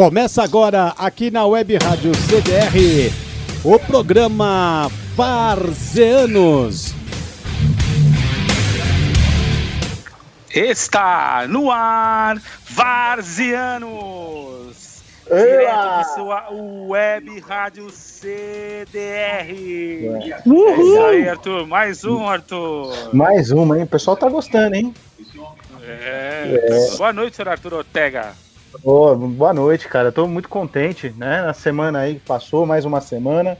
[0.00, 3.12] Começa agora aqui na Web Rádio CDR
[3.62, 6.94] o programa Varzeanos.
[10.54, 12.40] Está no ar
[12.70, 13.90] Varzianos.
[15.28, 16.48] Direto de sua
[16.88, 19.52] web rádio CDR.
[20.46, 20.66] Uhul.
[20.66, 21.66] É isso aí, Arthur.
[21.66, 23.14] Mais um, Arthur.
[23.14, 23.84] Mais uma, hein?
[23.84, 24.94] O pessoal tá gostando, hein?
[25.82, 26.88] É.
[26.90, 26.96] é.
[26.96, 28.32] Boa noite, senhor Arthur Ortega.
[28.82, 30.12] Oh, boa noite, cara.
[30.12, 31.42] Tô muito contente, né?
[31.42, 33.58] Na semana aí que passou, mais uma semana.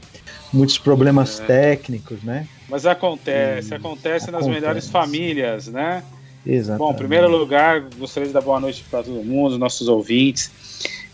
[0.51, 1.45] Muitos problemas é.
[1.45, 2.47] técnicos, né?
[2.69, 6.03] Mas acontece, acontece, acontece nas melhores famílias, né?
[6.45, 6.79] Exatamente.
[6.79, 10.51] Bom, em primeiro lugar, gostaria de dar boa noite para todo mundo, nossos ouvintes.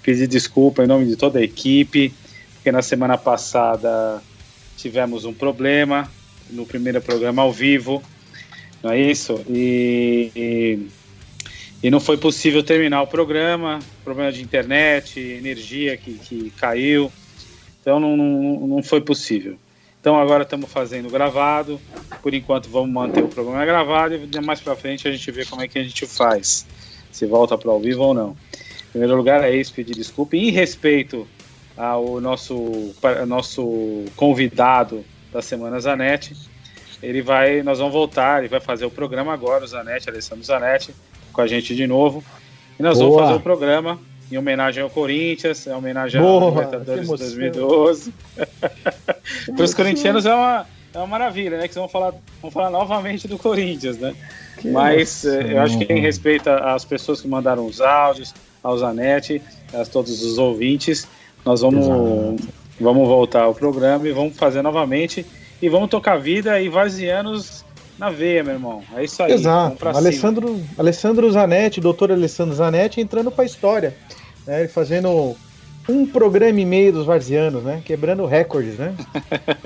[0.01, 2.13] Pedir desculpa em nome de toda a equipe,
[2.55, 4.21] porque na semana passada
[4.77, 6.09] tivemos um problema
[6.49, 8.01] no primeiro programa ao vivo,
[8.81, 9.41] não é isso?
[9.49, 10.87] E, e
[11.81, 17.11] e não foi possível terminar o programa, problema de internet, energia que, que caiu,
[17.81, 19.57] então não, não, não foi possível.
[19.99, 21.79] Então agora estamos fazendo gravado,
[22.21, 25.61] por enquanto vamos manter o programa gravado e mais para frente a gente vê como
[25.61, 26.65] é que a gente faz,
[27.11, 28.37] se volta para ao vivo ou não.
[28.87, 30.35] Em primeiro lugar é isso, pedir desculpa.
[30.35, 31.27] Em respeito
[31.75, 32.95] ao nosso,
[33.27, 36.35] nosso convidado da Semana Zanetti,
[37.03, 40.95] ele vai, nós vamos voltar, ele vai fazer o programa agora, o Zanetti, Alessandro Zanetti,
[41.37, 42.23] com a gente de novo.
[42.79, 43.09] E nós Boa.
[43.09, 43.99] vamos fazer o programa
[44.31, 48.13] em homenagem ao Corinthians, em homenagem ao Libertadores de 2012.
[49.55, 51.67] Para os corintianos é uma, é uma maravilha, né?
[51.67, 54.15] Que vão falar, vão falar novamente do Corinthians, né?
[54.57, 58.75] Que Mas eh, eu acho que em respeito às pessoas que mandaram os áudios, ao
[58.75, 59.39] Zanetti,
[59.71, 61.07] a todos os ouvintes,
[61.45, 61.85] nós vamos,
[62.81, 65.23] vamos voltar ao programa e vamos fazer novamente.
[65.61, 67.63] E vamos tocar vida e Varzianos
[67.97, 68.83] na veia, meu irmão.
[68.95, 69.33] É isso aí.
[69.33, 69.87] Exato.
[69.89, 73.95] Alessandro, Alessandro Zanetti, doutor Alessandro Zanetti, entrando para a história.
[74.45, 74.67] Né?
[74.67, 75.35] fazendo
[75.89, 77.81] um programa e meio dos Varzianos, né?
[77.83, 78.93] Quebrando recordes, né?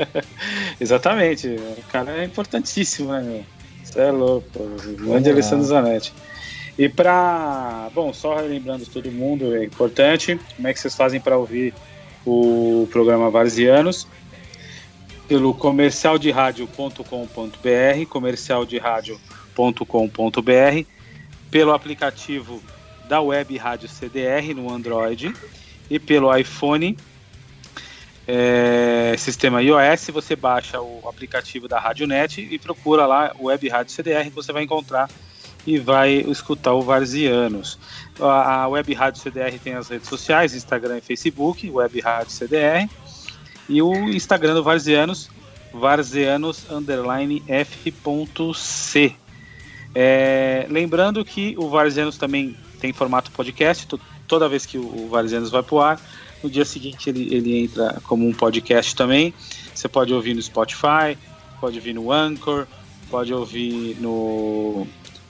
[0.80, 1.47] Exatamente.
[1.47, 3.44] O cara é importantíssimo, né, meu?
[3.84, 4.47] Você é louco.
[5.00, 5.31] Grande é.
[5.31, 6.14] Alessandro Zanetti.
[6.78, 7.90] E para.
[7.94, 10.40] Bom, só lembrando todo mundo, é importante.
[10.56, 11.74] Como é que vocês fazem para ouvir
[12.25, 14.08] o programa Varzianos?
[15.31, 20.86] Pelo comercialderadio.com.br, comercialderadio.com.br,
[21.50, 22.62] pelo aplicativo
[23.08, 25.34] da Web Rádio CDR no Android
[25.90, 26.97] e pelo iPhone,
[28.28, 34.30] é, sistema iOS, você baixa o aplicativo da RadioNet e procura lá Web Rádio CDR,
[34.31, 35.09] você vai encontrar
[35.66, 37.80] e vai escutar o Varzianos.
[38.20, 42.90] A, a Web Rádio CDR tem as redes sociais, Instagram e Facebook, Web Rádio CDR
[43.72, 45.30] e o Instagram do Varzianos,
[45.74, 46.66] varzianos.
[49.96, 53.88] É, lembrando que o Varzianos também tem formato podcast,
[54.28, 56.00] toda vez que o Varzianos vai pro ar,
[56.44, 59.34] no dia seguinte ele, ele entra como um podcast também.
[59.74, 61.18] Você pode ouvir no Spotify,
[61.59, 62.68] pode ouvir no Anchor,
[63.09, 64.86] pode ouvir no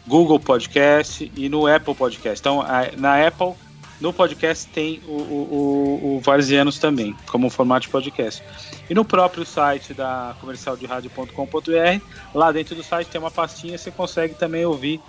[0.07, 2.41] Google Podcast e no Apple Podcast.
[2.41, 2.63] Então,
[2.97, 3.53] na Apple
[4.01, 8.43] no podcast tem o, o, o, o Varzianos também, como formato de podcast.
[8.89, 14.33] E no próprio site da comercialderadio.com.br, lá dentro do site tem uma pastinha, você consegue
[14.33, 14.99] também ouvir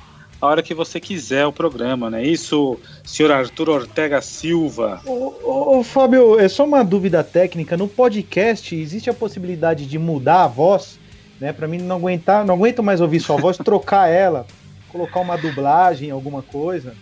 [0.41, 2.23] a hora que você quiser o programa, né?
[2.23, 5.01] Isso, senhor Arthur Ortega Silva.
[5.07, 7.77] Ô, ô, ô, Fábio, é só uma dúvida técnica.
[7.77, 10.99] No podcast, existe a possibilidade de mudar a voz,
[11.41, 11.53] né?
[11.53, 14.45] Para mim não aguentar, não aguento mais ouvir sua voz, trocar ela,
[14.91, 16.95] colocar uma dublagem, alguma coisa.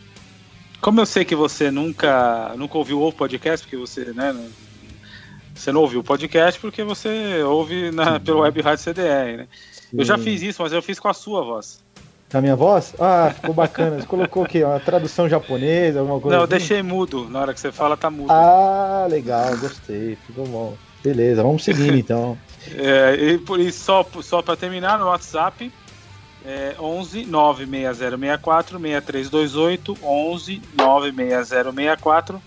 [0.80, 4.34] Como eu sei que você nunca, nunca ouviu o podcast, porque você, né,
[5.54, 9.48] você não ouviu o podcast porque você ouve na, pelo Web Rádio CDR, né?
[9.92, 11.82] Eu já fiz isso, mas eu fiz com a sua voz.
[12.30, 12.94] Com a minha voz?
[12.98, 14.00] Ah, ficou bacana.
[14.00, 14.62] Você colocou o quê?
[14.62, 16.36] Uma tradução japonesa, alguma coisa?
[16.36, 16.58] Não, eu assim?
[16.58, 17.28] deixei mudo.
[17.28, 18.30] Na hora que você fala, tá mudo.
[18.30, 20.16] Ah, legal, gostei.
[20.26, 20.76] Ficou bom.
[21.02, 22.38] Beleza, vamos seguindo então.
[22.76, 25.72] é, e por isso, só, só para terminar, no WhatsApp,
[26.44, 32.42] é 11 96064 6328 11 96064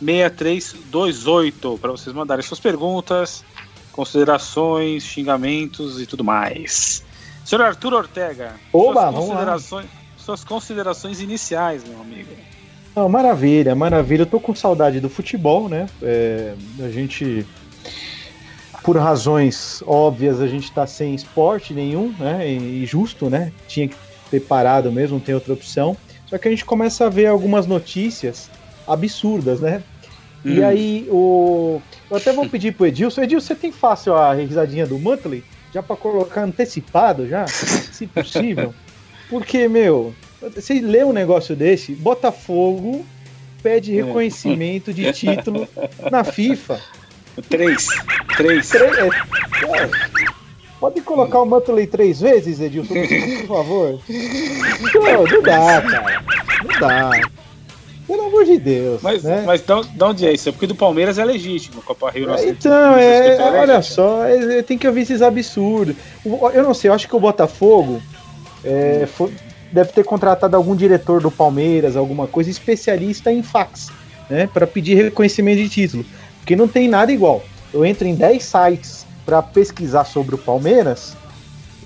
[0.00, 3.44] 6328 para vocês mandarem suas perguntas,
[3.92, 7.04] considerações, xingamentos e tudo mais.
[7.44, 9.86] Senhor Arthur Ortega, Oba, suas, considerações,
[10.16, 12.30] suas considerações iniciais, meu amigo.
[12.94, 14.22] Não, maravilha, maravilha.
[14.22, 15.88] Eu tô com saudade do futebol, né?
[16.02, 17.46] É, a gente
[18.88, 22.48] por razões óbvias, a gente está sem esporte nenhum, né?
[22.48, 23.52] E justo, né?
[23.66, 23.94] Tinha que
[24.30, 25.94] ter parado mesmo, não tem outra opção.
[26.26, 28.48] Só que a gente começa a ver algumas notícias
[28.86, 29.82] absurdas, né?
[30.42, 30.54] Hum.
[30.54, 31.82] E aí, o...
[32.10, 33.20] eu até vou pedir pro Edilson.
[33.20, 35.44] Edilson, você tem fácil a risadinha do Monthly?
[35.70, 38.72] Já para colocar antecipado, já, se possível?
[39.28, 43.04] Porque, meu, você lê um negócio desse, Botafogo
[43.62, 45.68] pede reconhecimento de título
[46.10, 46.80] na FIFA.
[47.48, 47.86] Três.
[48.36, 48.68] Três.
[48.68, 49.90] Três é, é.
[50.80, 54.00] Pode colocar o Muttley três vezes, Edilson, por favor?
[54.94, 56.22] Não, não dá, cara.
[56.64, 57.10] Não dá.
[58.06, 59.02] Pelo amor de Deus.
[59.02, 59.42] Mas, né?
[59.44, 60.48] mas de onde é isso?
[60.48, 62.32] É porque do Palmeiras é legítimo, Copa Rio.
[62.32, 65.94] É, então, é, é, olha só, é, tem que ouvir esses absurdos.
[66.24, 68.00] Eu não sei, eu acho que o Botafogo
[68.64, 69.30] é, foi,
[69.70, 73.90] deve ter contratado algum diretor do Palmeiras, alguma coisa, especialista em fax,
[74.30, 74.48] né?
[74.54, 76.04] Para pedir reconhecimento de título.
[76.48, 77.44] Porque não tem nada igual.
[77.74, 81.14] Eu entro em 10 sites para pesquisar sobre o Palmeiras,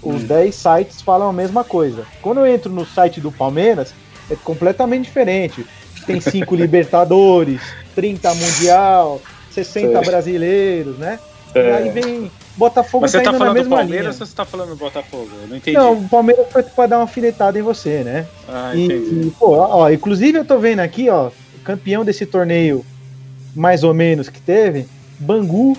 [0.01, 0.27] os hum.
[0.27, 2.05] 10 sites falam a mesma coisa.
[2.23, 3.93] Quando eu entro no site do Palmeiras,
[4.31, 5.67] é completamente diferente
[6.07, 7.61] tem cinco Libertadores,
[7.95, 9.21] 30 Mundial,
[9.51, 10.11] 60 Sei.
[10.11, 11.19] brasileiros, né?
[11.55, 11.61] É.
[11.61, 14.21] E aí vem Botafogo Mas você tá, tá falando do Palmeiras linha.
[14.21, 15.29] ou você tá falando do Botafogo?
[15.43, 15.77] Eu não entendi.
[15.77, 18.27] Não, o Palmeiras foi pra dar uma filetada em você, né?
[18.49, 19.29] Ah, e, entendi.
[19.29, 21.31] E, pô, ó, inclusive eu tô vendo aqui, ó,
[21.65, 22.85] campeão desse torneio,
[23.55, 24.87] mais ou menos, que teve,
[25.19, 25.77] Bangu,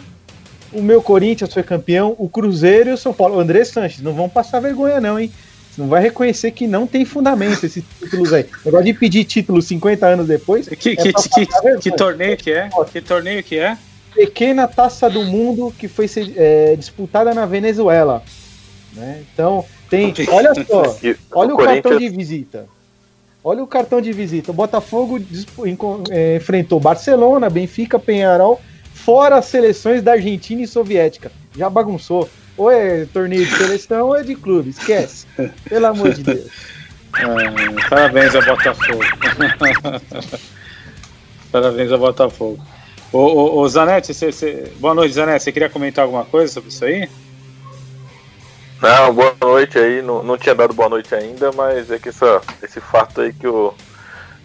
[0.71, 3.35] o meu Corinthians foi campeão, o Cruzeiro e o São Paulo.
[3.35, 5.31] O André Sanches, não vão passar vergonha não, hein?
[5.73, 8.45] Você não vai reconhecer que não tem fundamento esses títulos aí.
[8.63, 10.67] Negócio de pedir título 50 anos depois.
[10.67, 11.45] Que, é que, que,
[11.81, 12.69] que, torneio que é?
[12.91, 13.75] Que torneio que é?
[14.13, 18.21] Pequena taça do mundo que foi é, disputada na Venezuela.
[18.93, 19.23] Né?
[19.33, 20.13] Então, tem.
[20.29, 20.95] Olha só,
[21.33, 22.67] olha o, cartão de visita.
[23.43, 24.51] Olha o cartão de visita.
[24.51, 25.19] O Botafogo
[26.09, 28.61] é, enfrentou Barcelona, Benfica, Penharol,
[28.93, 31.31] fora as seleções da Argentina e Soviética.
[31.55, 32.29] Já bagunçou.
[32.55, 35.25] Ou é torneio de seleção ou é de clube, esquece.
[35.67, 36.47] Pelo amor de Deus.
[37.13, 39.03] Ah, parabéns ao Botafogo.
[41.51, 42.63] parabéns ao Botafogo.
[43.11, 44.71] Ô, ô, ô Zanetti, você, você...
[44.79, 45.43] boa noite, Zanetti.
[45.43, 47.09] Você queria comentar alguma coisa sobre isso aí?
[48.83, 50.01] Não, boa noite aí.
[50.01, 53.47] Não, não tinha dado boa noite ainda, mas é que essa, esse fato aí que
[53.47, 53.73] o,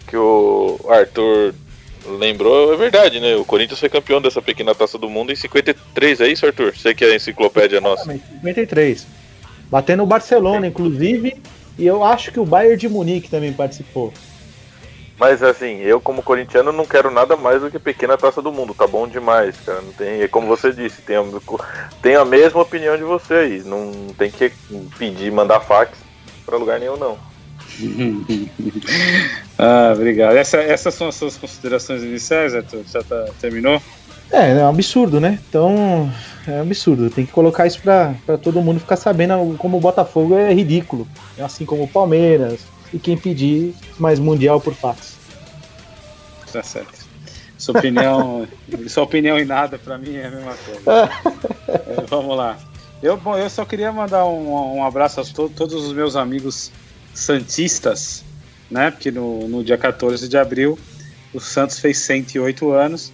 [0.07, 1.53] que o Arthur
[2.17, 3.35] lembrou, é verdade, né?
[3.35, 6.73] O Corinthians foi campeão dessa pequena taça do mundo em 53, é isso, Arthur?
[6.73, 8.05] Você que é a enciclopédia nossa.
[8.05, 9.05] 53.
[9.69, 11.35] Batendo o Barcelona, inclusive,
[11.77, 14.13] e eu acho que o Bayern de Munique também participou.
[15.19, 18.73] Mas assim, eu como corintiano não quero nada mais do que pequena taça do mundo,
[18.73, 19.81] tá bom demais, cara.
[19.81, 21.23] Não tem, é como você disse, tem a,
[22.01, 23.63] tem a mesma opinião de você aí.
[23.63, 24.49] Não tem que
[24.97, 25.97] pedir, mandar fax
[26.45, 27.17] para lugar nenhum, não.
[29.59, 30.37] ah, obrigado.
[30.37, 32.83] Essa, essas são as suas considerações iniciais, Arthur?
[32.85, 33.81] Já tá, terminou?
[34.31, 35.39] É, é um absurdo, né?
[35.49, 36.09] Então,
[36.47, 37.09] é um absurdo.
[37.09, 41.07] Tem que colocar isso pra, pra todo mundo ficar sabendo como o Botafogo é ridículo.
[41.39, 42.59] Assim como o Palmeiras.
[42.93, 45.17] E quem pedir mais Mundial por fax.
[46.51, 47.07] Tá certo.
[47.57, 48.47] Sua opinião,
[48.87, 51.09] sua opinião em nada pra mim é a mesma coisa.
[51.67, 52.57] é, vamos lá.
[53.01, 56.71] Eu, bom, eu só queria mandar um, um abraço a to todos os meus amigos
[57.13, 58.23] Santistas,
[58.69, 58.91] né?
[58.91, 60.77] Porque no, no dia 14 de abril
[61.33, 63.11] o Santos fez 108 anos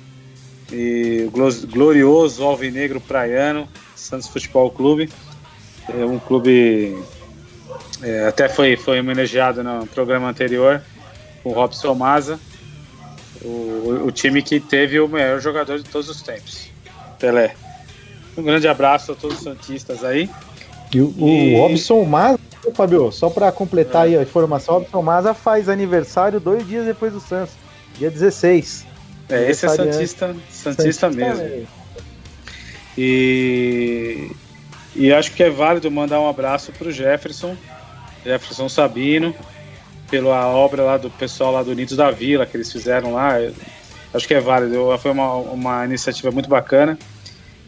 [0.72, 5.10] e o glorioso Alvinegro Praiano, Santos Futebol Clube,
[5.90, 6.98] é um clube
[8.02, 10.82] é, até foi, foi homenageado no programa anterior,
[11.44, 12.40] o Robson Maza,
[13.42, 16.70] o, o time que teve o melhor jogador de todos os tempos,
[17.20, 17.56] Pelé.
[18.38, 20.30] Um grande abraço a todos os Santistas aí.
[20.94, 21.56] E o, e...
[21.56, 22.40] o Robson Maza
[22.74, 24.10] Fabio, só para completar é.
[24.10, 27.54] aí a informação, o Robson Maza faz aniversário dois dias depois do Santos,
[27.98, 28.86] dia 16.
[29.30, 31.68] É, esse é Santista, Santista, Santista mesmo.
[32.98, 34.32] E,
[34.96, 37.58] e acho que é válido mandar um abraço para o Jefferson,
[38.26, 39.36] Jefferson Sabino,
[40.10, 43.36] pela obra lá do pessoal lá do Unidos da Vila que eles fizeram lá.
[44.14, 46.98] Acho que é válido, foi uma, uma iniciativa muito bacana.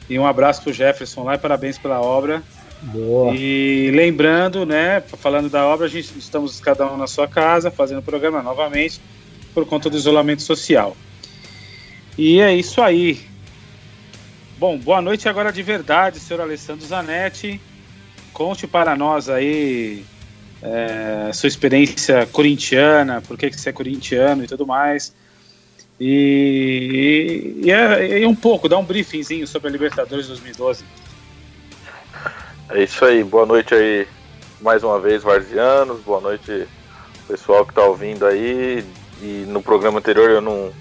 [0.10, 2.42] E um abraço para o Jefferson lá e parabéns pela obra.
[2.82, 3.34] Boa.
[3.36, 8.00] E lembrando, né, falando da obra, a gente estamos cada um na sua casa, fazendo
[8.00, 9.02] o programa novamente,
[9.54, 10.96] por conta do isolamento social.
[12.18, 13.20] E é isso aí.
[14.58, 17.60] Bom, boa noite agora de verdade, senhor Alessandro Zanetti.
[18.32, 20.06] Conte para nós aí
[20.68, 25.14] é, sua experiência corintiana, por que, que você é corintiano e tudo mais.
[26.00, 30.84] E, e, e, um pouco, dá um briefingzinho sobre a Libertadores 2012.
[32.70, 34.08] É isso aí, boa noite aí
[34.62, 36.68] mais uma vez, Varzianos, boa noite
[37.28, 38.84] pessoal que está ouvindo aí.
[39.22, 40.72] E no programa anterior eu não,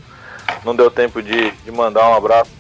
[0.65, 2.51] não deu tempo de, de mandar um abraço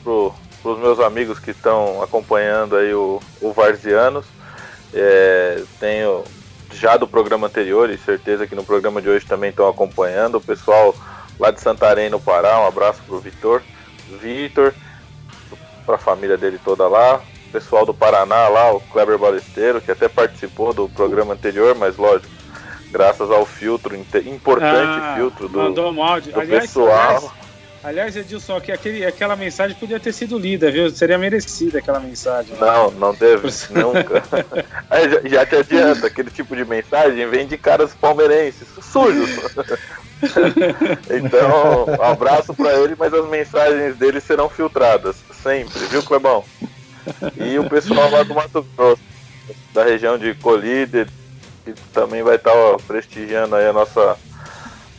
[0.62, 4.26] para os meus amigos que estão acompanhando aí o, o Varzianos.
[4.94, 6.24] É, tenho
[6.76, 10.36] já do programa anterior e certeza que no programa de hoje também estão acompanhando.
[10.36, 10.94] O pessoal
[11.38, 13.62] lá de Santarém, no Pará, um abraço para o Vitor.
[14.20, 14.72] Vitor,
[15.84, 17.20] para a família dele toda lá
[17.56, 22.30] pessoal do Paraná lá, o Kleber Balesteiro, que até participou do programa anterior, mas lógico,
[22.90, 27.08] graças ao filtro, importante ah, filtro do, do pessoal.
[27.08, 27.30] Aliás,
[27.86, 30.90] aliás, Edilson, aqui, aquele, aquela mensagem podia ter sido lida, viu?
[30.90, 32.56] Seria merecida aquela mensagem.
[32.58, 34.22] Não, não deve, nunca.
[35.22, 39.30] já, já te adianta, aquele tipo de mensagem vem de caras palmeirenses, sujos.
[41.10, 46.44] então, um abraço para ele, mas as mensagens dele serão filtradas, sempre, viu, Clebão?
[47.36, 49.02] E o pessoal lá do Mato Grosso,
[49.72, 51.06] da região de Colíder,
[51.64, 54.16] que também vai estar ó, prestigiando aí a nossa,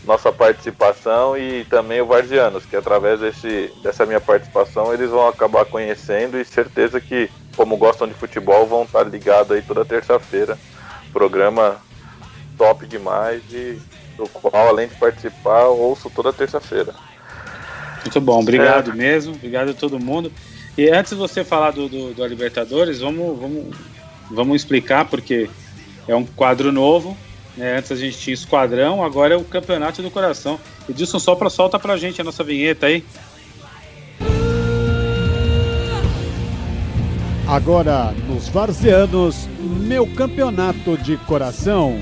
[0.07, 5.65] nossa participação e também o Varzianos, que através desse, dessa minha participação eles vão acabar
[5.65, 10.57] conhecendo e certeza que, como gostam de futebol, vão estar ligados aí toda terça-feira.
[11.11, 11.75] Programa
[12.57, 13.77] top demais e
[14.15, 16.95] do qual, além de participar, ouço toda terça-feira.
[18.01, 18.95] Muito bom, obrigado é.
[18.95, 20.31] mesmo, obrigado a todo mundo.
[20.77, 23.75] E antes de você falar do, do, do Libertadores, vamos, vamos,
[24.31, 25.49] vamos explicar, porque
[26.07, 27.17] é um quadro novo.
[27.57, 27.77] Né?
[27.77, 30.59] Antes a gente tinha esquadrão, agora é o Campeonato do Coração.
[30.87, 33.03] Edilson, só para solta pra gente a nossa vinheta aí.
[37.47, 41.97] Agora, nos Varzeanos, meu campeonato de coração.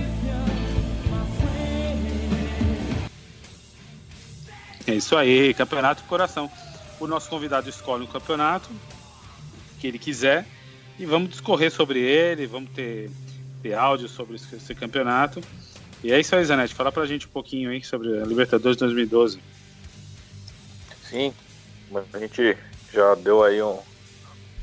[4.88, 6.50] É isso aí, campeonato de coração.
[7.00, 8.70] O nosso convidado escolhe um campeonato
[9.80, 10.48] que ele quiser
[10.98, 13.12] e vamos discorrer sobre ele, vamos ter,
[13.66, 15.42] ter áudio sobre esse, campeonato.
[16.04, 16.76] E é isso aí, Zanetti.
[16.76, 19.42] Fala pra gente um pouquinho aí sobre a Libertadores 2012.
[21.04, 21.34] Sim,
[22.14, 22.56] a gente
[22.94, 23.80] já deu aí um,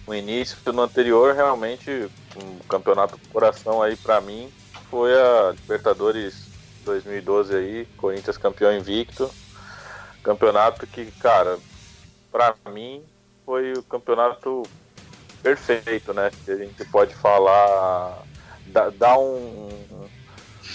[0.06, 4.48] um início no anterior, realmente um campeonato do coração aí para mim
[4.88, 6.46] foi a Libertadores
[6.84, 9.28] 2012 aí, Corinthians campeão invicto.
[10.22, 11.58] Campeonato que, cara,
[12.30, 13.02] para mim
[13.44, 14.62] foi o campeonato
[15.42, 16.30] perfeito, né?
[16.44, 18.22] Que a gente pode falar,
[18.72, 19.68] dar um,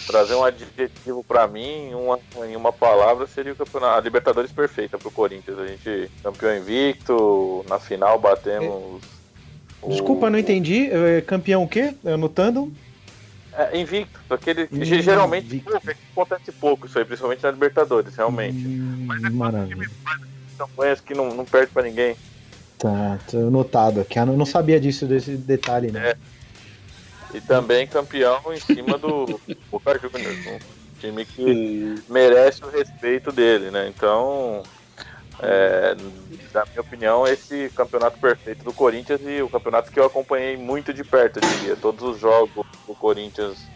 [0.08, 4.98] trazer um adjetivo para mim, uma, em uma palavra seria o campeonato, a Libertadores perfeita
[4.98, 5.60] para o Corinthians.
[5.60, 9.04] A gente campeão invicto, na final batemos.
[9.84, 9.90] É.
[9.90, 10.90] Desculpa, o, não entendi.
[10.92, 11.94] É, campeão o quê?
[12.06, 12.72] Anotando?
[13.54, 15.02] É, invicto, aquele invicto.
[15.02, 15.64] geralmente
[16.12, 18.66] acontece pouco isso aí, principalmente na Libertadores, realmente.
[18.66, 19.90] Hum, Mas é maravilha.
[20.58, 22.16] campanhas que não, não perde para ninguém.
[22.78, 24.20] Tá, tô notado aqui.
[24.20, 26.12] Eu não sabia disso, desse detalhe, né?
[26.12, 26.18] É.
[27.34, 29.40] E também campeão em cima do
[29.72, 30.60] Boca Juniors, um
[31.00, 33.88] time que merece o respeito dele, né?
[33.88, 34.64] Então,
[35.40, 35.94] é,
[36.54, 40.94] na minha opinião, esse campeonato perfeito do Corinthians e o campeonato que eu acompanhei muito
[40.94, 41.76] de perto, eu diria.
[41.76, 43.70] Todos os jogos do Corinthians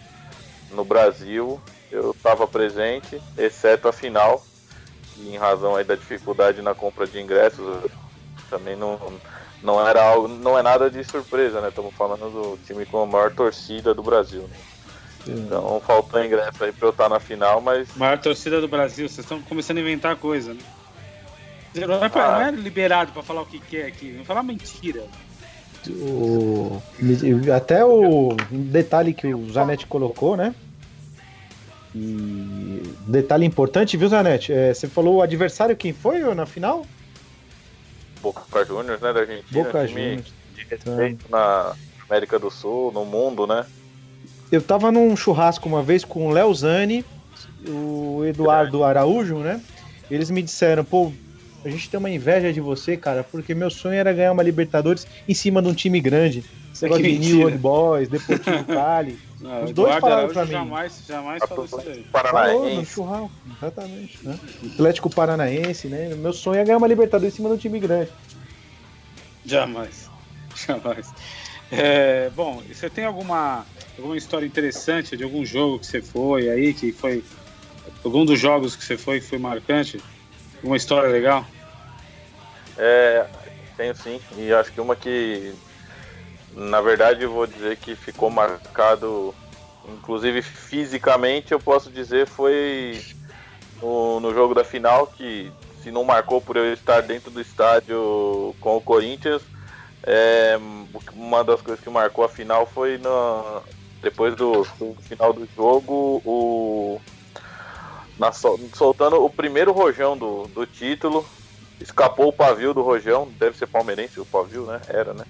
[0.72, 4.42] no Brasil eu estava presente, exceto a final,
[5.14, 7.84] que em razão aí da dificuldade na compra de ingressos,
[8.50, 8.98] também não,
[9.64, 11.70] não era algo, não é nada de surpresa, né?
[11.70, 14.42] Estamos falando do time com a maior torcida do Brasil.
[14.42, 14.56] Né?
[15.28, 17.96] Então faltou ingresso aí para eu estar na final, mas.
[17.96, 20.62] Maior torcida do Brasil, vocês estão começando a inventar coisa, né?
[21.76, 22.32] Não é, pra, ah.
[22.32, 25.04] não é liberado para falar o que quer aqui, não falar mentira.
[25.90, 26.82] O,
[27.56, 30.54] até o detalhe que o Zanetti colocou, né?
[31.96, 34.52] E detalhe importante, viu, Zanetti?
[34.54, 36.86] É, você falou o adversário quem foi na final?
[38.22, 39.64] Boca Juniors, né, da Argentina.
[39.64, 40.34] Boca Juniors.
[40.56, 41.40] De respeito então.
[41.40, 41.74] na
[42.10, 43.66] América do Sul, no mundo, né?
[44.52, 47.06] Eu tava num churrasco uma vez com o Léo Zani,
[47.68, 49.62] o Eduardo Araújo, né?
[50.10, 51.12] Eles me disseram, pô,
[51.64, 55.06] a gente tem uma inveja de você, cara, porque meu sonho era ganhar uma Libertadores
[55.28, 56.44] em cima de um time grande.
[56.74, 59.20] Você gosta de New Old Boys, Deportivo Cali.
[59.40, 60.52] Não, Os dois falaram pra mim.
[60.52, 62.06] Jamais, jamais falou isso aí.
[62.12, 64.20] Falou no churrasco, exatamente.
[64.24, 64.40] Né?
[64.74, 66.16] Atlético Paranaense, né?
[66.16, 68.12] Meu sonho é ganhar uma Libertadores em cima de um time grande.
[69.46, 70.10] Jamais.
[70.68, 71.12] Jamais.
[71.72, 73.66] É, bom, você tem alguma,
[73.98, 77.24] alguma história interessante de algum jogo que você foi aí, que foi.
[78.04, 80.00] Algum dos jogos que você foi que foi marcante?
[80.64, 81.46] Uma história legal?
[82.78, 83.26] É,
[83.76, 84.20] tenho sim.
[84.38, 85.54] E acho que uma que,
[86.54, 89.34] na verdade, eu vou dizer que ficou marcado,
[89.88, 93.02] inclusive fisicamente, eu posso dizer, foi
[93.82, 95.52] no, no jogo da final, que
[95.82, 99.42] se não marcou por eu estar dentro do estádio com o Corinthians,
[100.04, 100.58] é,
[101.14, 103.62] uma das coisas que marcou a final foi no,
[104.02, 107.02] depois do, do final do jogo, o
[108.22, 111.26] na, soltando o primeiro rojão do, do título.
[111.80, 114.80] Escapou o pavio do rojão, deve ser palmeirense o pavio, né?
[114.88, 115.26] Era, né?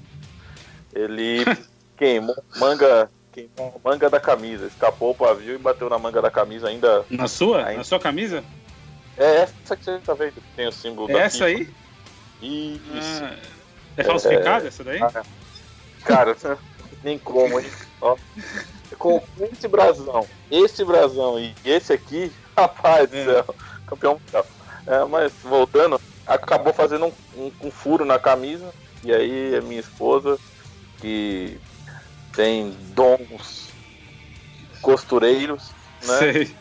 [0.94, 1.46] Ele
[1.96, 6.68] queimou manga, queimou manga da camisa, escapou o pavio e bateu na manga da camisa
[6.68, 7.06] ainda.
[7.10, 7.60] Na sua?
[7.60, 7.78] Ainda.
[7.78, 8.44] Na sua camisa?
[9.18, 11.70] É essa que você tá vendo, que tem o símbolo é da Essa aí?
[12.42, 13.24] Isso.
[13.24, 13.38] Ah,
[13.96, 14.68] é falsificada é...
[14.68, 15.02] essa daí?
[15.02, 15.24] Ah,
[16.04, 16.36] cara,
[17.02, 17.70] nem como, hein?
[18.02, 18.18] Ó.
[19.00, 23.46] com esse brasão, esse brasão e esse aqui, rapaz do céu,
[23.86, 24.46] campeão mundial.
[24.88, 27.14] É, mas voltando, acabou fazendo um,
[27.46, 30.40] um- um furo na camisa, e aí a minha esposa,
[30.98, 31.60] que
[32.34, 33.70] tem dons
[34.82, 36.18] costureiros, né?
[36.20, 36.58] Sei.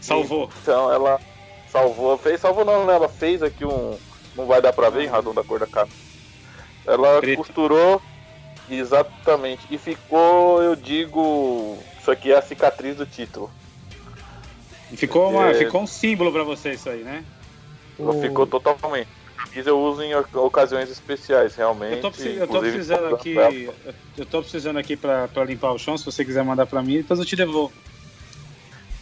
[0.00, 0.50] Salvou.
[0.62, 1.20] Então ela
[1.66, 2.94] salvou, fez, salvou não, né?
[2.94, 3.98] Ela fez aqui um.
[4.34, 5.94] Não vai dar pra ver em razão da cor da camisa.
[6.86, 8.00] Ela costurou
[8.68, 9.66] exatamente.
[9.70, 11.76] E ficou, eu digo.
[12.00, 13.50] Isso aqui é a cicatriz do título.
[14.96, 15.54] Ficou, uma, É.
[15.54, 17.24] ficou um símbolo pra você isso aí, né?
[17.98, 19.08] O- ficou totalmente.
[19.36, 21.96] Camisa eu uso em oc- ocasiões especiais, realmente.
[21.96, 23.34] Eu tô, precis- eu tô precisando aqui.
[24.16, 26.98] Eu tô precisando aqui pra, pra limpar o chão, se você quiser mandar pra mim,
[26.98, 27.72] depois eu te devolvo.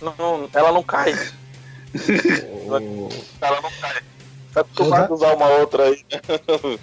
[0.01, 1.13] Não, ela não cai.
[3.41, 4.03] Ela não cai.
[4.53, 6.05] Tá acostumado a usar uma outra aí.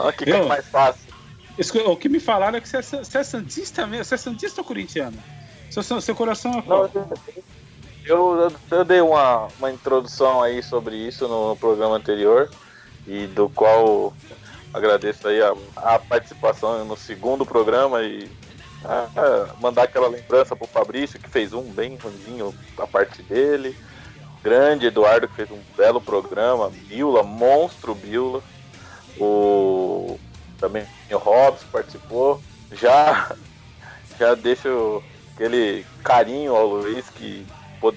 [0.00, 0.48] Olha que Eu?
[0.48, 1.12] mais fácil.
[1.58, 4.04] Isso O que me falaram é que você é, você é santista mesmo.
[4.04, 5.22] Você é santista ou corintiano?
[5.68, 6.90] Seu, seu, coração é Não, qual?
[6.92, 7.44] eu,
[8.04, 12.50] eu, eu dei uma, uma introdução aí sobre isso no, programa anterior
[13.06, 14.12] e do qual
[14.72, 18.30] agradeço aí a, a participação no segundo programa e
[18.84, 23.76] ah, ah, mandar aquela lembrança pro Fabrício que fez um bem ruimzinho a parte dele.
[24.42, 28.42] Grande Eduardo que fez um belo programa, Biola, monstro Biola.
[29.18, 30.18] O
[30.58, 32.40] também o Robson participou.
[32.72, 33.34] Já
[34.18, 35.02] já deixo
[35.34, 37.46] aquele carinho ao Luiz que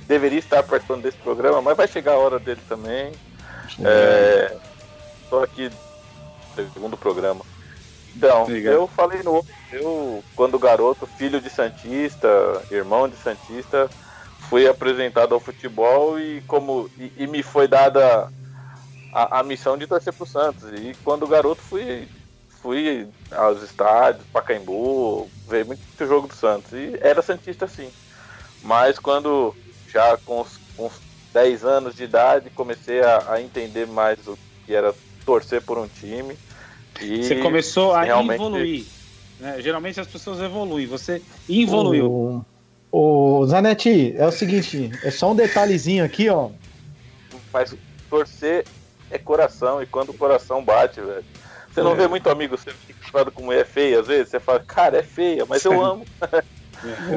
[0.08, 3.12] deveria estar participando desse programa, mas vai chegar a hora dele também.
[3.84, 4.56] É,
[5.30, 5.70] tô aqui
[6.74, 7.44] segundo programa.
[8.16, 8.74] Então, Obrigado.
[8.74, 12.28] eu falei no outro, eu, quando garoto, filho de Santista,
[12.70, 13.90] irmão de Santista,
[14.50, 18.32] fui apresentado ao futebol e como e, e me foi dada
[19.12, 20.70] a, a missão de torcer pro Santos.
[20.74, 22.08] E quando garoto fui
[22.62, 26.72] fui aos estádios, Pacaembu, ver muito jogo do Santos.
[26.72, 27.92] E era Santista sim.
[28.62, 29.54] Mas quando
[29.93, 30.93] já com os, com os
[31.33, 34.93] 10 anos de idade comecei a, a entender mais o que era
[35.25, 36.36] torcer por um time.
[37.01, 38.86] E Você começou a realmente- evoluir.
[39.39, 39.62] né?
[39.62, 40.86] Geralmente as pessoas evoluem.
[40.88, 42.43] Você evoluiu.
[42.91, 46.49] O, o Zanetti, é o seguinte, é só um detalhezinho aqui, ó.
[47.51, 47.75] Mas
[48.10, 48.65] torcer
[49.12, 51.23] é coração, e quando o coração bate, velho.
[51.71, 51.95] Você não É.
[51.95, 52.73] vê muito amigo seu
[53.34, 56.06] como é feia, às vezes, você fala, cara, é feia, mas eu amo.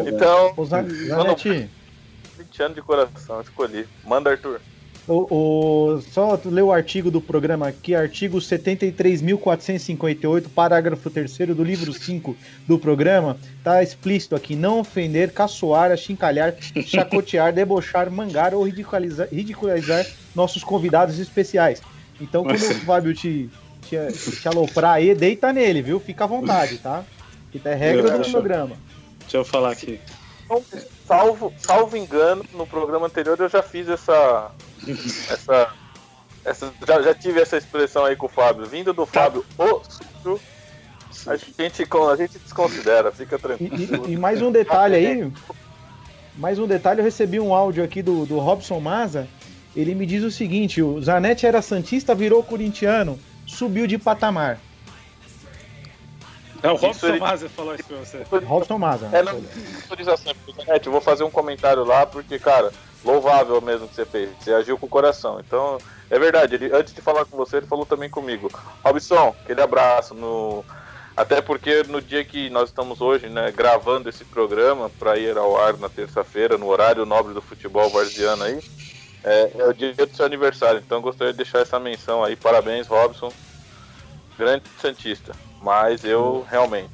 [0.07, 1.69] Então, O Zan- Zanetti,
[2.57, 3.87] 20 anos de coração, escolhi.
[4.03, 4.63] Manda, Arthur.
[5.07, 11.93] o, o, só lê o artigo do programa aqui, artigo 73.458, parágrafo 3 do livro
[11.93, 12.35] 5
[12.67, 16.55] do programa, tá explícito aqui, não ofender, caçoar, achincalhar,
[16.87, 21.83] chacotear, debochar, mangar ou ridicularizar, ridicularizar nossos convidados especiais.
[22.19, 23.51] Então, quando o Fábio te,
[23.83, 23.99] te,
[24.41, 26.01] te aloprar aí, deita nele, viu?
[26.01, 27.05] Fica à vontade, tá?
[27.53, 28.75] Que é regra Eu do programa.
[29.21, 30.01] Deixa eu falar aqui.
[30.47, 30.65] Então,
[31.07, 34.51] salvo, salvo engano, no programa anterior eu já fiz essa.
[35.31, 35.69] essa,
[36.45, 38.67] essa já, já tive essa expressão aí com o Fábio.
[38.67, 40.41] Vindo do Fábio, o sujo,
[41.27, 44.09] a gente, a gente desconsidera, fica E, tranquilo.
[44.09, 45.33] e- e mais um detalhe aí.
[46.37, 49.27] Mais um detalhe, eu recebi um áudio aqui do, do Robson Maza.
[49.75, 54.59] Ele me diz o seguinte: o Zanetti era Santista, virou corintiano, subiu de patamar.
[56.63, 58.23] É, o Robson ele- Maza falou isso pra você.
[58.45, 59.09] Robson Maza.
[59.13, 59.43] É, não,
[59.83, 60.33] autorização,
[60.85, 62.73] eu vou fazer um comentário lá, porque, cara,
[63.05, 64.31] louvável mesmo que você fez.
[64.41, 65.41] Você agiu com o coração.
[65.41, 65.79] Então,
[66.11, 66.55] é verdade.
[66.57, 68.51] Ele, antes de falar com você, ele falou também comigo.
[68.85, 70.15] Robson, aquele abraço.
[70.15, 70.65] No...
[71.17, 75.57] Até porque no dia que nós estamos hoje, né, gravando esse programa para ir ao
[75.59, 78.61] ar na terça-feira, no horário nobre do futebol varziano aí,
[79.25, 80.83] é, é o dia do seu aniversário.
[80.85, 82.37] Então, eu gostaria de deixar essa menção aí.
[82.37, 83.33] Parabéns, Robson.
[84.39, 85.33] Grande Santista.
[85.61, 86.91] Mas eu, realmente,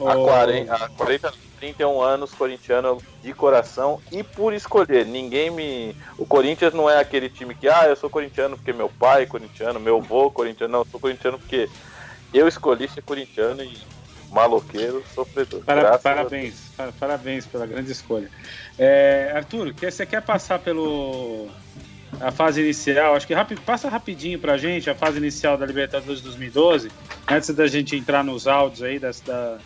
[0.00, 5.06] Há Ô, 40, há 40, 31 anos, corintiano de coração e por escolher.
[5.06, 5.96] Ninguém me.
[6.18, 9.26] O Corinthians não é aquele time que, ah, eu sou corintiano porque meu pai é
[9.26, 10.72] corintiano, meu avô é corintiano.
[10.72, 11.68] Não, eu sou corintiano porque
[12.32, 13.78] eu escolhi ser corintiano e
[14.30, 15.64] maloqueiro, sofredor.
[15.64, 18.30] Para- parabéns, pa- parabéns pela grande escolha.
[18.76, 21.48] É, Arthur, que- você quer passar pelo
[22.20, 23.14] a fase inicial?
[23.14, 26.90] Acho que rapi- passa rapidinho pra gente a fase inicial da Libertadores 2012,
[27.30, 29.58] antes da gente entrar nos áudios aí das, da-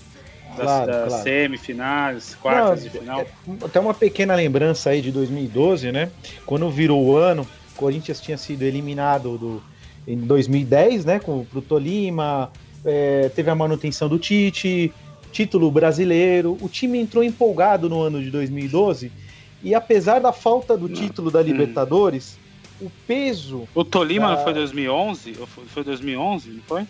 [0.56, 1.22] das, Claro, das claro.
[1.24, 3.20] semifinais, quartas Não, de final.
[3.20, 3.26] é-
[3.64, 6.10] Até uma pequena lembrança aí de 2012, né?
[6.46, 9.62] Quando virou o ano, o Corinthians tinha sido eliminado do,
[10.06, 11.18] em 2010, né?
[11.18, 12.50] Com, pro Tolima,
[12.84, 14.92] é, teve a manutenção do Tite,
[15.30, 16.56] título brasileiro.
[16.60, 19.12] O time entrou empolgado no ano de 2012
[19.62, 22.38] e apesar da falta do título da Libertadores,
[22.80, 24.36] o peso O Tolima Ah.
[24.36, 25.36] não foi 2011?
[25.40, 26.86] Ou foi foi 2011, não foi?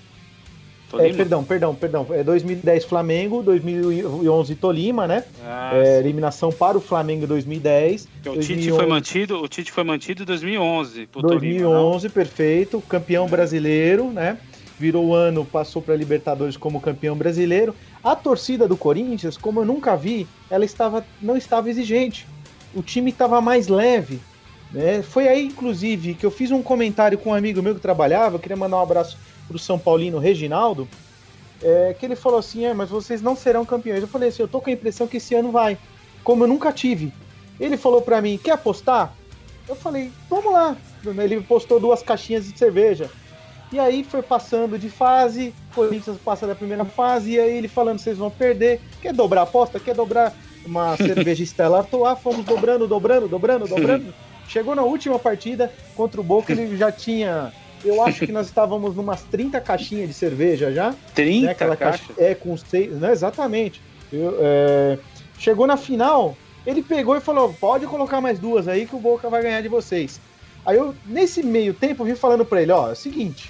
[0.97, 2.07] É, perdão, perdão, perdão.
[2.11, 5.23] É 2010 Flamengo, 2011 Tolima, né?
[5.45, 8.05] Ah, é, eliminação para o Flamengo 2010.
[8.05, 8.47] o 2011...
[8.47, 11.09] Tite foi mantido, o Tite foi mantido em 2011.
[11.13, 12.83] 2011, Tolima, perfeito.
[12.89, 14.39] Campeão brasileiro, né?
[14.79, 17.75] Virou o ano, passou para Libertadores como campeão brasileiro.
[18.03, 22.27] A torcida do Corinthians, como eu nunca vi, ela estava não estava exigente.
[22.75, 24.21] O time estava mais leve.
[24.71, 25.03] Né?
[25.03, 28.37] Foi aí, inclusive, que eu fiz um comentário com um amigo meu que trabalhava.
[28.37, 30.87] Eu queria mandar um abraço para o São Paulino Reginaldo,
[31.63, 34.03] é, que ele falou assim: é, mas vocês não serão campeões.
[34.03, 35.79] Eu falei assim: eu tô com a impressão que esse ano vai,
[36.23, 37.13] como eu nunca tive.
[37.59, 39.15] Ele falou para mim: quer apostar?
[39.67, 40.77] Eu falei: vamos lá.
[41.05, 43.11] Ele postou duas caixinhas de cerveja.
[43.71, 47.99] E aí foi passando de fase, Corinthians passa da primeira fase, e aí ele falando:
[47.99, 48.81] vocês vão perder.
[49.01, 49.81] Quer dobrar a aposta?
[49.81, 50.35] Quer dobrar
[50.69, 52.19] uma cerveja Stella Artois?
[52.21, 54.15] Fomos dobrando, dobrando, dobrando, dobrando.
[54.49, 57.53] Chegou na última partida contra o Boca, ele já tinha
[57.85, 60.95] eu acho que nós estávamos numas 30 caixinhas de cerveja já.
[61.15, 61.53] 30 né?
[61.53, 62.93] Aquela caixa É, com seis.
[62.93, 63.13] Né?
[63.13, 63.81] Exatamente.
[64.13, 64.99] Eu, é...
[65.39, 69.31] Chegou na final, ele pegou e falou: pode colocar mais duas aí que o Boca
[69.31, 70.21] vai ganhar de vocês.
[70.67, 73.49] Aí eu, nesse meio tempo, vi falando para ele: ó, é o seguinte,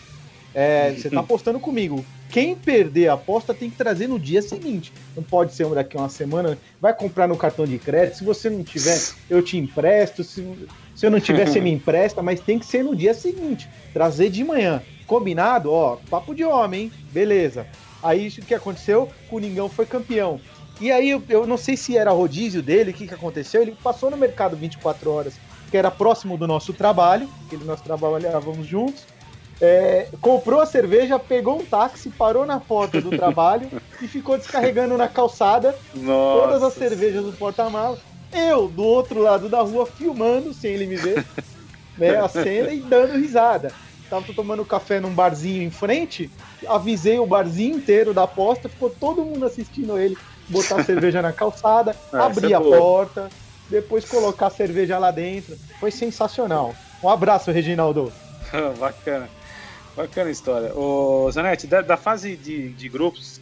[0.54, 2.04] é, você tá apostando comigo.
[2.30, 4.92] Quem perder a aposta tem que trazer no dia seguinte.
[5.16, 6.58] Não pode ser daqui a uma semana.
[6.80, 8.18] Vai comprar no cartão de crédito.
[8.18, 8.98] Se você não tiver,
[9.30, 10.22] eu te empresto.
[10.22, 10.44] Se,
[10.94, 12.22] se eu não tiver, você me empresta.
[12.22, 13.68] Mas tem que ser no dia seguinte.
[13.94, 14.82] Trazer de manhã.
[15.06, 15.72] Combinado?
[15.72, 16.92] Ó, papo de homem, hein?
[17.10, 17.66] Beleza.
[18.02, 19.08] Aí o que aconteceu?
[19.30, 20.38] O Ningão foi campeão.
[20.80, 23.62] E aí eu, eu não sei se era rodízio dele, o que, que aconteceu.
[23.62, 25.34] Ele passou no mercado 24 horas,
[25.70, 29.06] que era próximo do nosso trabalho, que nós trabalhávamos juntos
[29.61, 33.68] é, comprou a cerveja, pegou um táxi, parou na porta do trabalho
[34.01, 36.40] e ficou descarregando na calçada Nossa.
[36.40, 37.99] todas as cervejas do porta-malas.
[38.33, 41.25] Eu, do outro lado da rua, filmando, sem ele me ver,
[41.97, 43.73] né, a cena e dando risada.
[44.09, 46.31] Tava tomando café num barzinho em frente,
[46.66, 50.16] avisei o barzinho inteiro da aposta, ficou todo mundo assistindo ele
[50.49, 53.29] botar a cerveja na calçada, é, abrir é a porta,
[53.68, 55.57] depois colocar a cerveja lá dentro.
[55.79, 56.75] Foi sensacional.
[57.03, 58.12] Um abraço, Reginaldo.
[58.79, 59.29] Bacana.
[59.98, 60.72] Bacana a história.
[60.76, 63.40] O Zanetti, da, da, fase de, de grupos,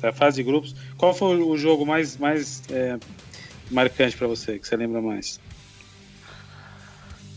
[0.00, 2.98] da fase de grupos, qual foi o jogo mais, mais é,
[3.70, 5.38] marcante para você, que você lembra mais?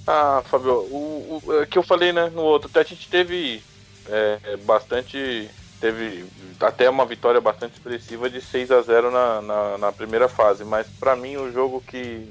[0.08, 3.62] Ah, Fábio, o, o é que eu falei, né, no outro, a gente teve
[4.10, 5.48] é, bastante,
[5.80, 6.26] teve
[6.60, 10.88] até uma vitória bastante expressiva de 6 a 0 na, na, na primeira fase, mas
[11.00, 12.28] para mim o jogo que,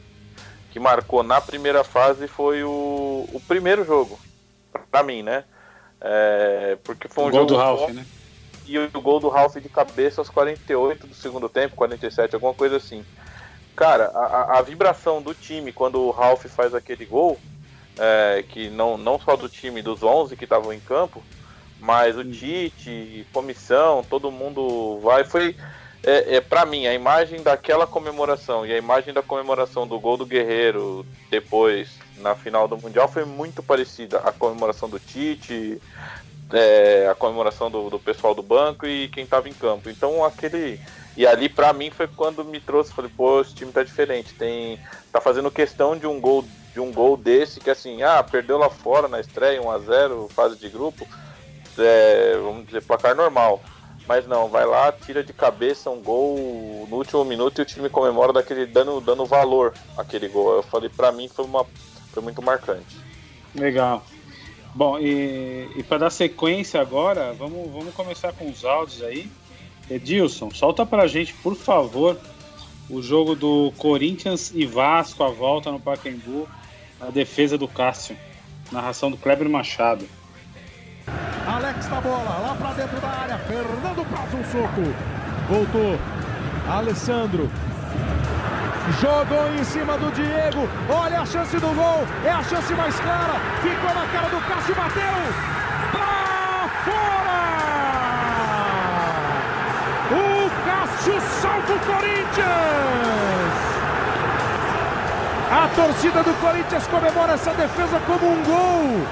[0.72, 4.18] que marcou na primeira fase foi o, o primeiro jogo,
[4.90, 5.44] para mim, né?
[6.06, 7.46] É, porque foi um o jogo.
[7.46, 8.04] Gol do Ralph, né?
[8.66, 12.76] E o, gol do Ralph de cabeça aos 48 do segundo tempo, 47, alguma coisa
[12.76, 13.02] assim.
[13.74, 17.38] Cara, a, a vibração do time quando o Ralph faz aquele gol,
[17.98, 21.22] é, que não, não só do time dos 11 que estavam em campo,
[21.80, 25.24] mas o Tite, comissão, todo mundo vai.
[25.24, 25.56] Foi,
[26.02, 30.18] é, é para mim, a imagem daquela comemoração e a imagem da comemoração do gol
[30.18, 34.18] do Guerreiro depois na final do Mundial foi muito parecida.
[34.18, 35.80] A comemoração do Tite,
[36.52, 39.90] é, a comemoração do, do, pessoal do banco e quem estava em campo.
[39.90, 40.80] Então aquele.
[41.16, 44.34] E ali para mim foi quando me trouxe, falei, pô, esse time tá diferente.
[44.34, 44.78] Tem.
[45.12, 48.68] tá fazendo questão de um gol de um gol desse que assim, ah, perdeu lá
[48.68, 51.06] fora na estreia, 1 a 0 fase de grupo.
[51.78, 53.62] É, vamos dizer, placar normal.
[54.06, 57.88] Mas não, vai lá, tira de cabeça um gol no último minuto e o time
[57.88, 60.56] comemora daquele dando, dando valor aquele gol.
[60.56, 61.64] Eu falei, para mim foi uma
[62.14, 62.96] foi muito marcante.
[63.54, 64.04] Legal.
[64.74, 69.30] Bom, e, e para dar sequência agora, vamos, vamos começar com os áudios aí.
[69.90, 72.18] Edilson, solta pra gente, por favor,
[72.88, 76.48] o jogo do Corinthians e Vasco, a volta no Pacaembu,
[77.00, 78.16] a defesa do Cássio.
[78.72, 80.06] Narração do Kleber Machado.
[81.46, 83.38] Alex na bola, lá pra dentro da área.
[83.40, 84.82] Fernando faz um soco.
[85.48, 85.98] Voltou.
[86.66, 87.50] Alessandro
[89.00, 90.68] Jogou em cima do Diego.
[90.90, 92.06] Olha a chance do gol.
[92.24, 93.40] É a chance mais clara.
[93.62, 94.74] Ficou na cara do Cássio.
[94.74, 95.02] Bateu.
[95.90, 97.44] Pra fora!
[100.12, 102.84] O Cássio salva o Corinthians.
[105.50, 109.06] A torcida do Corinthians comemora essa defesa como um gol.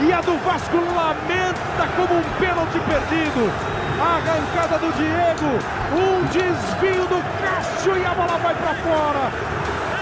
[0.00, 3.52] E a do Vasco lamenta como um pênalti perdido.
[4.00, 5.58] Arrancada do Diego,
[5.92, 9.32] um desvio do Cássio e a bola vai para fora.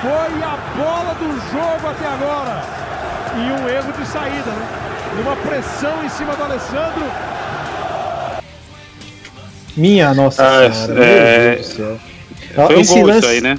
[0.02, 2.62] Foi a bola do jogo até agora.
[3.36, 4.68] E um erro de saída, né?
[5.16, 7.04] E uma pressão em cima do Alessandro.
[9.74, 11.48] Minha nossa ah, senhora, é...
[11.48, 12.00] meu Deus do céu.
[12.54, 13.58] Foi um esse gol lance, aí, né?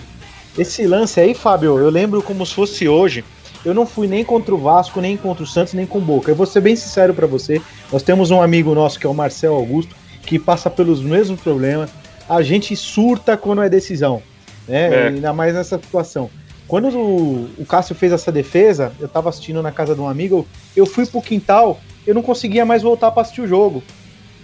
[0.58, 3.26] Esse lance aí, Fábio, eu lembro como se fosse hoje.
[3.66, 6.30] Eu não fui nem contra o Vasco, nem contra o Santos, nem com o Boca.
[6.30, 7.60] Eu vou ser bem sincero para você.
[7.92, 9.96] Nós temos um amigo nosso que é o Marcel Augusto
[10.28, 11.90] que passa pelos mesmos problemas.
[12.30, 14.22] A gente surta quando é decisão,
[14.68, 14.94] né?
[14.94, 15.08] É.
[15.08, 16.30] Ainda mais nessa situação.
[16.68, 20.46] Quando o, o Cássio fez essa defesa, eu tava assistindo na casa de um amigo,
[20.76, 23.82] eu fui pro quintal, eu não conseguia mais voltar pra assistir o jogo.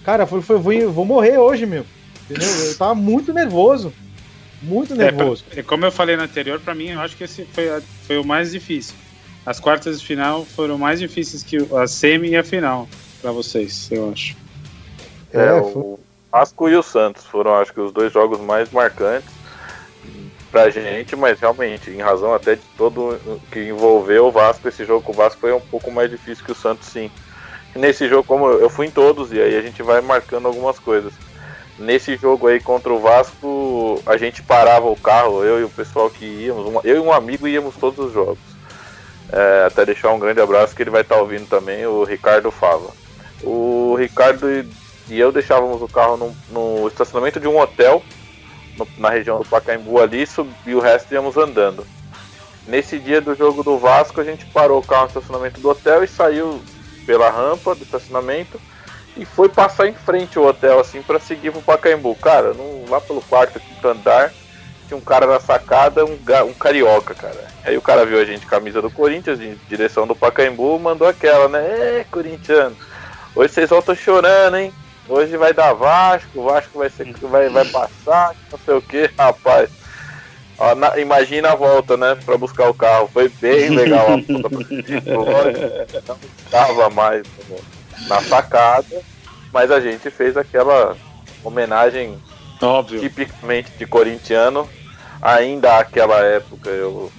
[0.06, 1.86] Cara, foi, foi, vou, vou morrer hoje, meu.
[2.24, 2.48] Entendeu?
[2.48, 3.92] Eu tava muito nervoso.
[4.62, 5.44] Muito nervoso.
[5.54, 7.66] É, como eu falei no anterior, para mim, eu acho que esse foi,
[8.08, 8.96] foi o mais difícil.
[9.46, 12.88] As quartas de final foram mais difíceis que a semi e a final
[13.22, 14.43] para vocês, eu acho.
[15.34, 16.00] É, é o
[16.32, 19.30] Vasco e o Santos foram, acho que, os dois jogos mais marcantes
[20.54, 23.20] pra gente, mas realmente, em razão até de todo
[23.52, 26.52] que envolveu o Vasco, esse jogo com o Vasco foi um pouco mais difícil que
[26.52, 27.10] o Santos, sim.
[27.76, 31.12] Nesse jogo, como eu fui em todos, e aí a gente vai marcando algumas coisas.
[31.80, 36.08] Nesse jogo aí contra o Vasco, a gente parava o carro, eu e o pessoal
[36.08, 38.38] que íamos, eu e um amigo íamos todos os jogos.
[39.32, 42.52] É, até deixar um grande abraço que ele vai estar tá ouvindo também, o Ricardo
[42.52, 42.92] Fava.
[43.42, 44.48] O Ricardo
[45.10, 48.02] e eu deixávamos o carro no, no estacionamento de um hotel
[48.78, 50.26] no, na região do Pacaembu ali
[50.66, 51.86] e o resto íamos andando.
[52.66, 56.04] Nesse dia do jogo do Vasco, a gente parou o carro no estacionamento do hotel
[56.04, 56.62] e saiu
[57.06, 58.60] pela rampa do estacionamento
[59.18, 62.16] e foi passar em frente o hotel assim para seguir pro Pacaembu.
[62.16, 64.34] Cara, no, lá pelo quarto, quinto andar,
[64.88, 67.48] tinha um cara na sacada, um, um carioca, cara.
[67.64, 71.48] Aí o cara viu a gente camisa do Corinthians em direção do Pacaembu, mandou aquela,
[71.48, 72.00] né?
[72.00, 72.76] É, corintiano.
[73.36, 74.74] Hoje vocês voltam chorando, hein?
[75.08, 79.70] Hoje vai dar Vasco, Vasco vai ser vai, vai passar, não sei o que, rapaz.
[80.58, 82.18] Ó, na, imagina a volta, né?
[82.24, 83.10] Pra buscar o carro.
[83.12, 84.50] Foi bem legal a volta.
[86.08, 87.24] Não estava mais
[88.08, 89.02] na sacada,
[89.52, 90.96] mas a gente fez aquela
[91.44, 92.18] homenagem
[92.62, 93.00] Óbvio.
[93.00, 94.70] tipicamente de corintiano.
[95.22, 97.12] Ainda aquela época eu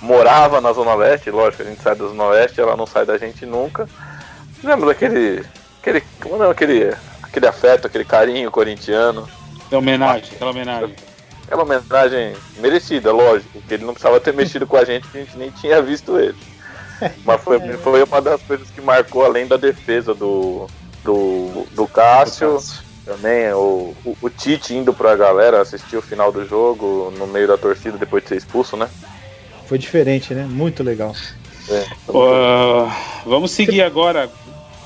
[0.00, 3.18] morava na Zona Leste, lógico, a gente sai da Zona Leste, ela não sai da
[3.18, 3.88] gente nunca.
[4.62, 5.44] Lembra daquele.
[5.80, 6.02] aquele.
[6.20, 6.94] Como não, aquele.
[7.32, 9.26] Aquele afeto, aquele carinho corintiano.
[9.70, 10.94] É homenagem, aquela homenagem.
[11.44, 15.20] Aquela homenagem merecida, lógico, porque ele não precisava ter mexido com a gente, que a
[15.24, 16.36] gente nem tinha visto ele.
[17.24, 20.66] Mas foi, foi uma das coisas que marcou, além da defesa do,
[21.02, 22.58] do, do Cássio.
[23.04, 27.48] Também o, o, o, Tite indo pra galera assistir o final do jogo no meio
[27.48, 28.88] da torcida depois de ser expulso, né?
[29.66, 30.44] Foi diferente, né?
[30.44, 31.12] Muito legal.
[31.68, 32.88] É, uh,
[33.26, 34.30] vamos seguir agora.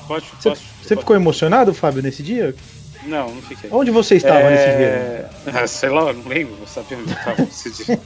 [0.07, 2.55] Pode, você, posso, você ficou emocionado, Fábio, nesse dia?
[3.03, 3.69] Não, não fiquei.
[3.71, 4.51] Onde você estava é...
[4.51, 5.29] nesse dia?
[5.61, 7.99] Ah, sei lá, não lembro, vou saber onde eu estava nesse dia.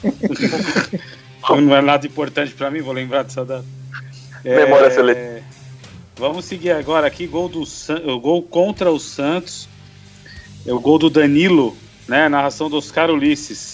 [1.49, 3.65] não é nada importante para mim, vou lembrar dessa data.
[4.43, 4.91] Memória é...
[4.91, 5.41] seletiva.
[6.15, 7.97] Vamos seguir agora aqui, gol do San...
[8.05, 9.67] o gol contra o Santos.
[10.65, 11.75] É o gol do Danilo,
[12.07, 12.29] né?
[12.29, 13.70] Narração do Oscar Ulisses.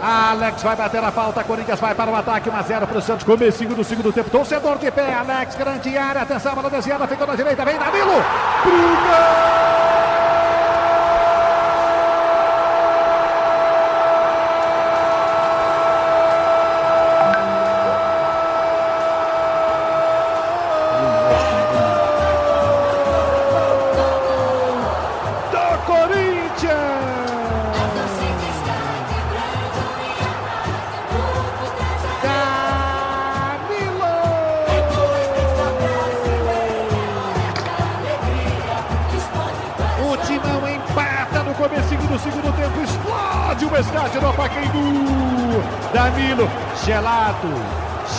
[0.00, 3.74] Alex vai bater a falta, Corinthians vai para o ataque, 1x0 para o Santos, comecinho
[3.74, 7.64] do segundo tempo, torcedor de pé, Alex, grande área, atenção, bola desviada, ficou na direita,
[7.64, 8.22] vem Danilo,
[8.62, 10.03] pro gol!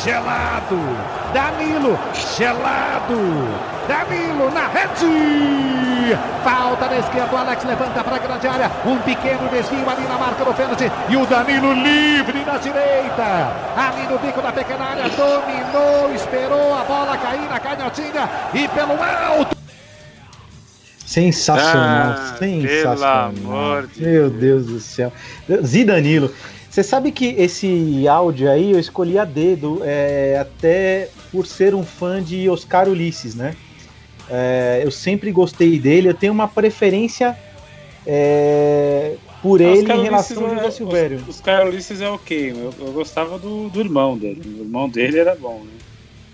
[0.06, 0.80] Gelado.
[1.34, 2.00] Danilo,
[2.38, 3.20] gelado.
[3.88, 6.15] Danilo na rede.
[6.44, 8.72] Falta na esquerda, o Alex levanta para a grande área.
[8.86, 10.91] Um pequeno desvio ali na marca do pênalti.
[11.10, 13.52] E o Danilo livre na direita.
[13.76, 18.30] Ali no bico da pequena área, dominou, esperou a bola cair na canhotinha.
[18.54, 19.56] E pelo alto.
[21.06, 23.32] Sensacional, ah, sensacional.
[23.32, 25.13] Pelo amor de Meu Deus do céu.
[25.63, 26.32] Zidanilo,
[26.76, 31.86] você sabe que esse áudio aí eu escolhi a dedo, é, até por ser um
[31.86, 33.56] fã de Oscar Ulisses, né?
[34.30, 37.34] É, eu sempre gostei dele, eu tenho uma preferência
[38.06, 41.24] é, por ele Oscar em relação ao José Silvério.
[41.30, 44.42] Oscar Ulisses é ok, eu, eu gostava do, do, irmão dele.
[44.46, 45.72] O irmão dele era bom, né?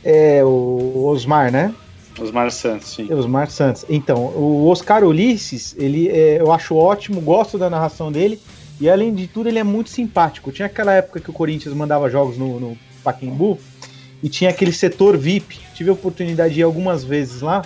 [0.04, 1.72] É, o Osmar, né?
[2.20, 3.14] Osmar Santos, sim.
[3.14, 3.86] Osmar Santos.
[3.88, 8.42] Então, o Oscar Ulisses, ele é, eu acho ótimo, gosto da narração dele.
[8.82, 10.52] E além de tudo, ele é muito simpático.
[10.52, 13.60] Tinha aquela época que o Corinthians mandava jogos no, no Pacaembu
[14.24, 15.60] e tinha aquele setor VIP.
[15.76, 17.62] Tive a oportunidade de ir algumas vezes lá.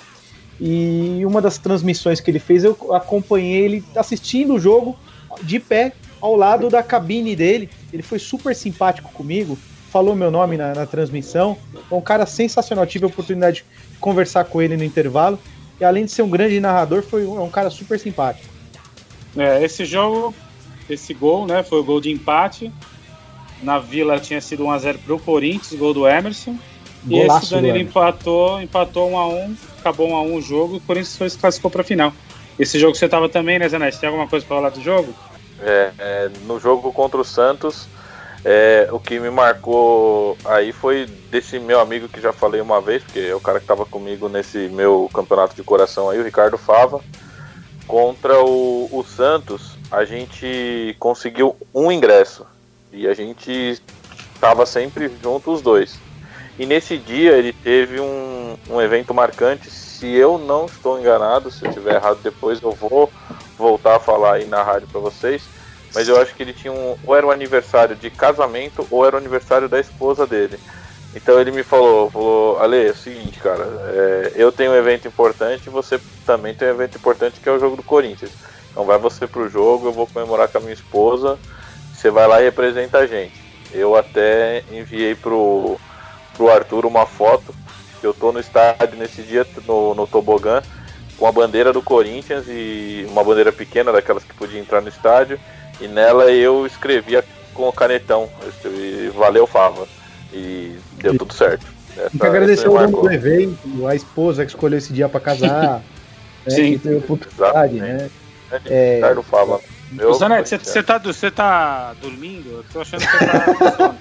[0.60, 5.00] E uma das transmissões que ele fez, eu acompanhei ele assistindo o jogo
[5.42, 7.70] de pé ao lado da cabine dele.
[7.94, 9.58] Ele foi super simpático comigo,
[9.90, 11.58] falou meu nome na, na transmissão.
[11.90, 12.86] É um cara sensacional.
[12.86, 13.64] Tive a oportunidade
[14.02, 15.40] conversar com ele no intervalo.
[15.80, 18.54] E além de ser um grande narrador, foi um, é um cara super simpático.
[19.38, 20.34] É, esse jogo,
[20.90, 22.72] esse gol, né, foi o gol de empate.
[23.62, 26.58] Na Vila tinha sido 1x0 pro Corinthians, gol do Emerson.
[27.04, 31.30] Golaço e esse Danilo empatou, empatou 1x1, acabou 1x1 o jogo e o Corinthians foi,
[31.30, 32.12] se classificou pra final.
[32.58, 34.00] Esse jogo você tava também, né, Zanetti?
[34.00, 35.14] Tem alguma coisa pra falar do jogo?
[35.62, 37.88] É, é, no jogo contra o Santos,
[38.44, 43.04] é, o que me marcou aí foi desse meu amigo que já falei uma vez,
[43.04, 46.58] porque é o cara que estava comigo nesse meu campeonato de coração aí, o Ricardo
[46.58, 47.02] Fava.
[47.88, 52.46] Contra o, o Santos, a gente conseguiu um ingresso
[52.92, 53.82] e a gente
[54.34, 55.98] estava sempre junto os dois.
[56.58, 59.70] E nesse dia ele teve um, um evento marcante.
[59.70, 63.12] Se eu não estou enganado, se eu estiver errado depois eu vou
[63.58, 65.44] voltar a falar aí na rádio para vocês
[65.96, 66.98] mas eu acho que ele tinha um.
[67.08, 70.60] Ou era o aniversário de casamento, ou era o aniversário da esposa dele.
[71.16, 75.08] Então ele me falou, falou, Ale, é o seguinte, cara, é, eu tenho um evento
[75.08, 78.32] importante, você também tem um evento importante que é o jogo do Corinthians.
[78.76, 81.40] Então vai você pro jogo, eu vou comemorar com a minha esposa,
[81.94, 83.42] você vai lá e representa a gente.
[83.72, 85.80] Eu até enviei pro,
[86.36, 87.56] pro Arthur uma foto,
[88.02, 90.62] que eu tô no estádio nesse dia, no, no tobogã,
[91.18, 95.40] com a bandeira do Corinthians e uma bandeira pequena, daquelas que podia entrar no estádio,
[95.80, 98.28] e nela eu escrevia com o canetão.
[98.46, 99.88] Escrevi, Valeu, Fava.
[100.34, 101.66] E deu e, tudo certo.
[101.96, 105.22] Essa, tem que agradecer o dono do evento, a esposa que escolheu esse dia para
[105.22, 105.82] casar.
[106.46, 106.74] né, Sim.
[106.74, 108.10] Que teve oportunidade, né?
[108.66, 109.62] É, Ricardo Fava.
[109.92, 112.50] Meu, Zanetti, você, tá, você tá dormindo?
[112.50, 113.96] Eu tô achando que você tá.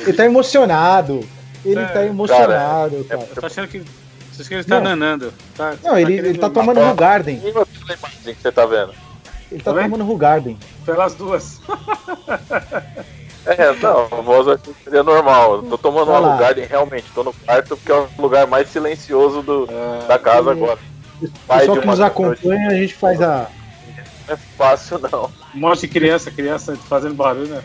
[0.06, 1.26] ele tá emocionado.
[1.64, 3.20] Ele é, tá emocionado, cara.
[3.20, 3.30] cara.
[3.34, 3.82] Eu tô achando que.
[4.32, 5.32] Vocês que ele tá nanando.
[5.56, 7.40] Tá, não, tá ele, ele tá tomando no Garden.
[7.40, 8.92] que você tá vendo?
[9.50, 9.88] Ele tá Também?
[9.88, 10.58] tomando Rugarden.
[10.84, 11.60] Pelas duas.
[13.46, 15.62] é, não, a voz seria normal.
[15.62, 19.68] tô tomando uma Rugarden realmente, tô no quarto porque é o lugar mais silencioso do,
[19.70, 20.52] é, da casa e...
[20.52, 20.78] agora.
[21.46, 23.48] Pai Só que nos acompanha, a gente faz a.
[24.26, 25.30] Não é fácil não.
[25.54, 27.62] Um monte de criança, criança fazendo barulho, né?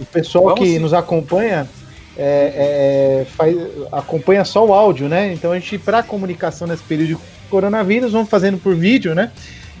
[0.00, 0.78] O pessoal Vamos que sim.
[0.78, 1.68] nos acompanha
[2.16, 3.56] é, é, faz,
[3.90, 5.32] acompanha só o áudio, né?
[5.32, 7.18] Então a gente, para comunicação nesse período de
[7.50, 9.32] coronavírus, vamos fazendo por vídeo, né?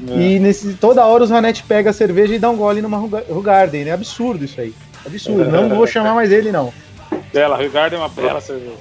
[0.08, 0.12] É.
[0.12, 3.88] E nesse, toda hora o Zanetti pega a cerveja e dá um gole numa Rugarden.
[3.88, 4.74] É absurdo isso aí.
[5.06, 5.50] Absurdo.
[5.50, 6.72] Não vou chamar mais ele, não.
[7.32, 8.76] Bela, Rugarden é uma bela cerveja.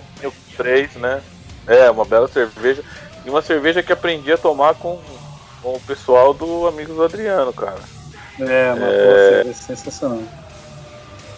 [0.57, 1.21] Três, né?
[1.67, 2.83] É, uma bela cerveja.
[3.25, 4.99] E uma cerveja que aprendi a tomar com,
[5.61, 7.79] com o pessoal do Amigos do Adriano, cara.
[8.39, 9.53] É, uma é...
[9.53, 10.21] sensacional.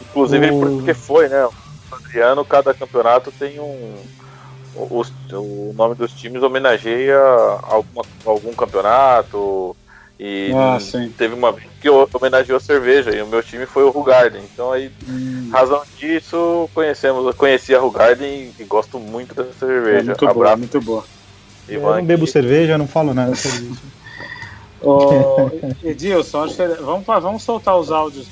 [0.02, 0.60] Inclusive o...
[0.60, 1.46] porque foi, né?
[1.46, 3.96] O Adriano, cada campeonato tem um
[4.76, 7.18] o, o nome dos times homenageia
[7.64, 9.76] alguma, algum campeonato
[10.20, 10.78] e ah,
[11.18, 14.42] teve uma vez que homenageou a cerveja e o meu time foi o Rugarden.
[14.54, 15.50] Então aí, hum.
[15.52, 20.00] razão disso, conhecemos, conheci a Rugarden e gosto muito dessa cerveja.
[20.00, 20.34] É muito Abraço.
[20.34, 21.04] boa, muito boa.
[21.68, 23.82] Eu não bebo cerveja, não falo nada sobre isso.
[24.82, 25.50] Ô,
[25.84, 26.48] Edilson,
[26.82, 28.28] vamos, vamos soltar os áudios.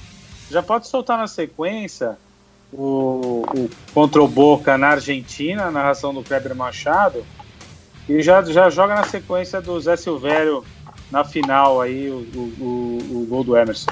[0.49, 2.17] Já pode soltar na sequência
[2.71, 7.25] o, o, contra o Boca na Argentina, a narração do Kleber Machado,
[8.07, 10.63] e já, já joga na sequência do Zé Silvério
[11.09, 12.25] na final aí o,
[12.59, 13.91] o, o gol do Emerson.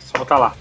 [0.00, 0.54] Só tá lá.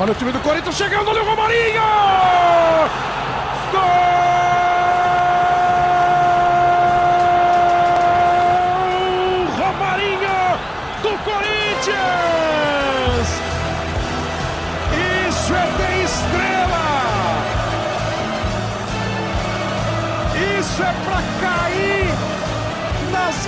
[0.00, 1.82] Olha o time do Corinthians chegando, olha o Romarinho!
[3.72, 4.08] Gol!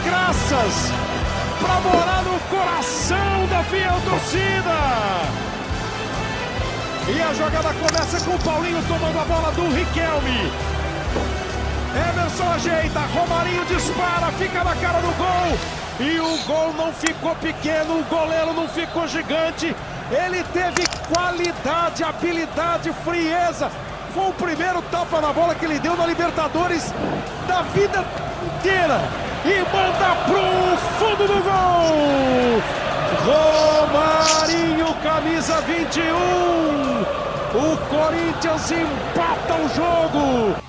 [0.05, 0.93] graças
[1.61, 5.50] para morar no coração da fiel torcida.
[7.13, 10.53] E a jogada começa com o Paulinho tomando a bola do Riquelme.
[11.93, 15.59] Emerson ajeita, Romarinho dispara, fica na cara do gol.
[15.99, 19.75] E o gol não ficou pequeno, o goleiro não ficou gigante.
[20.11, 23.71] Ele teve qualidade, habilidade, frieza.
[24.15, 26.93] Foi o primeiro tapa na bola que ele deu na Libertadores
[27.49, 28.05] da vida
[28.45, 29.01] inteira
[29.45, 32.90] e manda pro fundo do gol.
[33.25, 36.15] Romarinho, camisa 21.
[37.53, 40.61] O Corinthians empata o jogo.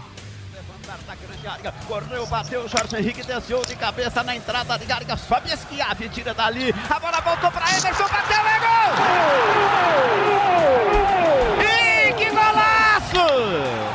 [1.88, 6.74] Correu, bateu, Jorge Henrique desceu de cabeça na entrada de área, sobe Esquiave, tira dali,
[6.90, 8.94] a bola voltou para Emerson, bateu, é gol!
[11.64, 13.91] E que golaço!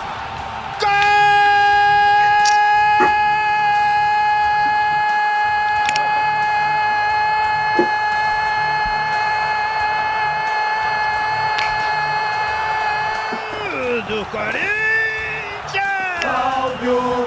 [14.37, 16.21] Corinthians!
[16.21, 17.27] Salve o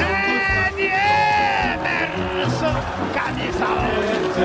[0.00, 0.86] É de
[1.78, 2.74] Emerson,
[3.14, 4.42] camisa 11.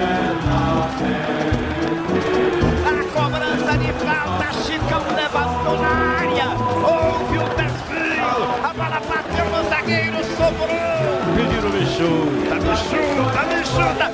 [2.86, 6.50] A cobrança de falta, Chicão levantou na área.
[6.86, 8.32] Houve o desvio.
[8.64, 11.26] A bola bateu no zagueiro, sobrou.
[11.36, 14.06] Menino me chuta, me chuta, me chuta.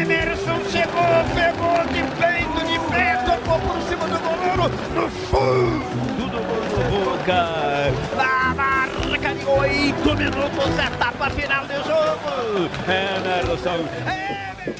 [0.00, 0.55] Emerson
[7.26, 7.90] Boca.
[8.16, 12.70] Na marca de oito minutos, etapa final do jogo.
[12.86, 14.75] Emerson, Emerson, presente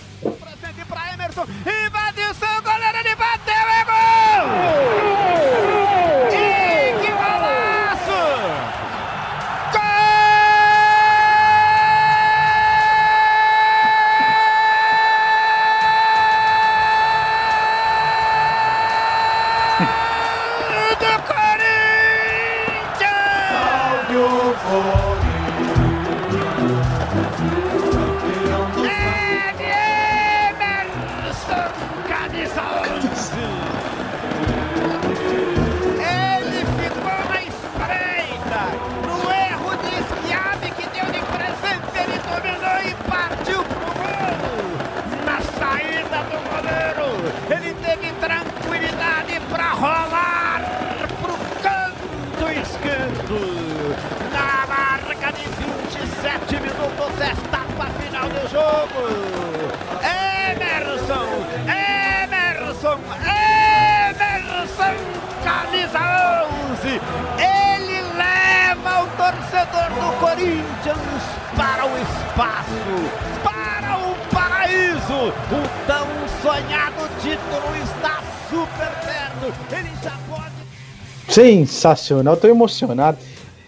[81.37, 83.19] Sensacional, tô emocionado.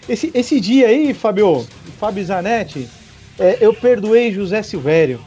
[0.08, 1.66] Esse, esse dia aí, Fabio,
[2.00, 2.88] Fábio Zanetti,
[3.38, 5.20] é, eu perdoei José Silvério.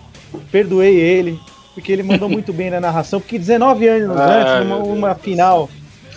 [0.51, 1.39] Perdoei ele,
[1.75, 5.69] porque ele mandou muito bem na narração, porque 19 anos Ah, antes, numa uma final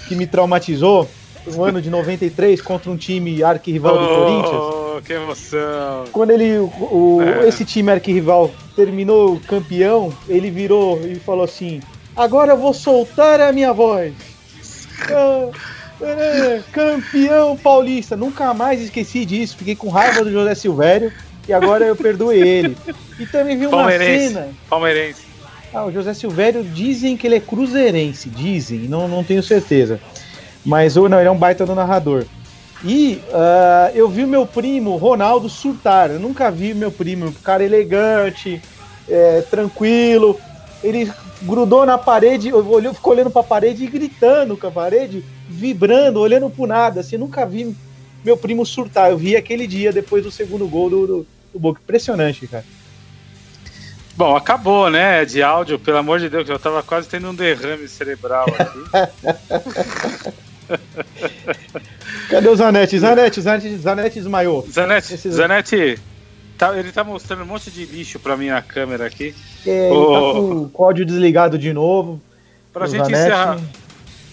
[0.08, 1.06] que me traumatizou,
[1.46, 4.62] no ano de 93, contra um time arquirrival do Corinthians.
[4.96, 6.04] Oh, que emoção.
[6.10, 7.46] Quando ele, o- É.
[7.48, 11.80] esse time arquirrival terminou campeão, ele virou e falou assim:
[12.16, 14.14] Agora eu vou soltar a minha voz.
[16.04, 18.16] É, campeão paulista.
[18.16, 19.56] Nunca mais esqueci disso.
[19.56, 21.12] Fiquei com raiva do José Silvério
[21.48, 22.76] e agora eu perdoei ele.
[23.18, 24.34] E também vi uma Palmeirense.
[24.34, 24.48] cena.
[24.68, 25.22] Palmeirense.
[25.72, 29.98] Ah, o José Silvério dizem que ele é cruzeirense, dizem, não, não tenho certeza.
[30.64, 32.24] Mas ou não, ele é um baita do narrador.
[32.84, 36.10] E ah, eu vi o meu primo, Ronaldo, surtar.
[36.10, 38.62] Eu nunca vi meu primo, um cara elegante,
[39.08, 40.38] é, tranquilo.
[40.84, 41.10] Ele
[41.42, 46.50] grudou na parede, olhou, ficou olhando pra parede e gritando com a parede, vibrando, olhando
[46.50, 47.00] pro nada.
[47.00, 47.74] Assim, nunca vi
[48.22, 49.10] meu primo surtar.
[49.10, 51.80] Eu vi aquele dia depois do segundo gol do, do, do Boca.
[51.82, 52.64] Impressionante, cara.
[54.16, 55.24] Bom, acabou, né?
[55.24, 58.78] De áudio, pelo amor de Deus, eu tava quase tendo um derrame cerebral aqui.
[62.30, 62.98] Cadê o Zanetti?
[62.98, 64.66] Zanetti, Zanetti, Zanetti desmaiou.
[64.70, 65.98] Zanetti, Esse- Zanetti
[66.58, 69.34] tá- ele tá mostrando um monte de lixo pra mim na câmera aqui.
[69.66, 70.06] É, ele Ô.
[70.66, 72.20] tá com o áudio desligado de novo.
[72.72, 73.58] Pra gente Zanetti- encerrar.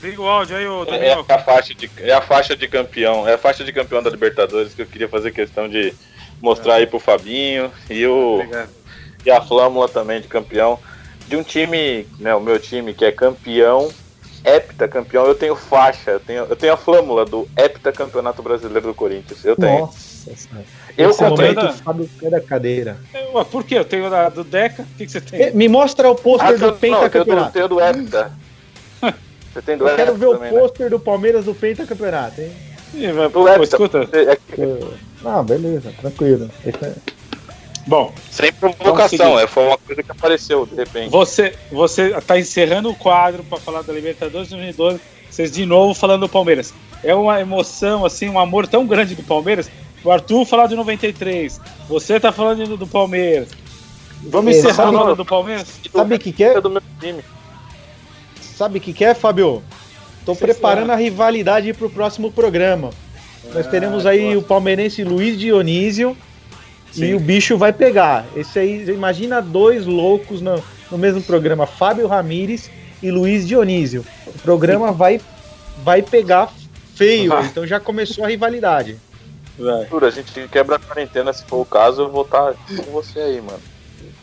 [0.01, 1.25] Liga o áudio aí, ô É Daniel.
[1.29, 4.73] a, faixa de, é a faixa de campeão, é a faixa de campeão da Libertadores
[4.73, 5.93] que eu queria fazer questão de
[6.41, 8.69] mostrar aí pro Fabinho e, o, Obrigado.
[9.23, 10.79] e a flâmula também de campeão
[11.27, 13.89] de um time, né, o meu time que é campeão,
[14.43, 19.45] heptacampeão, eu tenho faixa, eu tenho, eu tenho a flâmula do heptacampeonato brasileiro do Corinthians,
[19.45, 19.81] eu tenho.
[19.81, 20.65] Nossa senhora.
[21.03, 22.97] Eu comprei momento, da- Fábio cai da cadeira.
[23.33, 23.75] Ué, por quê?
[23.77, 24.83] Eu tenho da, do Deca.
[24.83, 25.41] O que, que você tem?
[25.41, 28.31] Eh, Me mostra o pôster Ah, do não, eu tenho do, hepta.
[29.53, 30.59] Você tem do Eu quero ver o também, né?
[30.59, 32.51] pôster do Palmeiras do pentacampeonato, hein?
[32.93, 33.63] Ih, mas, pô, hepta.
[33.63, 34.09] escuta.
[34.13, 34.93] É que- Eu-
[35.25, 36.49] Ah, beleza, tranquilo.
[36.65, 36.93] É-
[37.87, 39.43] Bom, Sem provocação, seguir.
[39.43, 41.09] é, foi uma coisa que apareceu de repente.
[41.09, 44.99] você, você tá encerrando o quadro pra falar da Libertadores 2012.
[45.29, 46.73] Vocês de novo falando do Palmeiras.
[47.03, 49.69] É uma emoção, assim, um amor tão grande do Palmeiras.
[50.03, 51.59] O Arthur falar de 93.
[51.87, 53.49] Você tá falando do, Palmeiras.
[54.23, 55.67] Vamos É, encerrar sabe- falando do Palmeiras?
[55.91, 56.53] Sabe o que que é?
[56.55, 57.23] É do meu time.
[58.41, 59.63] Sabe o que que é, Fábio?
[60.25, 60.93] Tô Sei preparando lá.
[60.93, 62.91] a rivalidade pro próximo programa.
[63.53, 66.15] Nós teremos aí o palmeirense Luiz Dionísio
[66.91, 67.05] Sim.
[67.05, 68.25] e o bicho vai pegar.
[68.35, 72.69] Esse aí, imagina dois loucos no, no mesmo programa, Fábio Ramires
[73.01, 74.05] e Luiz Dionísio.
[74.27, 75.19] O programa vai,
[75.83, 76.53] vai pegar
[76.95, 78.97] feio, então já começou a rivalidade.
[79.57, 79.83] Vai.
[79.83, 83.19] Arthur, a gente quebra a quarentena, se for o caso, eu vou estar com você
[83.19, 83.59] aí, mano.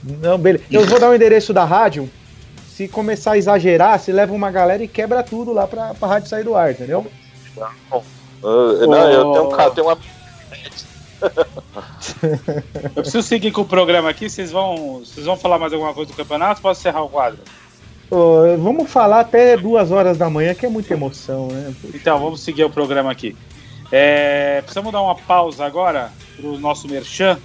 [0.02, 0.64] Não, beleza.
[0.70, 2.10] Eu vou dar o endereço da rádio.
[2.68, 6.28] se começar a exagerar, se leva uma galera e quebra tudo lá pra, pra rádio
[6.28, 7.06] sair do ar, entendeu?
[7.56, 8.02] Não,
[8.42, 9.98] eu, não, eu tenho um cara, tenho uma.
[12.94, 14.30] Eu preciso seguir com o programa aqui.
[14.30, 16.60] Vocês vão, vocês vão falar mais alguma coisa do campeonato?
[16.60, 17.40] Posso encerrar o quadro?
[18.10, 21.74] Ô, vamos falar até duas horas da manhã, que é muita emoção, né?
[21.92, 23.36] Então, vamos seguir o programa aqui.
[23.90, 27.38] É, precisamos dar uma pausa agora pro nosso merchan,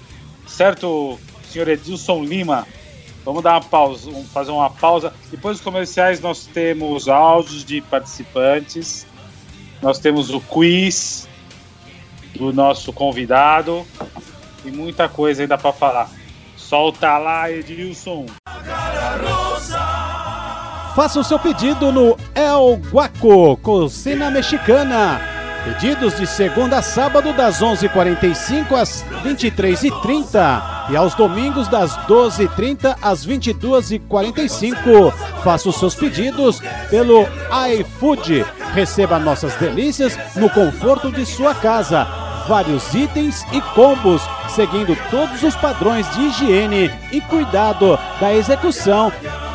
[0.46, 1.20] certo,
[1.50, 2.68] senhor Edilson Lima?
[3.24, 5.14] Vamos dar uma pausa, vamos fazer uma pausa.
[5.32, 9.08] Depois dos comerciais, nós temos áudios de participantes,
[9.82, 11.28] nós temos o quiz
[12.36, 13.86] do nosso convidado
[14.66, 16.10] e muita coisa ainda para falar.
[16.58, 18.26] Solta lá, Edilson.
[20.96, 25.43] Faça o seu pedido no El Guaco, Cocina Mexicana.
[25.64, 33.26] Pedidos de segunda a sábado das 11h45 às 23h30 e aos domingos das 12h30 às
[33.26, 35.14] 22h45.
[35.42, 37.26] Faça os seus pedidos pelo
[37.80, 38.46] iFood.
[38.74, 42.06] Receba nossas delícias no conforto de sua casa.
[42.46, 49.14] Vários itens e combos, seguindo todos os padrões de higiene e cuidado da execução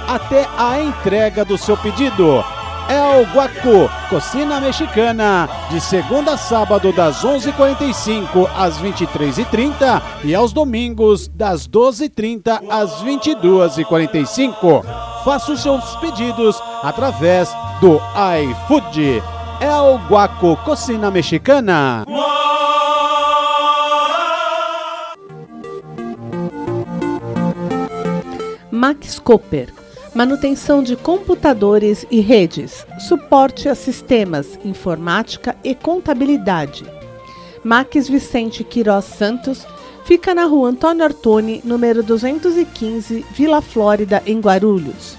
[0.09, 2.43] até a entrega do seu pedido.
[2.89, 11.28] El Guaco, Cocina Mexicana, de segunda a sábado das 11h45 às 23h30 e aos domingos
[11.28, 14.82] das 12h30 às 22h45.
[15.22, 17.51] Faça os seus pedidos através
[17.82, 18.01] do
[18.43, 19.22] iFood.
[19.61, 22.07] El Guaco, Cocina Mexicana.
[28.70, 29.78] Max Cooper.
[30.19, 36.85] Manutenção de computadores e redes, suporte a sistemas, informática e contabilidade.
[37.62, 39.64] Max Vicente Queiroz Santos
[40.07, 45.16] fica na rua Antônio Artoni, número 215, Vila Flórida, em Guarulhos.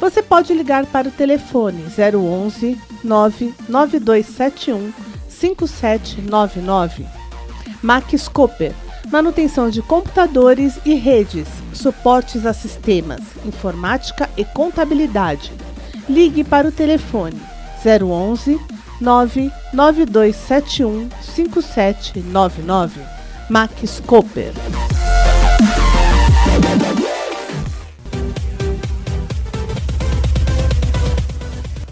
[0.00, 4.92] Você pode ligar para o telefone 011 99271
[5.28, 7.06] 5799.
[7.80, 8.74] Max Cooper
[9.14, 15.52] manutenção de computadores e redes, suportes a sistemas, informática e contabilidade.
[16.08, 17.40] Ligue para o telefone
[17.84, 18.58] 011
[19.00, 23.00] 99271 5799.
[23.48, 24.52] Max Cooper.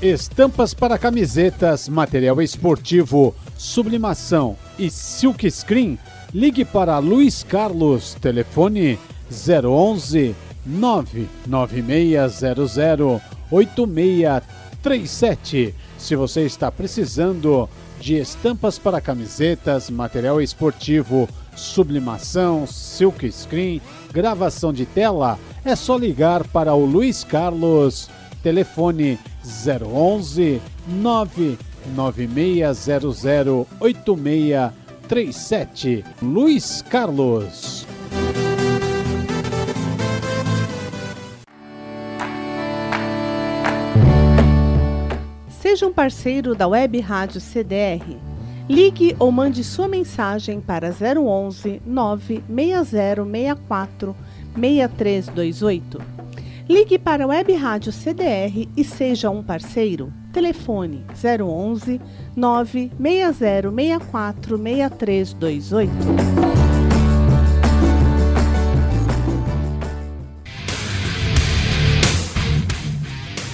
[0.02, 5.96] Estampas para camisetas, material esportivo, sublimação e silk screen
[6.34, 8.98] Ligue para Luiz Carlos, telefone
[9.30, 13.20] 011 99600
[13.50, 15.74] 8637.
[15.98, 17.68] Se você está precisando
[18.00, 26.48] de estampas para camisetas, material esportivo, sublimação, silk screen, gravação de tela, é só ligar
[26.48, 28.08] para o Luiz Carlos,
[28.42, 34.81] telefone 011 99600 8637.
[35.12, 36.02] 37.
[36.22, 37.86] Luiz Carlos.
[45.50, 48.16] Seja um parceiro da Web Rádio CDR.
[48.66, 54.16] Ligue ou mande sua mensagem para 011 96064
[54.58, 56.00] 6328.
[56.66, 60.10] Ligue para a Web Rádio CDR e seja um parceiro.
[60.32, 62.00] Telefone 011
[62.34, 65.92] 96064 6328.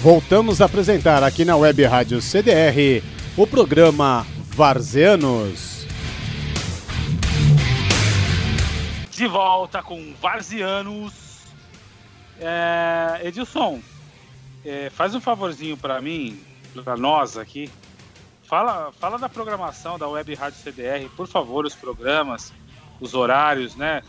[0.01, 3.03] Voltamos a apresentar aqui na Web Rádio CDR
[3.37, 5.85] o programa Varzeanos.
[9.11, 11.29] De volta com Varzianos.
[12.41, 13.81] É, Edilson,
[14.65, 16.39] é, faz um favorzinho para mim,
[16.83, 17.71] para nós aqui.
[18.45, 22.53] Fala, fala da programação da Web Rádio CDR, por favor, os programas,
[23.01, 24.03] os horários, né?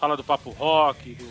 [0.00, 1.26] Fala do Papo Rock, do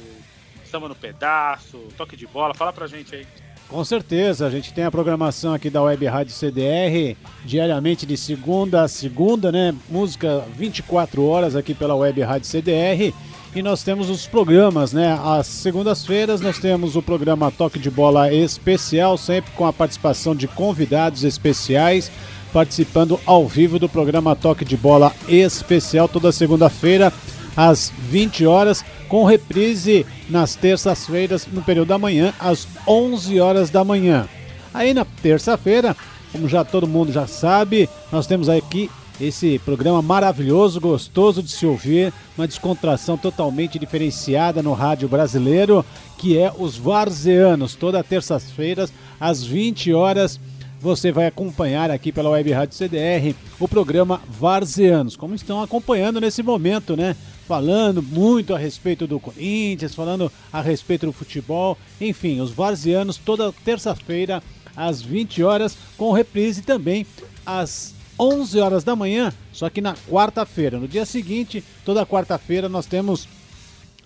[0.65, 3.27] Samba no Pedaço, Toque de Bola, fala pra gente aí.
[3.67, 8.84] Com certeza, a gente tem a programação aqui da Web Rádio CDR, diariamente de segunda
[8.84, 9.75] a segunda, né?
[9.89, 13.13] Música 24 horas aqui pela Web Rádio CDR.
[13.56, 15.20] E nós temos os programas, né?
[15.24, 20.47] Às segundas-feiras nós temos o programa Toque de Bola Especial, sempre com a participação de
[20.47, 22.12] convidados especiais,
[22.51, 27.14] participando ao vivo do programa Toque de Bola Especial toda segunda-feira
[27.56, 33.84] às 20 horas, com reprise nas terças-feiras no período da manhã às 11 horas da
[33.84, 34.28] manhã.
[34.74, 35.95] Aí na terça-feira,
[36.32, 38.89] como já todo mundo já sabe, nós temos aqui
[39.20, 45.86] esse programa maravilhoso, gostoso de se ouvir, uma descontração totalmente diferenciada no rádio brasileiro,
[46.18, 48.89] que é os Varzeanos, toda terça-feira,
[49.20, 50.39] às 20 horas.
[50.82, 56.43] Você vai acompanhar aqui pela Web Rádio CDR o programa Varzeanos, como estão acompanhando nesse
[56.43, 57.16] momento, né?
[57.47, 63.53] Falando muito a respeito do Corinthians, falando a respeito do futebol, enfim, os Varzeanos toda
[63.64, 64.43] terça-feira
[64.76, 67.05] às 20 horas, com reprise também
[67.45, 67.93] às
[68.24, 70.80] 11 horas da manhã, só que na quarta-feira.
[70.80, 73.28] No dia seguinte, toda quarta-feira, nós temos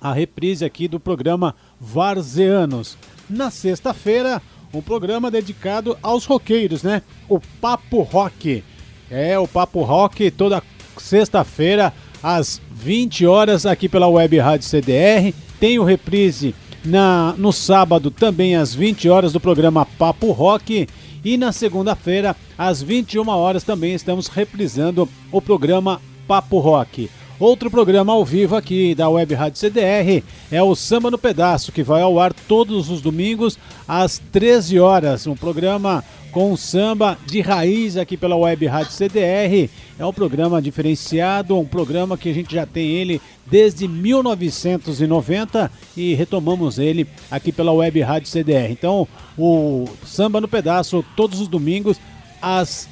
[0.01, 2.97] a reprise aqui do programa Varzeanos.
[3.29, 4.41] Na sexta-feira,
[4.73, 7.01] um programa dedicado aos roqueiros, né?
[7.29, 8.63] O Papo Rock.
[9.09, 10.63] É, o Papo Rock toda
[10.97, 15.33] sexta-feira às 20 horas aqui pela Web Rádio CDR.
[15.59, 20.87] Tem o reprise na, no sábado também às 20 horas do programa Papo Rock.
[21.27, 27.09] E na segunda-feira, às 21 horas, também estamos reprisando o programa Papo Rock.
[27.37, 31.83] Outro programa ao vivo aqui da Web Rádio CDR é o Samba no Pedaço, que
[31.83, 35.27] vai ao ar todos os domingos às 13 horas.
[35.27, 36.01] Um programa
[36.37, 39.67] com samba de raiz aqui pela Web Rádio CDR.
[39.97, 46.13] É um programa diferenciado, um programa que a gente já tem ele desde 1990 e
[46.13, 48.71] retomamos ele aqui pela Web Rádio CDR.
[48.71, 51.99] Então, o Samba no Pedaço, todos os domingos,
[52.39, 52.87] às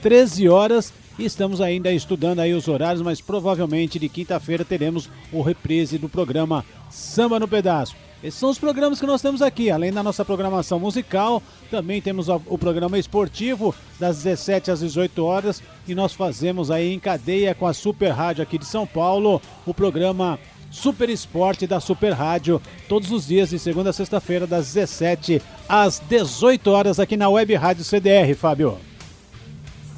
[0.00, 0.90] 13 horas.
[1.18, 6.08] E estamos ainda estudando aí os horários, mas provavelmente de quinta-feira teremos o reprise do
[6.08, 8.05] programa Samba no Pedaço.
[8.22, 9.70] Esses são os programas que nós temos aqui.
[9.70, 15.62] Além da nossa programação musical, também temos o programa esportivo das 17 às 18 horas
[15.86, 19.74] e nós fazemos aí em cadeia com a Super Rádio aqui de São Paulo o
[19.74, 20.38] programa
[20.70, 26.00] Super Esporte da Super Rádio, todos os dias de segunda a sexta-feira das 17 às
[26.00, 28.78] 18 horas aqui na Web Rádio CDR, Fábio.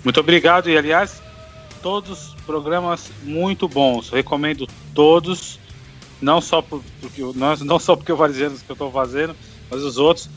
[0.05, 1.21] Muito obrigado e aliás,
[1.83, 4.11] todos programas muito bons.
[4.11, 5.59] Recomendo todos
[6.21, 9.35] não só por, porque não, não só porque o Varzianos que eu estou fazendo,
[9.71, 10.29] mas os outros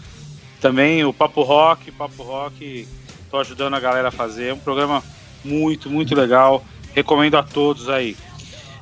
[0.61, 2.87] também o Papo Rock, Papo Rock,
[3.23, 4.49] estou ajudando a galera a fazer.
[4.49, 5.03] É um programa
[5.43, 6.63] muito, muito legal.
[6.93, 8.15] Recomendo a todos aí.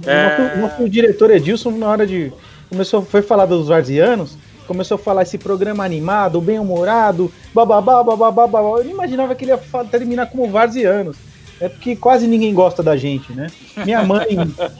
[0.06, 0.58] É...
[0.58, 2.34] O nosso diretor Edilson, na hora de.
[2.68, 4.38] Começou, foi falar dos Varzianos,
[4.68, 8.60] começou a falar esse programa animado, bem-humorado, bababá, bababá, babá.
[8.78, 11.18] Eu não imaginava que ele ia terminar como Varzianos
[11.60, 13.48] é porque quase ninguém gosta da gente, né?
[13.86, 14.28] Minha mãe,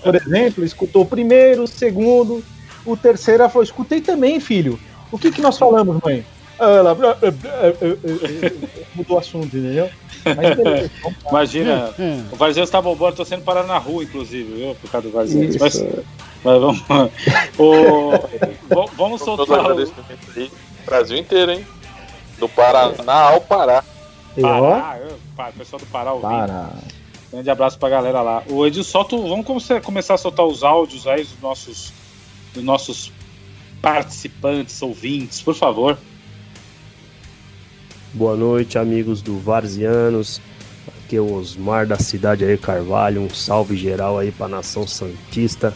[0.04, 2.44] por exemplo, escutou o primeiro, o segundo,
[2.86, 4.80] o terceiro, ela falou, escutei também, filho.
[5.12, 6.26] O que que nós falamos, mãe?
[6.60, 6.96] Ela
[8.94, 9.90] mudou o assunto, entendeu?
[10.24, 10.92] Beleza,
[11.30, 12.24] Imagina, é, é.
[12.32, 14.76] o Varziano está bombando, tô sendo parado na rua, inclusive, viu?
[14.76, 15.50] Por causa do Varziano.
[15.60, 15.86] Mas,
[16.44, 16.84] mas vamos.
[17.58, 19.72] o, vamos soltar.
[19.72, 19.88] O...
[20.86, 21.66] Brasil inteiro, hein?
[22.38, 23.84] Do Paraná ao Pará.
[24.42, 25.18] Pará, eu,
[25.58, 26.30] pessoal do Pará ouvindo.
[26.30, 26.70] Pará.
[27.32, 28.44] Grande abraço pra galera lá.
[28.50, 29.46] O Edil, solta, vamos
[29.84, 31.94] começar a soltar os áudios aí dos nossos,
[32.54, 33.12] dos nossos
[33.82, 35.98] participantes, ouvintes, por favor.
[38.14, 40.42] Boa noite, amigos do Varzianos.
[40.88, 43.22] Aqui é o Osmar da cidade aí, Carvalho.
[43.22, 45.74] Um salve geral aí pra nação Santista.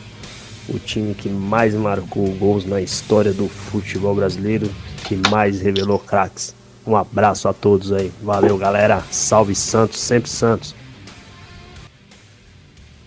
[0.68, 4.74] O time que mais marcou gols na história do futebol brasileiro,
[5.08, 6.56] que mais revelou craques.
[6.86, 8.12] Um abraço a todos aí.
[8.22, 9.02] Valeu, galera.
[9.10, 10.76] Salve Santos, sempre Santos.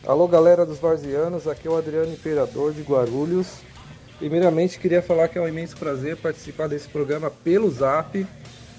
[0.06, 1.46] Alô, galera dos Varzianos.
[1.46, 3.58] Aqui é o Adriano Imperador de Guarulhos.
[4.18, 8.26] Primeiramente, queria falar que é um imenso prazer participar desse programa pelo Zap.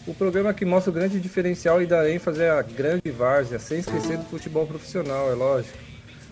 [0.08, 4.18] O programa que mostra o grande diferencial e dá ênfase à grande várzea, sem esquecer
[4.18, 5.78] do futebol profissional, é lógico.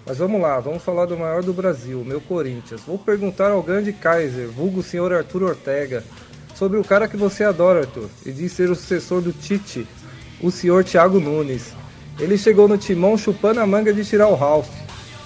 [0.06, 2.82] Mas vamos lá, vamos falar do maior do Brasil, meu Corinthians.
[2.82, 6.04] Vou perguntar ao grande Kaiser, vulgo senhor Arthur Ortega,
[6.56, 9.88] sobre o cara que você adora, Arthur, e diz ser o sucessor do Tite,
[10.42, 11.74] o senhor Thiago Nunes.
[12.20, 14.70] Ele chegou no timão chupando a manga de tirar o Ralph.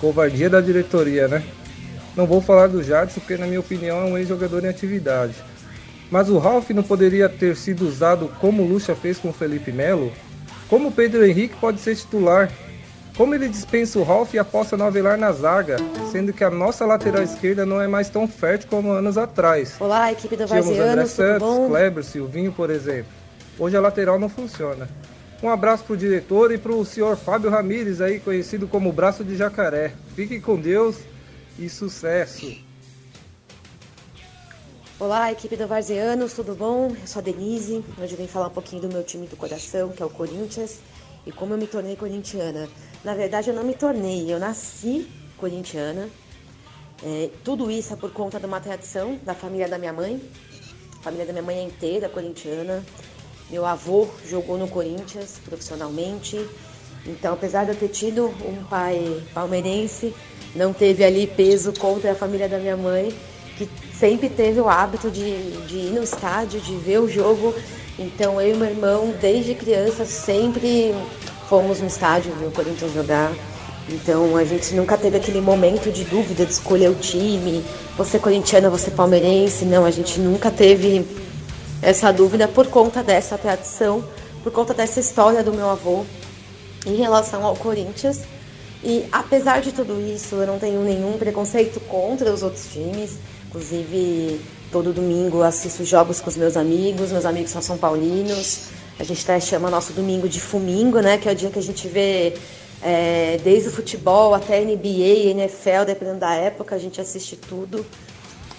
[0.01, 1.43] Covardia da diretoria, né?
[2.15, 5.35] Não vou falar do Jadson, porque na minha opinião é um ex-jogador em atividade.
[6.09, 9.71] Mas o Ralph não poderia ter sido usado como o Lucha fez com o Felipe
[9.71, 10.11] Melo?
[10.67, 12.51] Como o Pedro Henrique pode ser titular?
[13.19, 15.75] Como ele dispensa o Ralph e aposta no Avelar na zaga,
[16.09, 19.75] sendo que a nossa lateral esquerda não é mais tão fértil como anos atrás.
[19.77, 23.11] Olá, equipe do Tínhamos André Santos, Kleber, Silvinho, por exemplo.
[23.59, 24.87] Hoje a lateral não funciona.
[25.43, 29.91] Um abraço pro diretor e pro senhor Fábio Ramires aí, conhecido como Braço de Jacaré.
[30.15, 30.95] Fiquem com Deus
[31.59, 32.55] e sucesso!
[34.97, 36.95] Olá, equipe do Varzeanos, tudo bom?
[36.97, 37.83] Eu sou a Denise.
[38.01, 40.79] Hoje eu vim falar um pouquinho do meu time do coração, que é o Corinthians,
[41.25, 42.67] e como eu me tornei corintiana.
[43.03, 45.07] Na verdade, eu não me tornei, eu nasci
[45.37, 46.09] corintiana.
[47.03, 50.21] É, tudo isso é por conta de uma tradição da família da minha mãe.
[50.99, 52.83] A família da minha mãe é inteira corintiana.
[53.49, 56.45] Meu avô jogou no Corinthians profissionalmente.
[57.05, 60.13] Então, apesar de eu ter tido um pai palmeirense,
[60.53, 63.15] não teve ali peso contra a família da minha mãe,
[63.57, 67.53] que sempre teve o hábito de, de ir no estádio, de ver o jogo.
[68.01, 70.95] Então, eu e meu irmão, desde criança, sempre
[71.49, 73.29] fomos no estádio ver o Corinthians jogar.
[73.89, 77.61] Então, a gente nunca teve aquele momento de dúvida de escolher o time,
[77.97, 79.65] você é corintiana, você é palmeirense.
[79.65, 81.05] Não, a gente nunca teve
[81.81, 84.01] essa dúvida por conta dessa tradição,
[84.41, 86.05] por conta dessa história do meu avô
[86.85, 88.21] em relação ao Corinthians.
[88.81, 93.17] E apesar de tudo isso, eu não tenho nenhum preconceito contra os outros times.
[93.49, 94.39] Inclusive,
[94.71, 98.69] todo domingo assisto jogos com os meus amigos, meus amigos são São Paulinos.
[98.99, 101.17] A gente até chama nosso domingo de fumingo, né?
[101.17, 102.33] Que é o dia que a gente vê
[102.81, 107.85] é, desde o futebol até NBA, NFL, dependendo da época, a gente assiste tudo.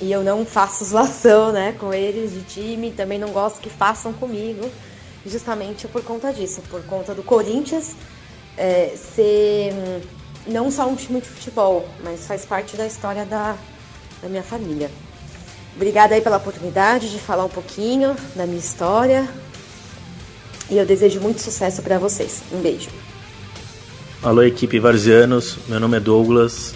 [0.01, 4.15] E eu não faço zoação né, com eles de time, também não gosto que façam
[4.15, 4.67] comigo,
[5.27, 7.95] justamente por conta disso, por conta do Corinthians
[8.57, 10.01] é, ser hum,
[10.47, 13.57] não só um time de futebol, mas faz parte da história da,
[14.23, 14.91] da minha família.
[15.81, 19.27] Obrigada aí pela oportunidade de falar um pouquinho da minha história.
[20.69, 22.43] E eu desejo muito sucesso para vocês.
[22.53, 22.91] Um beijo.
[24.23, 25.57] Alô, equipe Varzianos.
[25.67, 26.75] Meu nome é Douglas.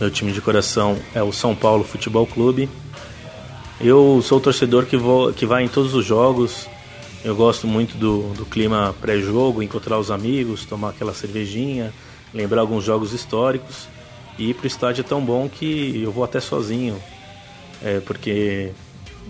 [0.00, 2.70] Meu time de coração é o São Paulo Futebol Clube.
[3.78, 6.66] Eu sou o torcedor que, vou, que vai em todos os jogos.
[7.22, 11.92] Eu gosto muito do, do clima pré-jogo, encontrar os amigos, tomar aquela cervejinha,
[12.32, 13.88] lembrar alguns jogos históricos.
[14.38, 16.98] E ir pro estádio é tão bom que eu vou até sozinho.
[17.82, 18.70] É, porque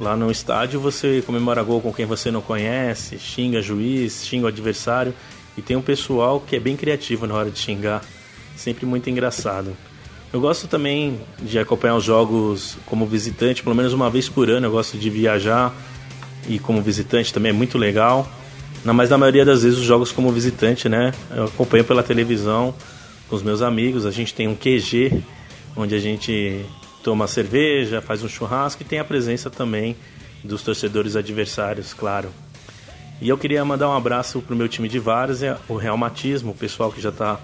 [0.00, 4.48] lá no estádio você comemora gol com quem você não conhece, xinga juiz, xinga o
[4.48, 5.14] adversário.
[5.56, 8.02] E tem um pessoal que é bem criativo na hora de xingar,
[8.56, 9.76] sempre muito engraçado.
[10.32, 14.66] Eu gosto também de acompanhar os jogos como visitante, pelo menos uma vez por ano.
[14.66, 15.74] Eu gosto de viajar
[16.46, 18.30] e como visitante também é muito legal.
[18.84, 21.12] Mas na maioria das vezes os jogos como visitante, né?
[21.34, 22.74] Eu acompanho pela televisão
[23.28, 24.06] com os meus amigos.
[24.06, 25.22] A gente tem um QG
[25.74, 26.64] onde a gente
[27.02, 29.96] toma cerveja, faz um churrasco e tem a presença também
[30.42, 32.30] dos torcedores adversários, claro.
[33.20, 36.92] E eu queria mandar um abraço pro meu time de várzea, o Realmatismo, o pessoal
[36.92, 37.40] que já está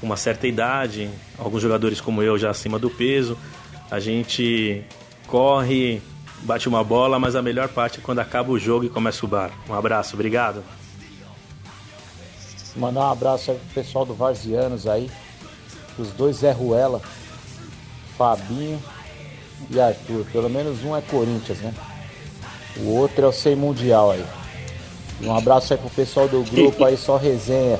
[0.00, 3.36] com uma certa idade, alguns jogadores como eu já acima do peso.
[3.90, 4.84] A gente
[5.26, 6.02] corre,
[6.42, 9.28] bate uma bola, mas a melhor parte é quando acaba o jogo e começa o
[9.28, 9.50] bar.
[9.68, 10.62] Um abraço, obrigado.
[12.76, 15.10] Mandar um abraço aí pro pessoal do Varzianos aí,
[15.98, 17.02] os dois Zé Ruela,
[18.18, 18.82] Fabinho
[19.70, 20.26] e Arthur.
[20.32, 21.72] Pelo menos um é Corinthians, né?
[22.76, 24.24] O outro é o Sei Mundial aí.
[25.22, 27.78] Um abraço aí pro pessoal do grupo aí, só resenha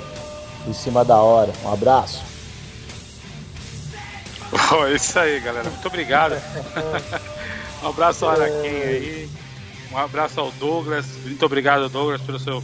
[0.66, 1.52] em cima da hora.
[1.64, 2.22] Um abraço.
[4.70, 5.68] Oh, isso aí, galera.
[5.68, 6.34] Muito obrigado.
[7.82, 9.30] um abraço ao Araquém aí.
[9.92, 11.06] Um abraço ao Douglas.
[11.24, 12.62] Muito obrigado, Douglas, pelo seu,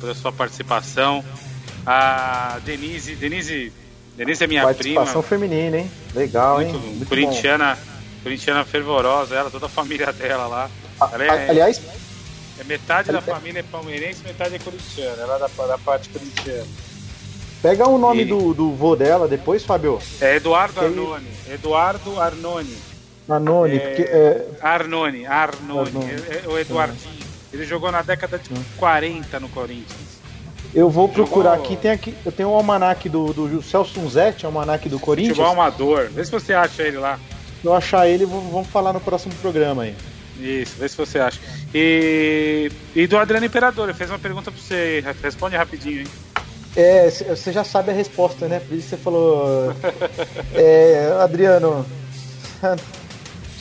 [0.00, 1.24] pela sua participação.
[1.86, 3.72] A Denise, Denise,
[4.18, 5.46] Denise é minha Participação prima.
[5.48, 5.90] feminina, hein?
[6.14, 6.82] Legal, Muito, hein?
[6.96, 7.78] Muito corintiana,
[8.22, 10.70] corintiana fervorosa, ela, toda a família dela lá.
[11.12, 11.80] Ela é, Aliás,
[12.58, 15.22] é metade da família é palmeirense, metade é corintiana.
[15.22, 16.66] Ela é da, da parte corintiana.
[17.62, 20.00] pega o nome E- do, do vô dela depois, Fábio.
[20.20, 21.26] É Eduardo Arnone.
[21.48, 22.76] Eduardo Arnone.
[23.28, 25.88] Anone, É, porque é, Arnone, Arnone.
[25.90, 26.10] Arnone.
[26.10, 27.18] É- é o Eduardinho.
[27.52, 30.17] Ele jogou na década de 40 no Corinthians.
[30.74, 31.76] Eu vou procurar aqui.
[31.76, 32.14] Tem aqui.
[32.24, 35.36] Eu tenho o almanac do, do Celso Unzetti, almanac do Corinthians.
[35.36, 36.08] Futebol amador.
[36.10, 37.18] Vê se você acha ele lá.
[37.60, 39.94] Se eu achar ele, vamos falar no próximo programa aí.
[40.38, 41.40] Isso, vê se você acha.
[41.74, 45.04] E, e do Adriano Imperador, ele fez uma pergunta pra você.
[45.22, 46.06] Responde rapidinho, hein?
[46.76, 48.60] É, você já sabe a resposta, né?
[48.60, 49.74] Por isso você falou.
[50.54, 51.84] é, Adriano.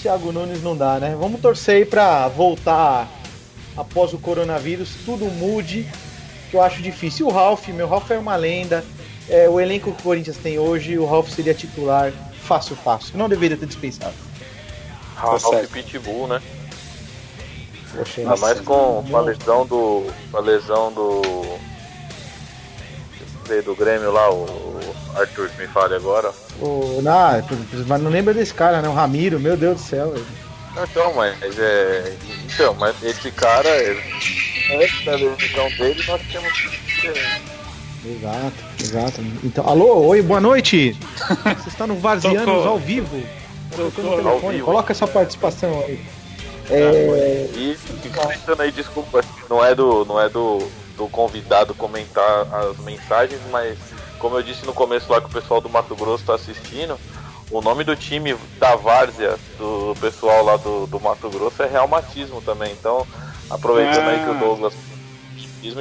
[0.01, 1.15] Thiago Nunes não dá, né?
[1.19, 3.09] Vamos torcer aí pra voltar
[3.75, 5.87] após o coronavírus, tudo mude,
[6.49, 7.27] que eu acho difícil.
[7.27, 8.83] E o Ralf, meu Ralf é uma lenda.
[9.29, 13.17] É, o elenco que o Corinthians tem hoje, o Ralf seria titular fácil, fácil.
[13.17, 14.13] Não deveria ter dispensado.
[15.15, 15.71] Ralph certo.
[15.71, 16.41] Pitbull, né?
[17.95, 20.05] Poxa, Ainda mais com, com a lesão do.
[20.31, 21.21] com a lesão do.
[23.65, 24.79] do Grêmio lá, o
[25.15, 26.31] Arthur me fale agora.
[26.61, 27.43] O, não,
[27.87, 28.89] mas não lembra desse cara, né?
[28.89, 30.11] O Ramiro, meu Deus do céu.
[30.11, 30.25] velho.
[30.83, 32.15] Então, mas é.
[32.45, 34.01] Então, mas esse cara, ele-
[34.71, 37.07] antes da lesão dele, nós temos que.
[38.07, 39.21] Exato, exato.
[39.43, 40.95] Então, alô, oi, boa noite.
[41.57, 43.21] Você está no Varzianos ao vivo.
[43.75, 44.65] Tocou Ao vivo.
[44.65, 45.99] Coloca essa participação aí.
[46.69, 47.77] É, E
[48.13, 50.59] comentando aí, desculpa, não é do, não é do,
[50.95, 53.77] do convidado comentar as mensagens, mas
[54.19, 56.97] como eu disse no começo lá que o pessoal do Mato Grosso está assistindo,
[57.49, 62.41] o nome do time da Várzea, do pessoal lá do, do Mato Grosso, é Realmatismo
[62.41, 62.71] também.
[62.73, 63.07] Então,
[63.49, 64.39] aproveitando aí que o Ah.
[64.39, 64.73] Douglas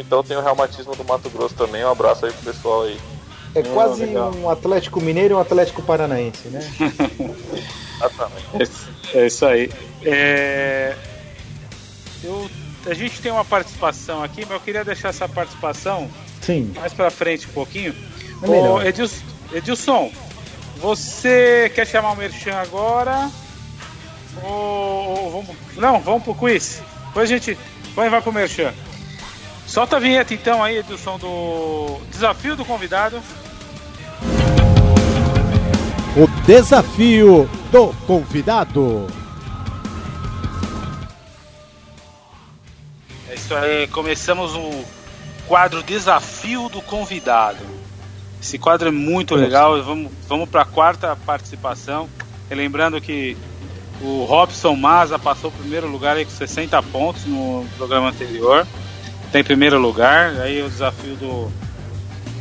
[0.01, 1.85] então tem o Realmatismo do Mato Grosso também.
[1.85, 2.99] Um abraço aí pro pessoal aí.
[3.55, 4.33] É quase legal.
[4.35, 6.61] um Atlético Mineiro e um Atlético Paranaense, né?
[9.15, 9.71] É, é isso aí.
[10.05, 10.95] É,
[12.23, 12.47] eu,
[12.85, 16.07] a gente tem uma participação aqui, mas eu queria deixar essa participação
[16.43, 16.73] Sim.
[16.77, 17.95] mais pra frente um pouquinho.
[18.43, 18.83] É melhor.
[18.83, 20.13] Ô, Edilson, Edilson,
[20.77, 23.31] você quer chamar o Merchan agora?
[24.43, 26.83] Ou, ou vamos, não, vamos pro quiz.
[27.17, 27.59] Depois a gente
[27.95, 28.75] vai, vai pro Merchan.
[29.67, 33.23] Solta a vinheta então aí, Edilson, do desafio do convidado.
[36.15, 39.07] O desafio do convidado.
[43.31, 44.85] É isso aí, começamos o
[45.49, 47.65] quadro Desafio do Convidado.
[48.43, 52.11] Esse quadro é muito legal, vamos, vamos para a quarta participação.
[52.51, 53.35] E lembrando que
[54.03, 58.67] o Robson Maza passou o primeiro lugar aí com 60 pontos no programa anterior.
[59.33, 61.51] Tem primeiro lugar, aí o desafio do,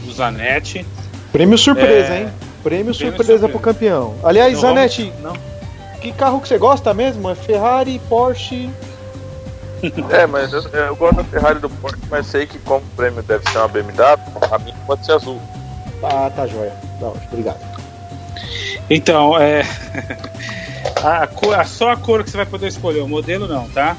[0.05, 0.85] do Zanetti.
[1.31, 2.29] Prêmio surpresa, É, hein?
[2.63, 3.49] Prêmio, prêmio surpresa, surpresa.
[3.49, 4.15] pro campeão.
[4.23, 5.39] Aliás, Então Zanetti, vamos-
[6.01, 7.29] que carro que você gosta mesmo?
[7.29, 8.69] É Ferrari, Porsche?
[10.11, 13.21] É, mas eu, eu gosto da Ferrari do Porsche, mas sei que como o prêmio
[13.23, 14.17] deve ser uma BMW,
[14.51, 15.39] a minha pode ser azul.
[16.03, 16.73] Ah, tá joia.
[16.99, 17.59] Tá ótimo, obrigado.
[18.89, 19.63] Então, é.
[21.03, 23.95] A cor, a- só a cor que você vai poder escolher, o modelo não, tá?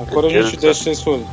[0.00, 1.26] A cor a gente deixa você escolher.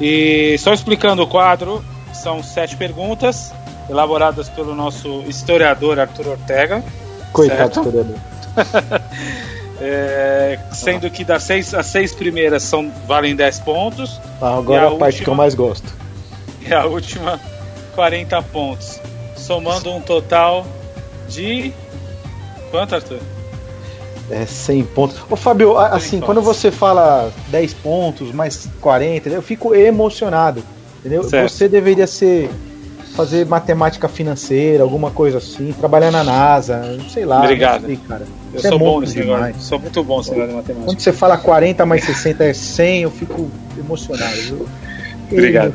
[0.00, 3.52] E só explicando o quadro, são sete perguntas
[3.88, 6.82] elaboradas pelo nosso historiador Arthur Ortega.
[7.32, 8.16] Coitado historiador.
[9.84, 14.86] É, sendo que das seis, as seis primeiras são, valem 10 pontos Ah, agora a,
[14.86, 15.24] a parte última?
[15.24, 15.92] que eu mais gosto.
[16.64, 17.40] e a última
[17.96, 19.00] 40 pontos.
[19.36, 20.64] Somando um total
[21.28, 21.72] de.
[22.70, 23.18] Quanto, Arthur?
[24.32, 25.16] É 100 pontos.
[25.30, 30.62] Ô, Fábio, assim, quando você fala 10 pontos, mais 40, eu fico emocionado.
[31.00, 31.22] Entendeu?
[31.24, 31.50] Certo.
[31.50, 32.48] Você deveria ser.
[33.14, 37.40] fazer matemática financeira, alguma coisa assim, trabalhar na NASA, sei lá.
[37.40, 37.84] Obrigado.
[37.84, 38.24] sei, cara.
[38.54, 39.54] Eu Você é sou bom monstro nesse negócio.
[39.60, 40.86] Sou muito bom nesse negócio de matemática.
[40.86, 44.34] Quando você fala 40 mais 60 é 100, eu fico emocionado.
[44.36, 44.66] viu?
[45.30, 45.74] Obrigado.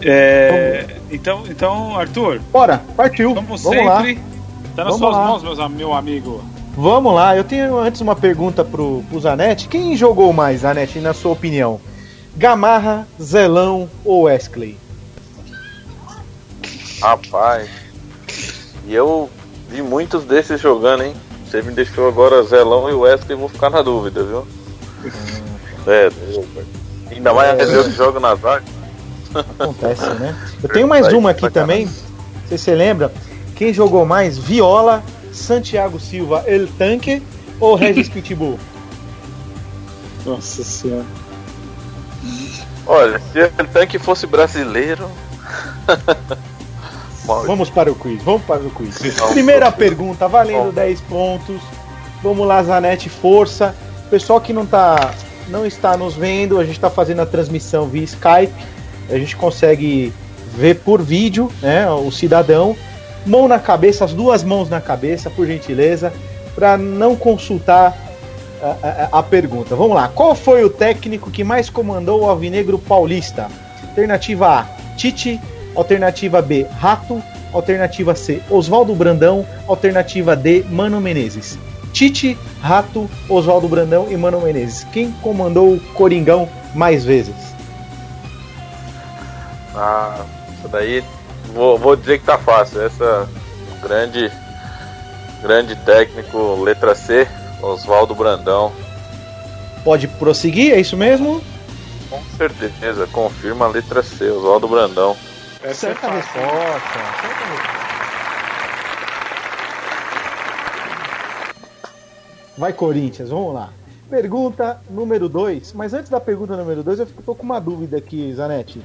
[0.00, 3.34] É, então, então, Arthur, Bora, partiu.
[3.34, 3.96] como Vamos lá.
[3.98, 4.14] sempre,
[4.76, 5.26] tá nas Vamos suas lá.
[5.26, 6.40] mãos, meus, meu amigo.
[6.80, 9.66] Vamos lá, eu tenho antes uma pergunta pro, pro Zanetti.
[9.66, 11.80] Quem jogou mais, Zanetti, na sua opinião?
[12.36, 14.78] Gamarra, Zelão ou Wesley?
[17.02, 17.68] Rapaz.
[18.86, 19.28] E eu
[19.68, 21.14] vi muitos desses jogando, hein?
[21.44, 24.46] Você me deixou agora Zelão e Wesley, vou ficar na dúvida, viu?
[25.84, 26.66] É, Deus, velho.
[27.10, 28.62] Ainda mais eu que jogo na zaga.
[29.34, 30.32] Acontece, né?
[30.62, 31.86] Eu tenho mais uma aqui também.
[31.86, 31.92] Não
[32.48, 33.12] sei se você lembra.
[33.56, 34.38] Quem jogou mais?
[34.38, 35.02] Viola,
[35.38, 37.22] Santiago Silva, El Tanque
[37.60, 38.58] ou Regis Pitbull?
[40.24, 41.06] Nossa senhora.
[42.86, 45.08] Olha, se o tanque fosse brasileiro.
[47.46, 48.96] Vamos para o quiz, vamos para o quiz.
[49.32, 50.74] Primeira pergunta, valendo Vamos.
[50.74, 51.60] 10 pontos.
[52.22, 53.74] Vamos lá, Zanetti, força.
[54.08, 55.12] Pessoal que não tá,
[55.48, 58.54] não está nos vendo, a gente está fazendo a transmissão via Skype.
[59.10, 60.10] A gente consegue
[60.56, 62.74] ver por vídeo, né, o cidadão.
[63.28, 66.12] Mão na cabeça, as duas mãos na cabeça, por gentileza,
[66.54, 67.96] para não consultar
[68.62, 68.66] a,
[69.12, 69.76] a- a pergunta.
[69.76, 70.08] Vamos lá.
[70.08, 73.48] Qual foi o técnico que mais comandou o Alvinegro Paulista?
[73.90, 74.66] Alternativa A,
[74.96, 75.40] Tite.
[75.76, 77.22] Alternativa B, Rato.
[77.52, 79.46] Alternativa C, Oswaldo Brandão.
[79.68, 81.58] Alternativa D, Mano Menezes.
[81.92, 84.84] Tite, Rato, Oswaldo Brandão e Mano Menezes.
[84.92, 87.34] Quem comandou o Coringão mais vezes?
[89.74, 90.24] Ah,
[90.58, 91.04] isso daí.
[91.52, 92.82] Vou, vou dizer que tá fácil.
[92.82, 93.28] Essa
[93.82, 94.30] grande.
[95.42, 97.28] Grande técnico, letra C,
[97.62, 98.72] Oswaldo Brandão.
[99.84, 101.40] Pode prosseguir, é isso mesmo?
[102.10, 105.16] Com certeza, confirma a letra C, Oswaldo Brandão.
[105.62, 106.16] Essa é Certa fácil.
[106.16, 106.98] resposta.
[107.22, 107.78] certa resposta.
[112.56, 113.70] Vai, Corinthians, vamos lá.
[114.10, 115.72] Pergunta número 2.
[115.72, 118.80] Mas antes da pergunta número 2, eu fico- tô com uma dúvida aqui, Zanetti.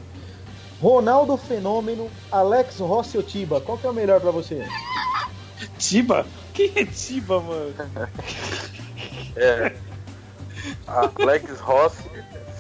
[0.84, 3.62] Ronaldo Fenômeno, Alex Rossi ou Tiba?
[3.62, 4.68] Qual que é o melhor pra você?
[5.80, 6.26] Tiba?
[6.54, 7.74] Quem é Tiba, mano?
[9.38, 9.74] É.
[10.86, 12.04] Alex Rossi,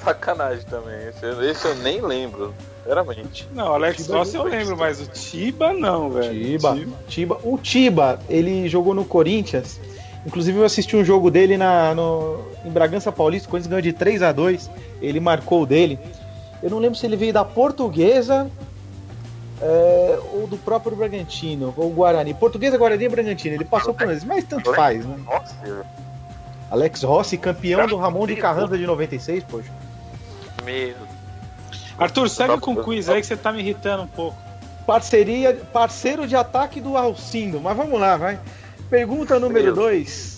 [0.02, 1.10] sacanagem também.
[1.10, 3.46] Esse, esse eu nem lembro, sinceramente.
[3.54, 6.34] Não, Alex Tiba Rossi eu lembro, mas o Tiba não, velho.
[6.34, 6.80] Tiba.
[7.10, 7.40] Tiba.
[7.44, 9.82] O Tiba, ele jogou no Corinthians.
[10.26, 13.92] Inclusive eu assisti um jogo dele na, no, em Bragança Paulista, o Corinthians ganhou de
[13.92, 14.72] 3 a 2
[15.02, 16.00] Ele marcou o dele.
[16.64, 18.50] Eu não lembro se ele veio da Portuguesa
[19.62, 22.34] é, ou do próprio Bragantino, ou Guarani.
[22.34, 23.56] Portuguesa, Guarani e Bragantino.
[23.56, 25.18] Ele passou por eles, mas tanto faz, né?
[25.26, 25.86] Nossa,
[26.72, 29.72] Alex Rossi, campeão do Ramon de Carranza de 96, poxa.
[30.64, 30.96] meu.
[32.00, 34.38] Arthur, segue com o quiz aí que você tá me irritando um pouco.
[34.86, 37.60] Parceria, parceiro de ataque do Alcindo.
[37.60, 38.40] Mas vamos lá, vai.
[38.90, 40.33] Pergunta número 2.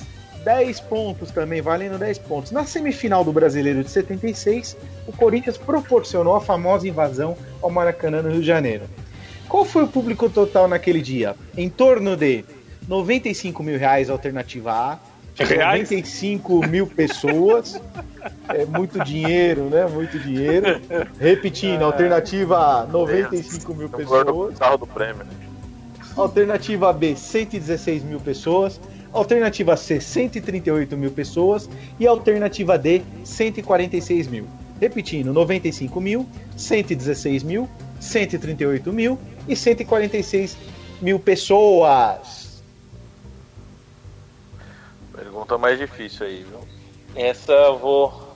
[0.45, 2.51] 10 pontos também, valendo 10 pontos.
[2.51, 4.77] Na semifinal do Brasileiro de 76,
[5.07, 8.83] o Corinthians proporcionou a famosa invasão ao Maracanã no Rio de Janeiro.
[9.49, 11.35] Qual foi o público total naquele dia?
[11.57, 12.45] Em torno de
[12.87, 14.99] 95 mil reais, alternativa A.
[15.37, 15.89] Reais?
[15.89, 17.81] 95 mil pessoas.
[18.47, 19.87] É muito dinheiro, né?
[19.87, 20.79] Muito dinheiro.
[21.19, 24.59] Repetindo, alternativa A, 95 mil do pessoas.
[24.59, 25.31] carro do prêmio, né?
[26.15, 28.79] Alternativa B, 116 mil pessoas.
[29.15, 31.69] Alternativa C, 138 mil pessoas.
[31.97, 34.45] E alternativa D, 146 mil.
[34.79, 40.57] Repetindo, 95 mil, 116 mil, 138 mil e 146
[41.01, 42.61] mil pessoas.
[45.15, 46.59] Pergunta mais difícil aí, viu?
[47.15, 48.35] Essa eu vou.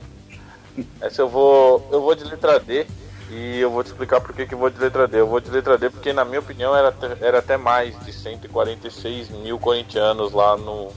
[1.01, 1.85] Essa eu vou.
[1.91, 2.87] Eu vou de letra D
[3.29, 5.19] e eu vou te explicar por que eu vou de letra D.
[5.19, 8.11] Eu vou de letra D porque, na minha opinião, era, até- era até mais de
[8.11, 10.91] 146 mil corintianos lá no,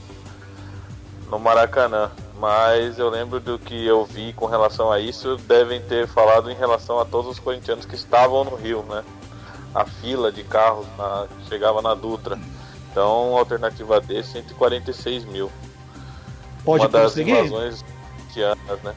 [1.29, 2.11] no Maracanã.
[2.39, 6.55] Mas eu lembro do que eu vi com relação a isso, devem ter falado em
[6.55, 9.03] relação a todos os corintianos que estavam no Rio, né?
[9.73, 12.37] A fila de carros na- que chegava na Dutra.
[12.91, 15.51] Então, alternativa D, 146 mil.
[16.65, 17.35] Pode Uma das prosseguir?
[17.37, 17.83] invasões
[18.17, 18.93] corintianas, né?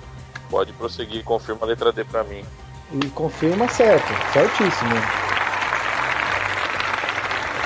[0.51, 2.45] Pode prosseguir, confirma a letra D pra mim.
[2.93, 4.95] E confirma certo, certíssimo.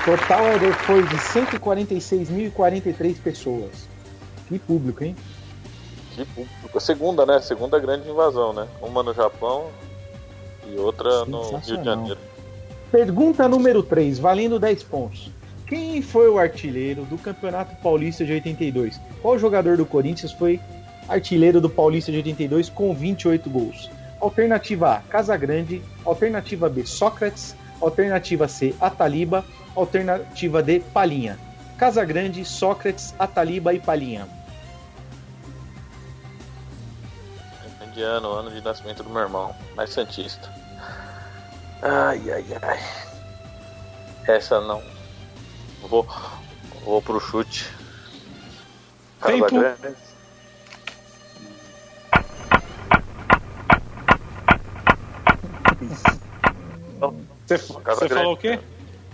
[0.04, 3.88] Total é- foi de 146.043 pessoas.
[4.48, 5.14] Que público, hein?
[6.14, 6.80] Que público.
[6.80, 7.40] Segunda, né?
[7.40, 8.66] Segunda grande invasão, né?
[8.80, 9.66] Uma no Japão
[10.66, 11.84] e outra no Rio de.
[11.84, 12.18] Janeiro.
[12.90, 15.30] Pergunta número 3, valendo 10 pontos.
[15.66, 19.00] Quem foi o artilheiro do Campeonato Paulista de 82?
[19.22, 20.58] Qual jogador do Corinthians foi
[21.08, 23.88] artilheiro do Paulista de 82 com 28 gols?
[24.20, 25.82] Alternativa A, Casagrande.
[26.04, 27.56] Alternativa B, Sócrates.
[27.80, 29.44] Alternativa C, Ataliba.
[29.74, 31.38] Alternativa D, Palinha.
[31.78, 34.28] Casagrande, Sócrates, Ataliba e Palinha.
[37.86, 40.52] Indiano, ano de nascimento do meu irmão, mais Santista.
[41.82, 42.78] Ai, ai, ai.
[44.28, 44.82] Essa não.
[45.80, 46.06] Vou,
[46.84, 47.66] vou pro chute.
[49.22, 49.44] Tempo.
[49.44, 50.09] Casagrande.
[55.80, 58.14] Você, Casa você Grande.
[58.14, 58.58] falou o quê?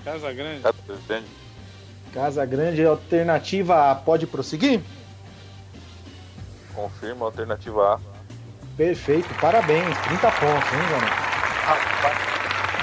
[0.04, 0.62] Casa Grande.
[0.62, 1.26] Casagrande.
[2.12, 3.94] Casagrande, alternativa A.
[3.94, 4.80] Pode prosseguir?
[6.74, 8.00] Confirma alternativa A.
[8.76, 9.96] Perfeito, parabéns.
[10.08, 11.26] 30 pontos, hein, Zanetti?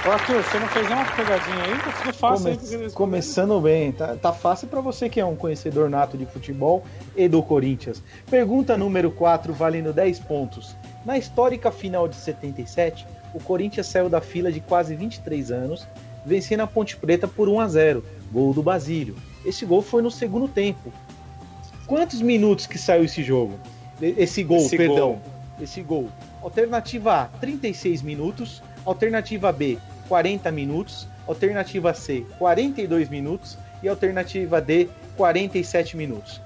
[0.06, 1.94] Ô, Arthur, você não fez nenhuma pegadinha aí?
[1.94, 2.58] Ficou fácil aí.
[2.58, 6.26] Come- porque- Começando bem, tá, tá fácil pra você que é um conhecedor nato de
[6.26, 6.84] futebol
[7.16, 8.04] e do Corinthians.
[8.30, 10.76] Pergunta número 4, valendo 10 pontos.
[11.06, 15.88] Na histórica final de 77, o Corinthians saiu da fila de quase 23 anos,
[16.26, 19.16] vencendo a Ponte Preta por 1 a 0, gol do Basílio.
[19.46, 20.94] Esse gol foi no segundo tempo.
[21.86, 23.60] Quantos minutos que saiu esse jogo?
[24.02, 24.96] Esse gol, Esse perdão.
[24.96, 25.22] gol.
[25.62, 26.10] Esse gol.
[26.42, 28.62] Alternativa A, 36 minutos.
[28.86, 29.78] Alternativa B,
[30.08, 31.08] 40 minutos.
[31.28, 33.58] Alternativa C, 42 minutos.
[33.82, 36.42] E alternativa D, 47 minutos.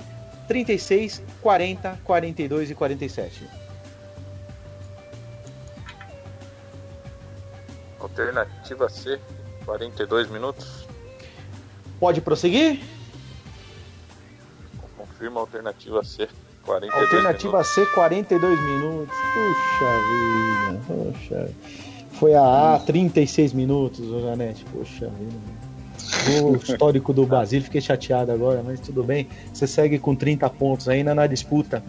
[0.47, 3.47] 36, 40, 42 e 47.
[8.07, 9.19] Alternativa C,
[9.65, 10.87] 42 minutos.
[11.99, 12.79] Pode prosseguir?
[14.97, 16.29] Confirma a alternativa C,
[16.65, 17.73] 42 Alternativa minutos.
[17.73, 19.15] C, 42 minutos.
[19.33, 21.51] Puxa vida, poxa.
[22.13, 24.65] Foi a A, 36 minutos, ô Janete.
[24.65, 25.67] Poxa vida.
[26.41, 29.27] O histórico do Basílio, fiquei chateado agora, mas tudo bem.
[29.53, 31.83] Você segue com 30 pontos ainda na disputa.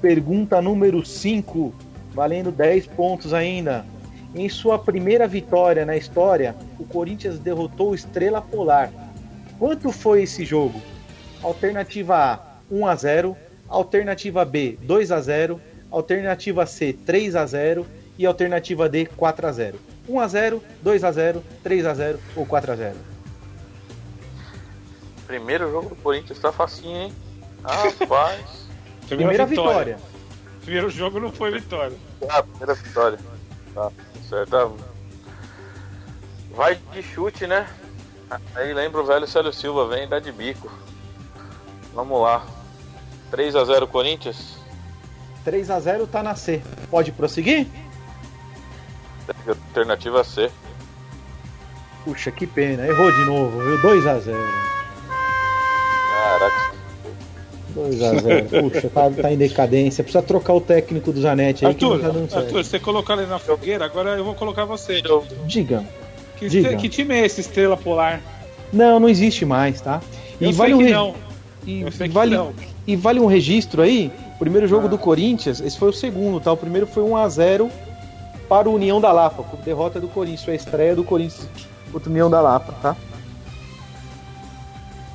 [0.00, 1.74] Pergunta número 5,
[2.14, 3.84] valendo 10 pontos ainda.
[4.34, 8.92] Em sua primeira vitória na história, o Corinthians derrotou o Estrela Polar.
[9.58, 10.80] Quanto foi esse jogo?
[11.42, 13.36] Alternativa A, 1 a 0.
[13.68, 15.60] Alternativa B, 2 a 0.
[15.90, 17.86] Alternativa C, 3 a 0.
[18.16, 19.78] E alternativa D, 4 a 0.
[20.08, 22.96] 1 a 0, 2 a 0, 3 a 0 ou 4 a 0.
[25.26, 27.12] Primeiro jogo do Corinthians tá facinho, hein?
[27.64, 28.68] Rapaz.
[29.08, 29.98] Primeira vitória.
[30.62, 31.96] Primeiro jogo não foi vitória.
[32.28, 33.18] Ah, primeira vitória.
[33.74, 33.90] Tá,
[34.30, 34.56] certo.
[34.56, 34.70] Ah,
[36.54, 37.66] Vai de chute, né?
[38.54, 40.70] Aí lembra o velho Célio Silva, vem dá de bico.
[41.92, 42.46] Vamos lá.
[43.30, 44.56] 3 a 0 Corinthians.
[45.44, 46.62] 3 a 0 tá na C.
[46.90, 47.66] Pode prosseguir?
[49.46, 50.50] Alternativa C.
[52.04, 52.86] Puxa, que pena.
[52.86, 53.80] Errou de novo, viu?
[53.80, 54.38] 2 a 0.
[56.10, 56.79] Caraca.
[57.74, 58.46] 2 a 0.
[58.70, 60.02] Puxa, tá, tá em decadência.
[60.04, 62.38] Precisa trocar o técnico do Zanetti aí que Arthur, não tá.
[62.40, 65.00] Arthur, você colocou ele na fogueira, agora eu vou colocar você.
[65.46, 65.84] Diga.
[66.36, 66.76] Que, Diga.
[66.76, 68.20] que time é esse Estrela Polar?
[68.72, 70.00] Não, não existe mais, tá?
[70.40, 71.14] Eu E sei vale um re- não.
[71.66, 72.52] E, Eu sei vale, não.
[72.86, 74.10] e vale um registro aí.
[74.38, 74.88] Primeiro jogo Ah.
[74.90, 76.50] do Corinthians, esse foi o segundo, tá?
[76.50, 77.70] O primeiro foi 1 a 0
[78.48, 81.46] para o União da Lapa, com derrota do Corinthians, a estreia do Corinthians
[81.92, 82.96] contra o União da Lapa, tá?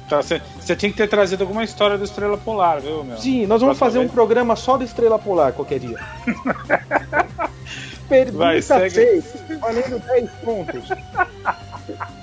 [0.09, 3.17] Tá, Você tinha que ter trazido alguma história do Estrela Polar, viu, meu?
[3.17, 5.97] Sim, nós vamos fazer um programa só do Estrela Polar qualquer dia.
[8.07, 8.89] Pergunta Vai, segue.
[8.91, 9.23] 6,
[9.59, 10.83] valendo 10 pontos.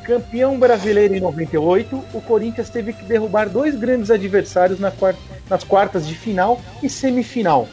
[0.04, 5.16] Campeão brasileiro em 98, o Corinthians teve que derrubar dois grandes adversários na quar-
[5.50, 7.68] nas quartas de final e semifinal,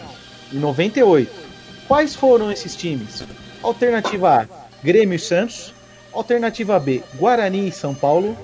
[0.51, 1.31] em 98.
[1.87, 3.23] Quais foram esses times?
[3.61, 4.47] Alternativa A,
[4.83, 5.73] Grêmio e Santos.
[6.11, 8.35] Alternativa B, Guarani e São Paulo.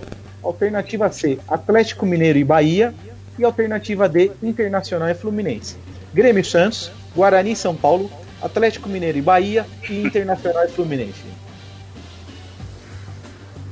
[0.45, 2.93] Alternativa C, Atlético Mineiro e Bahia.
[3.37, 5.75] E alternativa D, Internacional e Fluminense.
[6.13, 8.09] Grêmio e Santos, Guarani e São Paulo,
[8.41, 11.21] Atlético Mineiro e Bahia e Internacional e Fluminense.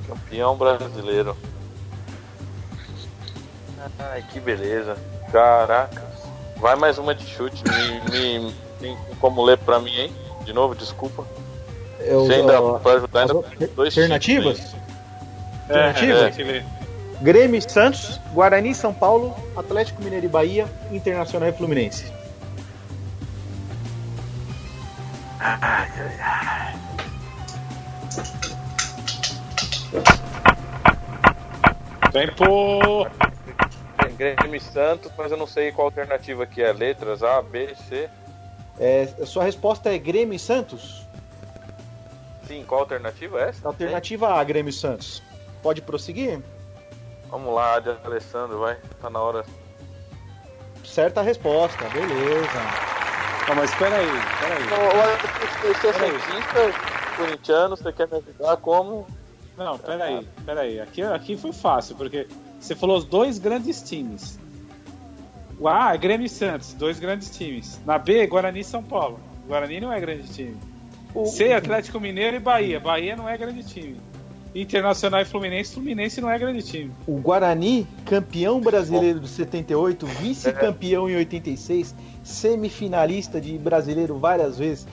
[0.07, 1.37] Campeão brasileiro.
[3.99, 4.97] Ai, que beleza.
[5.31, 6.03] Caraca.
[6.57, 7.63] Vai mais uma de chute.
[8.11, 10.11] Me, me- tem como ler pra mim, hein?
[10.45, 11.25] De novo, desculpa.
[12.01, 14.75] O- Você ainda, ó, pra ajudar, ainda tem dois Alternativas?
[15.73, 16.37] Chips É, Alternativas?
[16.37, 16.65] é, ele-
[17.21, 22.11] Grêmio e Santos, Guarani e São Paulo, Atlético Mineiro e Bahia, Internacional e Fluminense.
[32.11, 33.07] Tempo!
[33.97, 36.71] Tem Grêmio e Santos, mas eu não sei qual alternativa que é.
[36.71, 38.09] Letras A, B, C.
[38.79, 41.07] É, a sua resposta é Grêmio e Santos?
[42.47, 43.67] Sim, qual alternativa é essa?
[43.67, 45.23] Alternativa A, Grêmio e Santos.
[45.63, 46.39] Pode prosseguir?
[47.31, 48.77] Vamos lá, de Alessandro, vai.
[49.01, 49.43] Tá na hora.
[50.85, 52.47] Certa resposta, beleza.
[53.47, 54.05] Não, mas peraí,
[54.39, 55.73] peraí.
[55.73, 56.79] Você é santista,
[57.17, 59.07] corintiano, você quer me ajudar como?
[59.57, 60.79] Não, peraí, peraí.
[60.79, 62.27] Aqui, aqui foi fácil, porque
[62.59, 64.37] você falou os dois grandes times.
[65.59, 67.79] O A é Grêmio e Santos, dois grandes times.
[67.85, 69.19] Na B, Guarani e São Paulo.
[69.47, 70.57] Guarani não é grande time.
[71.13, 72.79] O- C, Atlético Mineiro e Bahia.
[72.79, 73.99] Bahia não é grande time.
[74.55, 76.91] Internacional e Fluminense, Fluminense não é grande time.
[77.07, 84.87] O Guarani, campeão brasileiro de 78, vice-campeão em 86, semifinalista de brasileiro várias vezes.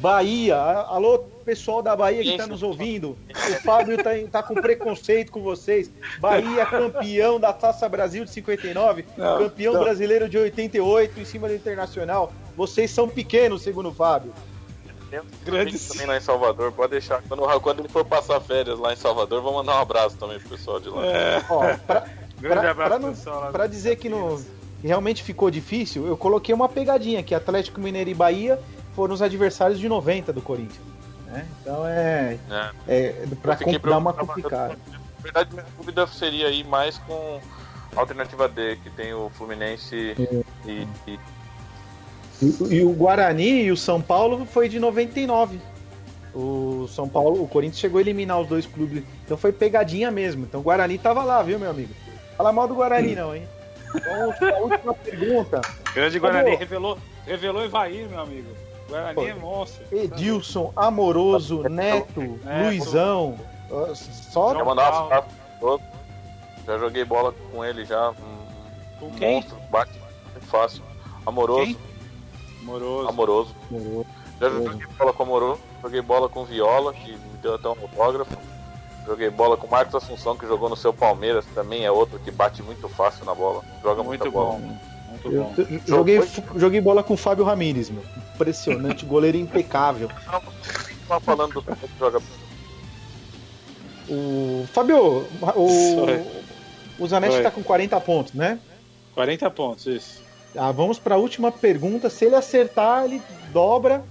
[0.00, 3.16] Bahia, a- alô pessoal da Bahia que está nos ouvindo.
[3.30, 5.88] O Fábio tá, tá com preconceito com vocês.
[6.18, 9.84] Bahia campeão da Taça Brasil de 59, Não, campeão não.
[9.84, 12.32] brasileiro de 88 em cima do Internacional.
[12.56, 14.32] Vocês são pequenos, segundo o Fábio.
[15.44, 15.88] Grandes.
[15.88, 17.22] também lá em Salvador, pode deixar.
[17.28, 20.50] Quando, quando ele for passar férias lá em Salvador, vou mandar um abraço também pro
[20.50, 21.04] pessoal de lá.
[21.06, 21.42] É.
[21.48, 22.04] Ó, pra,
[22.40, 23.50] Grande abraço pra não- pessoal lá.
[23.52, 24.42] pra dizer que não,
[24.82, 28.58] realmente ficou difícil, eu coloquei uma pegadinha que Atlético Mineiro e Bahia
[28.94, 30.82] foram os adversários de 90 do Corinthians.
[31.26, 31.46] né?
[31.62, 32.38] Então é,
[32.88, 33.06] É.
[33.14, 34.76] é pra dar uma complicada.
[34.88, 37.40] Na verdade, minha dúvida seria aí mais com
[37.96, 39.96] a alternativa D, que tem o Fluminense
[40.66, 41.18] e, e-
[42.70, 45.58] E, e o Guarani e o São Paulo foi de 99.
[46.34, 49.02] O São Paulo, o Corinthians chegou a eliminar os dois clubes.
[49.24, 50.44] Então foi pegadinha mesmo.
[50.44, 51.94] Então o Guarani tava lá, viu, meu amigo?
[52.36, 53.46] Fala mal do Guarani, não, hein?
[54.04, 55.60] Vamos pra última pergunta.
[55.94, 58.48] Grande Guarani Ô, revelou, revelou Evair, meu amigo.
[58.88, 59.84] Guarani Pô, é monstro.
[59.92, 63.38] Edilson, Amoroso, Neto, É, Luizão.
[63.70, 65.04] ó, Só Quer mandar
[65.62, 65.78] um.
[66.66, 68.10] Já joguei bola com ele já.
[68.10, 69.36] Um, Com quem?
[69.36, 69.92] monstro, bate
[70.42, 70.82] fácil.
[71.24, 71.66] Amoroso.
[71.66, 71.76] Quem?
[72.64, 73.08] Amoroso.
[73.08, 73.54] Amoroso.
[74.40, 75.60] Já joguei bola com Amoroso.
[75.82, 78.36] Joguei bola com Viola, que me deu até um autógrafo.
[79.06, 82.62] Joguei bola com Marcos Assunção, que jogou no seu Palmeiras, também é outro que bate
[82.62, 83.62] muito fácil na bola.
[83.82, 84.52] Joga Muito bola.
[84.58, 84.78] bom.
[85.10, 85.54] Muito Eu, bom.
[85.58, 86.22] eu joguei,
[86.56, 88.02] joguei bola com o Fábio Ramírez, meu.
[88.34, 90.08] Impressionante, goleiro impecável.
[91.06, 92.18] Tá falando do que joga.
[94.08, 96.26] O Fábio, o,
[96.98, 97.42] o Zanetti Oi.
[97.42, 98.58] tá com 40 pontos, né?
[99.14, 100.23] 40 pontos, isso.
[100.56, 102.08] Ah, vamos para a última pergunta.
[102.08, 103.20] Se ele acertar, ele
[103.52, 104.02] dobra,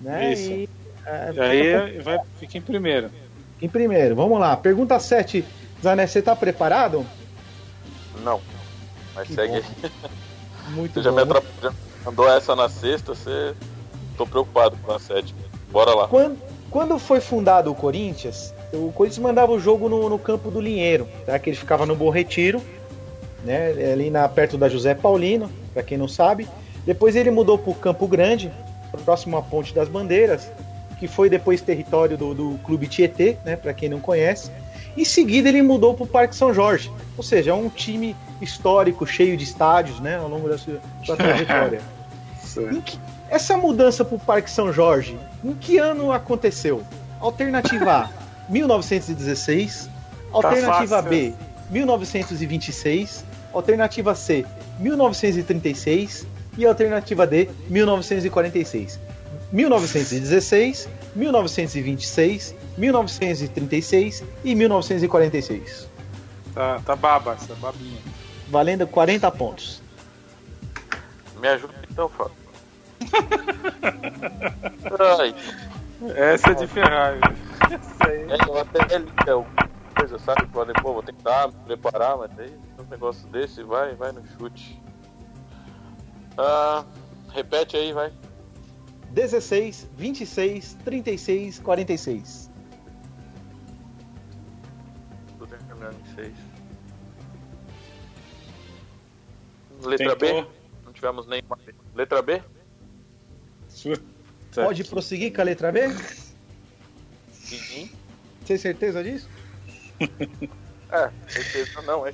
[0.00, 0.32] né?
[0.32, 0.50] Isso.
[0.50, 0.68] E,
[1.06, 3.10] é, E aí fica vai, fica em primeiro.
[3.60, 4.14] em primeiro.
[4.16, 4.56] Vamos lá.
[4.56, 5.44] Pergunta 7.
[5.82, 7.04] Zanetti, você tá preparado?
[8.22, 8.40] Não.
[9.14, 9.66] Mas Que segue bom.
[9.84, 9.90] aí.
[10.74, 11.16] Muito Você já bom.
[11.16, 11.54] me atrapalhou.
[11.62, 11.72] já
[12.04, 13.54] Mandou essa na sexta, você.
[14.16, 15.38] Tô preocupado com a sétima.
[15.70, 16.08] Bora lá.
[16.08, 16.38] Quando,
[16.70, 21.08] quando foi fundado o Corinthians, o Corinthians mandava o jogo no, no campo do Linheiro,
[21.26, 21.38] tá?
[21.38, 22.60] que ele ficava no Bom Retiro,
[23.44, 23.92] né?
[23.92, 26.48] ali na, perto da José Paulino, para quem não sabe.
[26.84, 28.50] Depois ele mudou para o Campo Grande,
[29.04, 30.50] próximo à Ponte das Bandeiras,
[30.98, 33.56] que foi depois território do, do Clube Tietê, né?
[33.56, 34.50] para quem não conhece.
[34.96, 39.06] Em seguida ele mudou para o Parque São Jorge, ou seja, é um time histórico,
[39.06, 40.16] cheio de estádios né?
[40.16, 41.80] ao longo da sua, sua trajetória.
[42.84, 42.98] Que-
[43.30, 46.82] essa mudança para o Parque São Jorge, em que ano aconteceu?
[47.20, 48.10] Alternativa A,
[48.50, 49.88] 1916.
[50.32, 51.10] Alternativa fácil.
[51.10, 51.34] B,
[51.70, 53.24] 1926.
[53.52, 54.46] Alternativa C,
[54.78, 56.26] 1936.
[56.58, 58.98] E alternativa D, 1946.
[59.52, 65.88] 1916, 1926, 1936 e 1946.
[66.54, 67.98] Tá, tá baba, essa babinha.
[68.48, 69.80] Valendo 40 pontos.
[71.40, 72.34] Me ajuda então, Fábio.
[76.16, 77.14] Essa é de ferrar.
[77.14, 77.22] viu?
[77.76, 78.26] Essa aí.
[78.30, 78.78] é, eu até
[79.26, 79.68] é uma
[80.00, 80.46] coisa, sabe?
[80.46, 84.80] Falei, pô, vou tentar me preparar, mas aí um negócio desse, vai, vai no chute.
[86.38, 86.86] Ah,
[87.30, 88.10] repete aí, vai.
[89.10, 92.50] 16, 26, 36, 46.
[95.36, 96.34] Tudo terminando em seis.
[99.82, 100.26] Letra B?
[100.26, 100.52] Tentou.
[100.82, 101.58] Não tivemos nenhuma.
[101.94, 102.42] Letra B?
[104.54, 105.80] Pode prosseguir com a letra B?
[107.32, 107.90] Sim.
[108.46, 109.39] Tem certeza disso?
[110.92, 112.12] É, certeza não, é.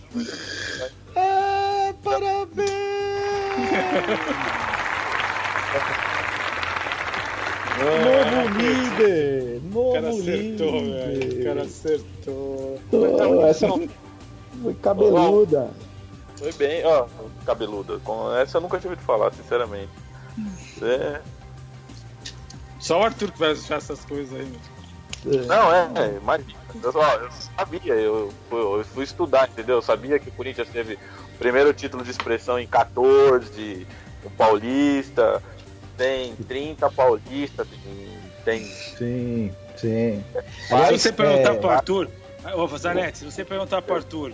[1.15, 2.67] É, parabéns!
[7.79, 9.61] Novo líder!
[9.63, 11.19] O Novo cara acertou, líder!
[11.19, 11.41] velho.
[11.41, 12.81] O cara acertou.
[12.93, 13.69] Oh, essa
[14.63, 15.71] foi cabeluda.
[16.37, 17.07] Foi bem, ó,
[17.45, 17.99] cabeluda.
[18.01, 19.93] Com essa eu nunca tive de falar, sinceramente.
[20.83, 21.21] É,
[22.79, 24.76] Só o Arthur que vai achar essas coisas aí, meu.
[25.25, 26.61] Não, é, é imagina.
[26.83, 29.77] Eu, eu sabia, eu, eu fui estudar, entendeu?
[29.77, 33.87] Eu sabia que o Corinthians teve o primeiro título de expressão em 14,
[34.23, 35.43] o Paulista,
[35.97, 38.21] tem 30 paulistas, tem.
[38.45, 40.25] tem Sim, sim.
[40.67, 42.11] Se Aliás, você perguntar é, pro Arthur,
[42.55, 44.33] ô Zanetti, se você perguntar pro Arthur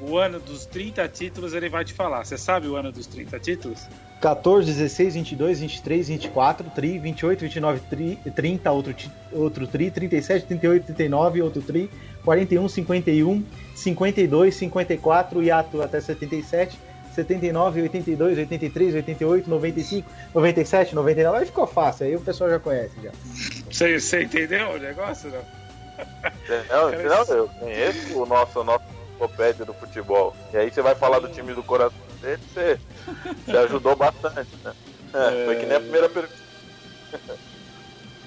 [0.00, 2.24] o ano dos 30 títulos, ele vai te falar.
[2.24, 3.88] Você sabe o ano dos 30 títulos?
[4.20, 8.94] 14, 16, 22, 23, 24, tri, 28, 29, tri, 30, outro,
[9.32, 11.90] outro tri, 37, 38, 39, outro tri,
[12.24, 13.44] 41, 51,
[13.76, 16.78] 52, 54, hiato até 77,
[17.14, 21.38] 79, 82, 83, 88, 95, 97, 99.
[21.38, 23.10] Aí ficou fácil, aí o pessoal já conhece já.
[23.70, 25.30] Você, você entendeu o negócio?
[25.30, 25.58] Não?
[26.68, 30.34] Não, não, eu conheço o nosso, o nosso enciclopédia do futebol.
[30.52, 32.78] E aí você vai falar do time do coração dele, você,
[33.44, 34.72] você ajudou bastante, né?
[35.12, 36.34] É, Foi que nem a primeira pergunta.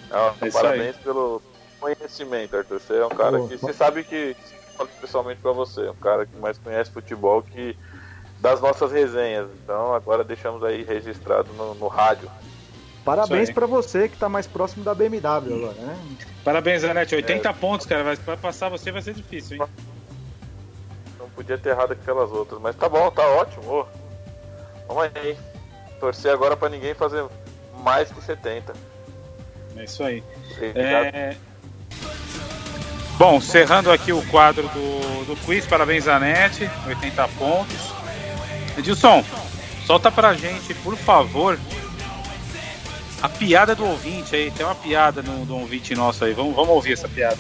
[0.10, 1.42] Não, É parabéns pelo
[1.80, 2.80] conhecimento, Arthur.
[2.80, 4.36] Você é um cara Pô, que você sabe que
[4.96, 7.78] especialmente pra você, um cara que mais conhece futebol que
[8.40, 9.48] das nossas resenhas.
[9.64, 12.30] Então agora deixamos aí registrado no, no rádio.
[13.06, 13.56] Parabéns aí.
[13.56, 15.98] pra você que tá mais próximo da BMW agora, né?
[16.44, 17.16] Parabéns, Zanetti.
[17.16, 18.04] 80 pontos, cara.
[18.04, 19.68] Vai, pra passar você vai ser difícil, hein?
[21.36, 23.72] Podia ter errado aquelas outras, mas tá bom, tá ótimo.
[23.72, 23.86] ô.
[24.88, 25.38] Vamos aí.
[26.00, 27.26] Torcer agora pra ninguém fazer
[27.84, 28.74] mais que 70.
[29.78, 30.24] É isso aí.
[30.60, 31.36] É...
[33.18, 37.94] Bom, encerrando aqui o quadro do, do quiz, parabéns Zanetti, 80 pontos.
[38.78, 39.24] Edilson,
[39.86, 41.60] solta pra gente, por favor,
[43.22, 44.50] a piada do ouvinte aí.
[44.52, 46.34] Tem uma piada no, do ouvinte nosso aí.
[46.34, 47.38] Vamos, vamos ouvir essa piada.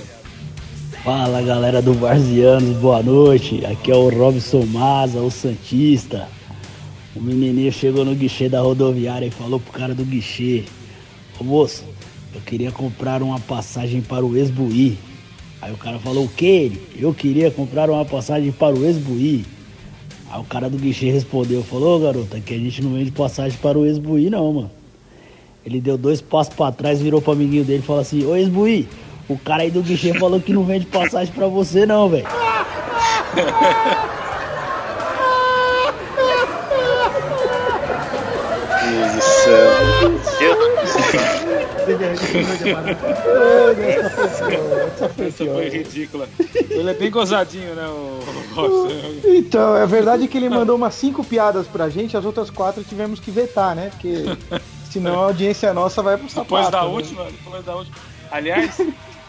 [1.00, 3.66] Fala galera do Varzianos, boa noite.
[3.66, 6.28] Aqui é o Robson Maza, o Santista.
[7.16, 10.64] O menininho chegou no guichê da rodoviária e falou pro cara do guichê:
[11.40, 11.84] Ô moço,
[12.36, 15.00] eu queria comprar uma passagem para o Esbuí.
[15.60, 16.80] Aí o cara falou: O que?
[16.96, 19.44] Eu queria comprar uma passagem para o Esbuí.
[20.30, 23.76] Aí o cara do guichê respondeu: Falou, garota, que a gente não vende passagem para
[23.76, 24.72] o Esbuí, não, mano.
[25.66, 28.88] Ele deu dois passos pra trás, virou pro amiguinho dele e falou assim: Ô Esbuí,
[29.34, 32.28] o cara aí do guichê falou que não vende passagem pra você, não, velho.
[45.28, 46.28] Essa foi ridícula.
[46.70, 48.20] Ele é bem gozadinho, né, o?
[49.26, 53.20] Então, é verdade que ele mandou umas cinco piadas pra gente, as outras quatro tivemos
[53.20, 53.90] que vetar, né?
[53.92, 54.26] Porque
[54.90, 56.44] senão a audiência nossa vai pro sapato.
[56.44, 56.88] Depois da né?
[56.88, 57.96] última, depois da última.
[58.30, 58.82] Aliás,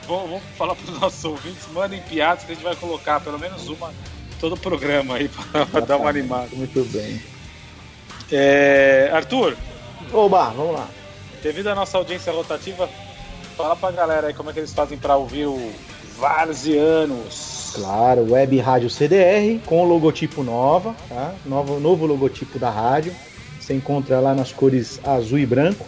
[0.07, 3.39] vamos, vamos falar para os nossos ouvintes, mandem piadas que a gente vai colocar pelo
[3.39, 3.93] menos uma
[4.41, 6.49] todo o programa aí para dar uma animada.
[6.53, 7.21] Muito bem.
[8.31, 9.57] É, Arthur,
[10.13, 10.89] Oba, vamos lá.
[11.43, 12.89] devido à nossa audiência rotativa,
[13.57, 15.73] fala pra galera aí como é que eles fazem para ouvir o
[16.19, 17.73] Varzianos.
[17.75, 21.35] Claro, Web Rádio CDR com o logotipo nova, tá?
[21.47, 23.15] Novo, novo logotipo da rádio.
[23.61, 25.87] Você encontra lá nas cores azul e branco.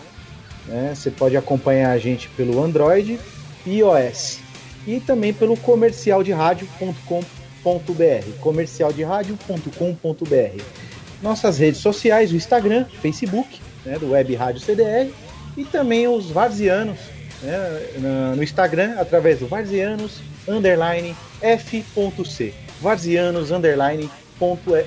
[0.66, 0.93] né?
[0.95, 3.19] Você pode acompanhar a gente pelo Android
[3.66, 4.39] iOS.
[4.86, 8.41] E também pelo comercialderadio.com.br.
[8.41, 10.62] Comercialderadio.com.br.
[11.23, 15.11] Nossas redes sociais, o Instagram, Facebook, né, do Web Rádio CDR,
[15.57, 16.99] e também os Varzianos
[17.43, 22.53] né, no Instagram através do Varzianos underline F.C.
[22.81, 24.86] Varzianos underline ponto E-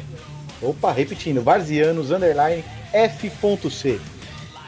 [0.61, 2.63] Opa, repetindo, Varzianos underline
[2.93, 3.99] F.C.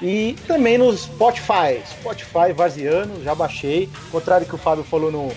[0.01, 3.89] E também no Spotify, Spotify Varziano, já baixei.
[4.11, 5.29] Contrário que o Fábio falou no,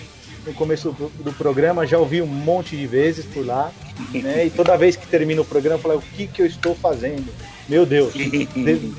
[0.45, 3.71] no começo do, do programa, já ouvi um monte de vezes por lá.
[4.13, 4.45] Né?
[4.45, 7.27] E toda vez que termina o programa, eu falo, o que, que eu estou fazendo?
[7.67, 8.13] Meu Deus.
[8.15, 8.93] De-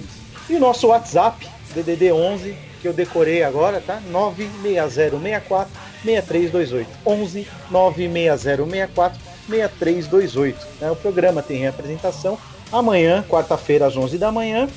[0.48, 4.00] e o nosso WhatsApp, DDD 11, que eu decorei agora, tá?
[4.10, 5.70] 96064
[6.04, 6.88] 6328.
[7.06, 10.66] 11 96064 6328.
[10.80, 10.90] Né?
[10.90, 12.38] O programa tem reapresentação
[12.70, 14.68] amanhã, quarta-feira, às 11 da manhã,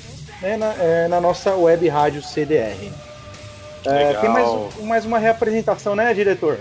[0.41, 0.57] né?
[0.57, 2.91] na, é, na nossa web rádio CDR.
[3.85, 6.59] É, tem mais, mais uma reapresentação, né, diretor?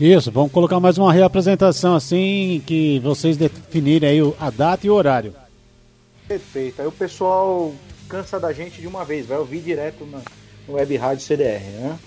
[0.00, 4.94] Isso, vamos colocar mais uma reapresentação assim que vocês definirem aí a data e o
[4.94, 5.34] horário.
[6.28, 6.82] Perfeito.
[6.82, 7.72] Aí o pessoal
[8.08, 10.20] cansa da gente de uma vez, vai ouvir direto na,
[10.68, 11.98] no Web Rádio CDR, né?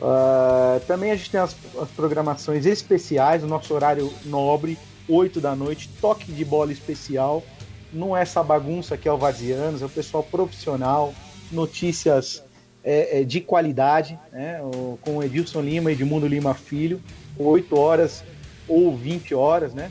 [0.00, 4.78] Ah, também a gente tem as, as programações especiais, o nosso horário nobre,
[5.08, 7.42] 8 da noite, toque de bola especial.
[7.92, 11.14] Não é essa bagunça que é o Vazianos, é o pessoal profissional,
[11.50, 12.42] notícias
[12.84, 14.60] é, é, de qualidade, né?
[14.62, 17.00] O- com Edilson Lima e Edmundo Lima Filho,
[17.38, 18.22] 8 horas
[18.68, 19.90] ou 20 horas, né?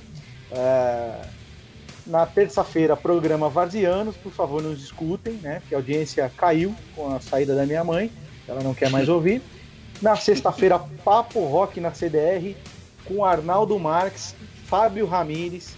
[0.52, 1.22] Ah,
[2.06, 5.62] na terça-feira, programa Varzianos, por favor, nos escutem, né?
[5.68, 8.12] Que a audiência caiu com a saída da minha mãe,
[8.48, 9.42] ela não quer mais ouvir.
[10.02, 12.56] Na sexta-feira, Papo Rock na CDR,
[13.06, 14.36] com Arnaldo Marques,
[14.68, 15.74] Fábio Ramires.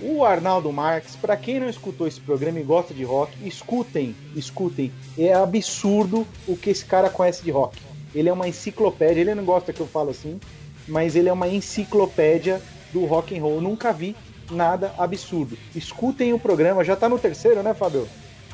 [0.00, 4.92] O Arnaldo Marques, para quem não escutou esse programa e gosta de rock, escutem, escutem.
[5.18, 7.80] É absurdo o que esse cara conhece de rock.
[8.14, 10.38] Ele é uma enciclopédia, ele não gosta que eu falo assim,
[10.86, 12.60] mas ele é uma enciclopédia
[12.92, 13.54] do rock and roll.
[13.56, 14.14] Eu nunca vi
[14.50, 15.56] nada absurdo.
[15.74, 18.06] Escutem o programa, já tá no terceiro, né, Fábio?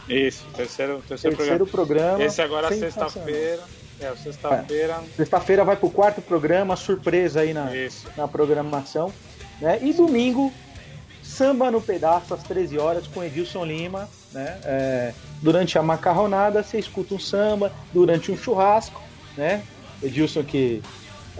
[0.08, 3.10] Isso, terceiro, terceiro, Terceiro programa, Esse agora sensacional.
[3.10, 3.62] sexta-feira.
[4.00, 5.00] É, sexta-feira.
[5.16, 7.70] Sexta-feira vai pro quarto programa, surpresa aí na,
[8.16, 9.12] na programação.
[9.60, 9.78] Né?
[9.80, 10.52] E domingo,
[11.42, 14.08] samba no pedaço, às 13 horas, com Edilson Lima.
[14.32, 14.58] Né?
[14.64, 15.12] É,
[15.42, 19.02] durante a macarronada, você escuta um samba, durante um churrasco.
[19.36, 19.64] Né?
[20.00, 20.80] Edilson que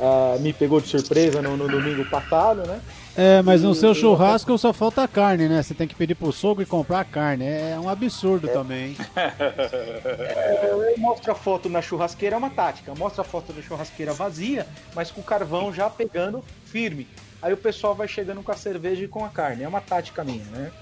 [0.01, 2.81] ah, me pegou de surpresa no, no domingo passado, né?
[3.15, 5.63] É, mas no seu churrasco só falta carne, né?
[5.63, 7.45] Você tem que pedir pro sogro e comprar a carne.
[7.45, 8.97] É um absurdo também.
[9.15, 12.95] É, mostra a foto na churrasqueira é uma tática.
[12.95, 17.07] Mostra a foto da churrasqueira vazia, mas com o carvão já pegando firme.
[17.43, 19.65] Aí o pessoal vai chegando com a cerveja e com a carne.
[19.65, 20.73] É uma tática minha, né?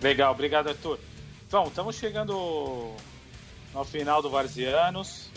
[0.00, 0.98] Legal, obrigado, Arthur.
[1.46, 2.94] Então, estamos chegando
[3.74, 5.28] ao final do Varzianos.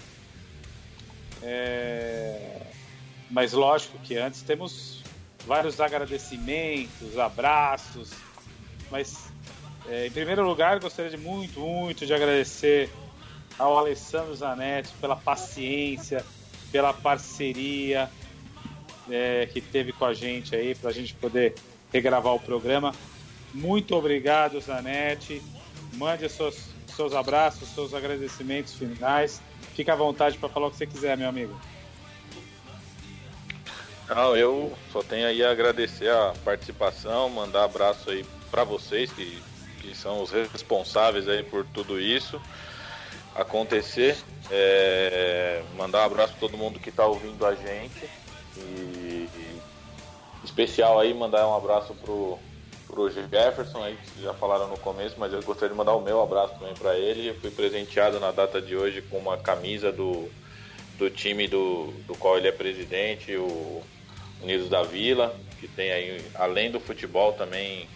[1.43, 2.61] É,
[3.29, 5.03] Mas lógico que antes temos
[5.45, 8.11] vários agradecimentos, abraços.
[8.89, 9.31] Mas
[9.89, 12.89] é, em primeiro lugar, gostaria de muito, muito de agradecer
[13.59, 16.25] ao Alessandro Zanetti pela paciência,
[16.71, 18.09] pela parceria
[19.09, 21.55] é, que teve com a gente aí, para a gente poder
[21.91, 22.93] regravar o programa.
[23.53, 25.41] Muito obrigado, Zanetti.
[25.93, 29.41] Mande seus, seus abraços, seus agradecimentos finais.
[29.75, 31.59] Fica à vontade para falar o que você quiser, meu amigo.
[34.07, 39.41] Não, eu só tenho aí a agradecer a participação, mandar abraço aí para vocês que,
[39.79, 42.41] que são os responsáveis aí por tudo isso
[43.35, 44.17] acontecer.
[44.49, 48.20] É, mandar um abraço para todo mundo que está ouvindo a gente
[48.63, 49.59] e,
[50.43, 52.37] especial aí mandar um abraço pro
[52.87, 56.21] pro Jefferson aí que já falaram no começo, mas eu gostaria de mandar o meu
[56.21, 57.29] abraço também para ele.
[57.29, 60.29] Eu fui presenteado na data de hoje com uma camisa do
[60.97, 63.81] do time do, do qual ele é presidente, o
[64.41, 67.87] Unidos da Vila, que tem aí, além do futebol, também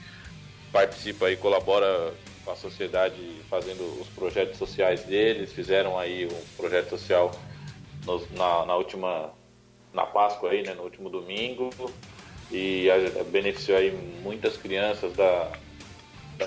[0.71, 2.13] participa e colabora
[2.43, 3.15] com a sociedade
[3.49, 5.51] fazendo os projetos sociais deles.
[5.51, 7.31] Fizeram aí um projeto social
[8.05, 9.29] nos- na, na última,
[9.95, 11.69] na Páscoa aí, né, no último domingo,
[12.51, 12.87] e
[13.31, 15.51] beneficiou aí muitas crianças da,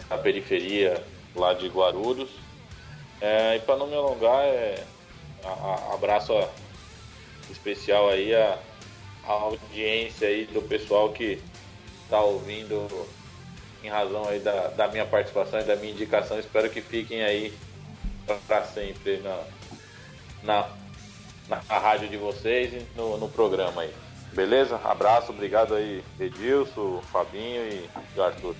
[0.08, 1.02] da periferia
[1.34, 2.30] lá de Guarulhos.
[3.20, 4.84] É, e para não me alongar, é,
[5.42, 6.48] a- a- abraço a-
[7.50, 8.58] especial aí a,
[9.24, 11.42] a audiência aí do pessoal que
[12.04, 12.86] está ouvindo
[13.82, 16.38] em razão aí da, da minha participação e da minha indicação.
[16.38, 17.52] Espero que fiquem aí
[18.46, 19.42] para sempre na,
[20.42, 20.68] na,
[21.48, 23.92] na rádio de vocês e no, no programa aí.
[24.32, 24.78] Beleza?
[24.84, 28.54] Abraço, obrigado aí, Edilson, Fabinho e, e Arthur.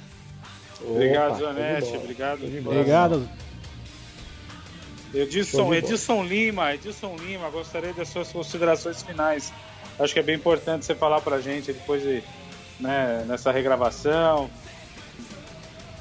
[0.80, 1.86] Obrigado, Opa, Zanetti.
[1.86, 2.04] tudo bom.
[2.04, 2.44] Obrigado.
[2.44, 3.28] Obrigado.
[5.14, 9.52] Edilson, de Edilson Lima, Edilson Lima, gostaria das suas considerações finais.
[9.98, 12.22] Acho que é bem importante você falar pra gente depois de,
[12.78, 14.50] né, nessa regravação.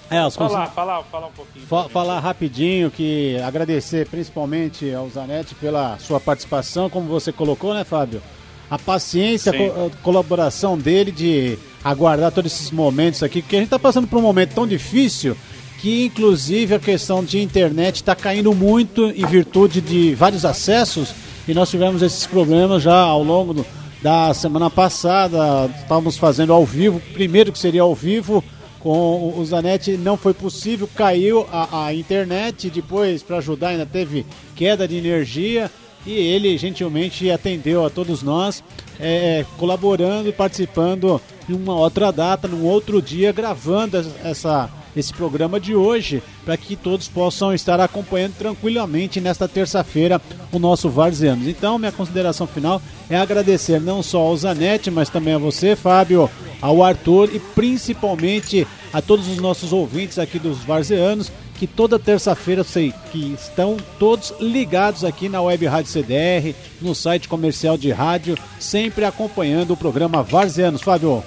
[0.10, 1.66] É, os Fala, consi- fala, fala um pouquinho.
[1.66, 7.84] Fa- falar rapidinho que agradecer principalmente ao Zanetti pela sua participação, como você colocou, né,
[7.84, 8.22] Fábio?
[8.70, 13.68] A paciência, co- a colaboração dele de aguardar todos esses momentos aqui, porque a gente
[13.68, 15.36] está passando por um momento tão difícil
[15.80, 21.14] que, inclusive, a questão de internet está caindo muito em virtude de vários acessos
[21.48, 23.66] e nós tivemos esses problemas já ao longo do-
[24.02, 25.70] da semana passada.
[25.82, 28.44] Estávamos fazendo ao vivo, primeiro que seria ao vivo
[28.88, 34.26] com o- Zanetti não foi possível, caiu a, a internet, depois para ajudar ainda teve
[34.56, 35.70] queda de energia
[36.06, 38.64] e ele gentilmente atendeu a todos nós,
[38.98, 41.20] é, colaborando e participando
[41.50, 44.70] em uma outra data, num outro dia, gravando es- essa,
[45.00, 50.22] esse programa de hoje, para que todos possam estar acompanhando tranquilamente nesta terça-feira
[50.52, 51.48] o nosso Varzianos.
[51.48, 56.30] Então, minha consideração final é agradecer não só ao Zanetti, mas também a você, Fábio,
[56.62, 62.64] ao Arthur e principalmente a todos os nossos ouvintes aqui dos Varzeanos, que toda terça-feira
[62.64, 68.38] sei que estão todos ligados aqui na Web Rádio CDR, no site comercial de rádio,
[68.60, 70.82] sempre acompanhando o programa Varzeanos.
[70.82, 71.24] Fábio.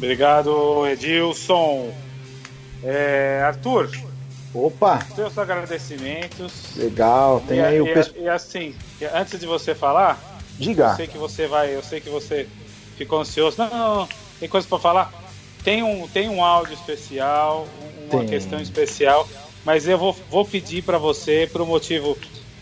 [0.00, 1.92] Obrigado, Edilson.
[2.82, 3.90] É, Arthur,
[4.54, 6.74] Opa, seus agradecimentos.
[6.74, 7.42] legal.
[7.46, 8.74] Tem e, aí o e- e assim,
[9.12, 10.18] antes de você falar,
[10.58, 10.84] Diga.
[10.92, 12.48] eu sei que você vai, eu sei que você
[12.96, 13.56] ficou ansioso.
[13.58, 14.08] Não, não, não,
[14.40, 15.12] tem coisa para falar.
[15.62, 18.30] Tem um, tem um áudio especial, um- uma Tem.
[18.30, 19.28] questão especial,
[19.66, 22.16] mas eu vou, vou pedir para você, por um motivo,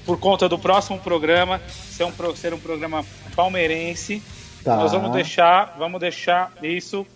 [0.04, 1.62] por conta do próximo programa,
[1.92, 3.04] ser um, ser um programa
[3.36, 4.20] palmeirense,
[4.64, 4.74] Tá.
[4.74, 7.06] nós vamos deixar, vamos deixar isso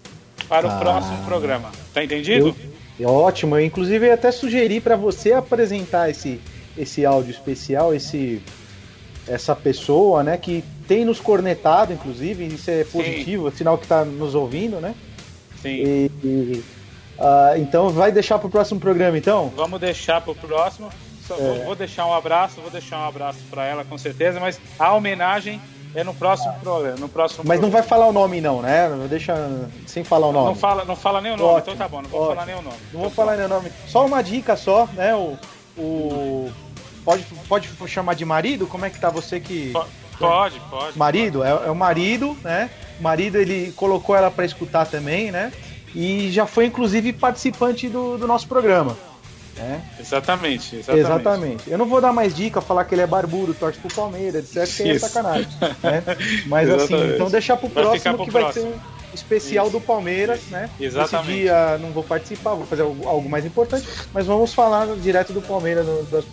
[0.52, 0.76] para Tá.
[0.76, 1.70] o próximo programa.
[1.94, 2.54] Tá entendido?
[3.00, 6.38] Eu- ótimo, eu inclusive ia até sugeri para você apresentar esse,
[6.76, 8.42] esse áudio especial, esse
[9.26, 14.04] essa pessoa, né, que tem nos cornetado, inclusive, isso é positivo, é sinal que tá
[14.04, 14.96] nos ouvindo, né?
[15.62, 15.68] Sim.
[15.70, 16.64] E, e,
[17.20, 19.52] ah, então vai deixar pro próximo programa, então?
[19.54, 20.90] Vamos deixar para o próximo.
[21.26, 21.64] Só vou, É.
[21.64, 25.60] vou deixar um abraço, vou deixar um abraço para ela com certeza, mas a homenagem
[25.94, 26.96] é no próximo programa.
[26.96, 28.88] No próximo Mas não vai falar o nome não, né?
[29.08, 29.34] Deixa
[29.86, 30.46] sem falar o nome.
[30.48, 32.34] Não fala, não fala nem o nome, Ótimo, então tá bom, não vou ótimo.
[32.34, 32.76] falar nem o nome.
[32.92, 33.72] Não vou falar nem o nome.
[33.86, 35.14] Só uma dica só, né?
[35.14, 35.36] O,
[35.76, 36.52] o
[37.04, 38.66] pode pode chamar de marido?
[38.66, 39.72] Como é que tá você que
[40.18, 40.96] Pode, pode.
[40.98, 41.42] marido?
[41.42, 42.70] É, é o marido, né?
[42.98, 45.52] O marido ele colocou ela para escutar também, né?
[45.94, 48.96] E já foi inclusive participante do, do nosso programa.
[49.56, 49.82] Né?
[49.98, 51.00] Exatamente, exatamente.
[51.00, 51.70] Exatamente.
[51.70, 54.76] Eu não vou dar mais dica, falar que ele é barbudo, torce pro Palmeiras, etc,
[54.76, 55.06] que é Isso.
[55.06, 55.48] sacanagem.
[55.82, 56.02] né?
[56.46, 58.66] Mas assim, então deixar pro Vai próximo pro que vai próximo.
[58.66, 60.70] ser um especial do Palmeiras, né?
[60.80, 61.30] Exatamente.
[61.32, 65.42] Esse dia não vou participar, vou fazer algo, mais importante, mas vamos falar direto do
[65.42, 66.32] Palmeiras no próximo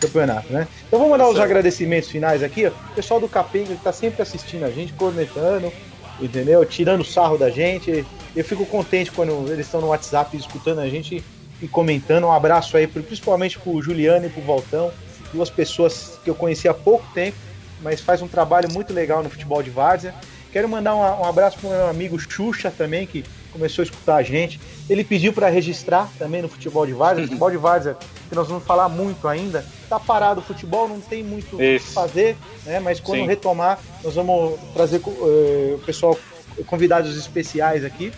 [0.00, 0.66] campeonato, né?
[0.86, 2.70] Então vamos mandar os agradecimentos finais aqui, ó.
[2.70, 5.72] O pessoal do Capenga que tá sempre assistindo a gente, cornetando,
[6.20, 6.64] entendeu?
[6.64, 8.04] Tirando sarro da gente.
[8.34, 11.24] Eu fico contente quando eles estão no WhatsApp escutando a gente
[11.60, 12.24] e comentando.
[12.24, 14.92] Um abraço aí, principalmente pro Juliano e pro Voltão,
[15.32, 17.36] duas pessoas que eu conheci há pouco tempo,
[17.82, 20.14] mas faz um trabalho muito legal no futebol de várzea.
[20.52, 24.22] Quero mandar um, um abraço pro meu amigo Xuxa também, que começou a escutar a
[24.22, 24.60] gente.
[24.88, 27.24] Ele pediu para registrar também no futebol de várzea.
[27.28, 27.96] futebol de várzea,
[28.28, 29.64] que nós vamos falar muito ainda.
[29.88, 32.80] Tá parado o futebol, não tem muito o que fazer, né?
[32.80, 33.26] Mas quando Sim.
[33.26, 36.18] retomar, nós vamos trazer eh, o pessoal,
[36.66, 38.12] convidados especiais aqui.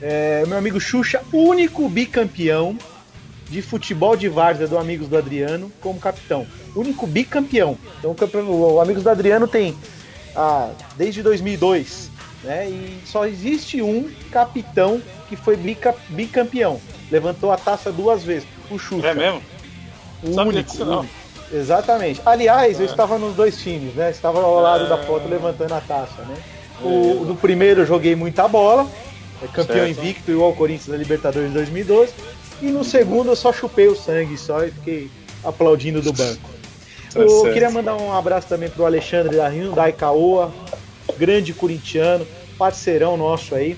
[0.00, 2.76] É, meu amigo Xuxa, único bicampeão
[3.48, 6.46] de futebol de várzea do Amigos do Adriano como capitão.
[6.74, 7.78] Único bicampeão.
[7.98, 8.14] Então
[8.44, 9.74] o, o Amigos do Adriano tem
[10.34, 12.10] ah, desde 2002,
[12.44, 12.68] né?
[12.68, 16.80] E só existe um capitão que foi bica- bicampeão.
[17.10, 18.46] Levantou a taça duas vezes.
[18.70, 19.08] O Xuxa.
[19.08, 19.40] É mesmo?
[20.22, 20.70] O Sabia único.
[20.70, 21.00] disso não.
[21.00, 21.14] único.
[21.52, 22.20] Exatamente.
[22.26, 22.90] Aliás, eu É.
[22.90, 24.10] estava nos dois times, né?
[24.10, 26.34] Estava ao lado da foto levantando a taça, né?
[26.82, 28.86] O, do primeiro eu joguei muita bola,
[29.42, 29.90] é campeão Certo.
[29.90, 32.12] invicto, igual o Corinthians da Libertadores de 2012.
[32.62, 35.10] E no segundo eu só chupei o sangue só e fiquei
[35.44, 36.50] aplaudindo do banco.
[37.12, 37.52] Tá eu certo.
[37.52, 40.52] queria mandar um abraço também pro Alexandre da Hyundai Caoa,
[41.18, 42.26] grande corintiano,
[42.58, 43.76] parceirão nosso aí.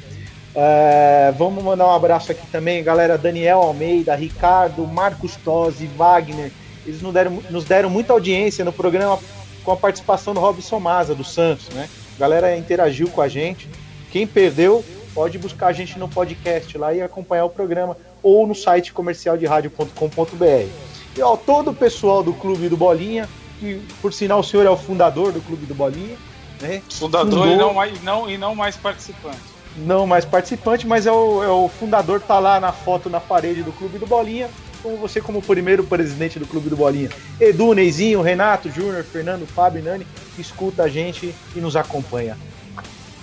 [0.55, 3.19] É, vamos mandar um abraço aqui também, galera.
[3.19, 6.51] Daniel Almeida, Ricardo, Marcos Tosi, Wagner.
[6.87, 9.19] Eles nos deram, nos deram muita audiência no programa
[9.63, 11.89] com a participação do Robson Maza, do Santos, né?
[12.17, 13.69] A galera interagiu com a gente.
[14.11, 14.85] Quem perdeu,
[15.19, 20.69] pode buscar a gente no podcast lá e acompanhar o programa ou no site comercialderadio.com.br.
[21.17, 23.29] E ó, todo o pessoal do Clube do Bolinha,
[23.59, 26.17] que por sinal o senhor é o fundador do Clube do Bolinha,
[26.61, 26.81] né?
[26.89, 29.39] Fundador e Fundou- não, mais, não, e não mais participante.
[29.79, 33.65] não mais participante, mas é o, é o fundador, tá lá na foto na parede
[33.65, 34.49] do Clube do Bolinha,
[34.85, 37.11] como você como primeiro presidente do Clube do Bolinha.
[37.41, 42.37] Edu, Neizinho, Renato, Júnior, Fernando, Fábio e Nani, que escuta a gente e nos acompanha.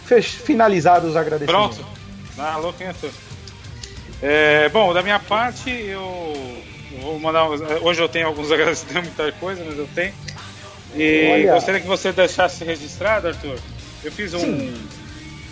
[0.06, 1.78] Finalizados os agradecimentos.
[1.78, 1.90] Pronto?
[2.38, 2.94] Ah, alô, quem é?
[4.22, 6.64] É, bom, da minha parte, eu,
[7.02, 7.46] vou mandar.
[7.82, 10.14] Hoje eu tenho alguns agradecimentos, muita coisa, mas eu tenho.
[10.96, 11.54] E Olha.
[11.54, 13.58] gostaria que você deixasse registrado, Arthur.
[14.04, 14.40] Eu fiz um.
[14.40, 14.88] Sim.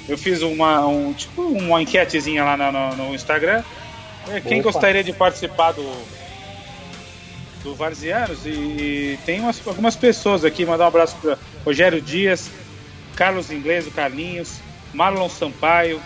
[0.08, 3.64] Eu fiz uma, um, tipo, uma enquetezinha lá no, no- no Instagram.
[4.30, 4.72] É, Quem Opa.
[4.72, 5.90] gostaria de participar do,
[7.64, 8.46] do Varzianos?
[8.46, 10.66] E, e tem umas, algumas pessoas aqui.
[10.66, 12.50] Mandar um abraço para Rogério Dias,
[13.16, 14.56] Carlos Inglês, o Carlinhos,
[14.94, 16.02] Marlon Sampaio,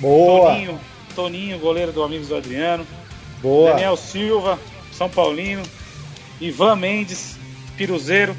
[0.00, 0.80] Boa, Toninho,
[1.14, 2.86] Toninho, goleiro do Amigos do Adriano,
[3.42, 3.70] boa.
[3.70, 4.58] Daniel Silva,
[4.92, 5.62] São Paulino,
[6.40, 7.36] Ivan Mendes,
[7.76, 8.36] Piruzeiro,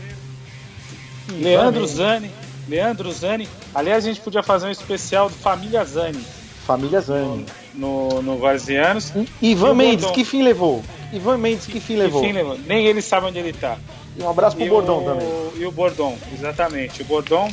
[1.30, 1.96] Leandro Mendes.
[1.96, 2.32] Zani,
[2.70, 3.48] Leandro Zani.
[3.74, 6.24] Aliás, a gente podia fazer um especial do Família Zani
[6.66, 7.46] Família Zani.
[7.74, 9.12] no, no Varzianos.
[9.42, 10.84] Ivan E o Mendes, que fim levou?
[11.14, 12.22] Ivan Mendes, que fim levou?
[12.24, 12.58] Enfim, levou.
[12.68, 13.78] Nem ele sabe onde ele tá.
[14.18, 15.28] E um abraço pro E Bordão o- também.
[15.58, 17.02] E o Bordão, exatamente.
[17.02, 17.50] O Bordão.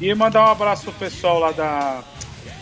[0.00, 2.02] E mandar um abraço pro pessoal lá da.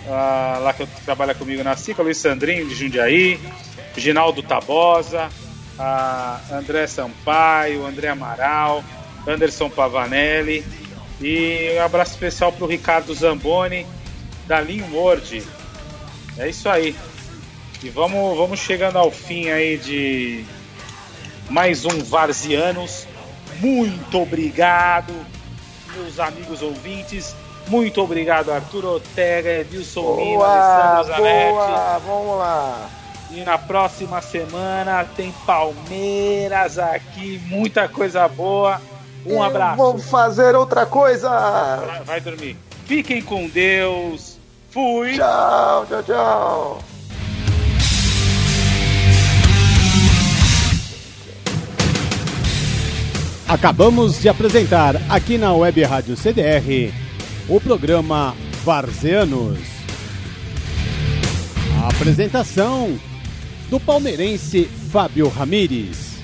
[0.09, 3.41] ah, lá que trabalha comigo na SICA, Luiz Sandrinho de Jundiaí,
[3.97, 5.29] Ginaldo Tabosa,
[5.79, 8.85] a André Sampaio, André Amaral,
[9.27, 10.65] Anderson Pavanelli.
[11.21, 13.87] E um abraço especial pro Ricardo Zamboni,
[14.47, 15.43] da Linho Morde.
[16.39, 16.95] É isso aí.
[17.83, 20.45] E vamos, vamos chegando ao fim aí de
[21.51, 23.07] mais um Varzianos.
[23.61, 25.15] Muito obrigado,
[25.97, 27.35] meus amigos ouvintes.
[27.67, 31.53] Muito obrigado, Arthur Ortega, Edilson Boa, Alessandro Zanetti.
[31.53, 32.91] boa, vamos lá.
[33.31, 38.81] E na próxima semana tem Palmeiras aqui, muita coisa boa.
[39.27, 39.77] Um abraço.
[39.77, 41.31] Vamos fazer outra coisa.
[42.05, 42.57] Vai dormir.
[42.85, 44.37] Fiquem com Deus.
[44.71, 45.15] Fui.
[45.17, 46.94] Tchau, tchau, tchau.
[53.47, 56.91] Acabamos de apresentar aqui na Web Rádio CDR
[57.47, 58.35] o programa
[58.65, 59.59] Varzeanos.
[61.79, 62.99] A apresentação
[63.69, 66.15] do palmeirense Fábio Ramires.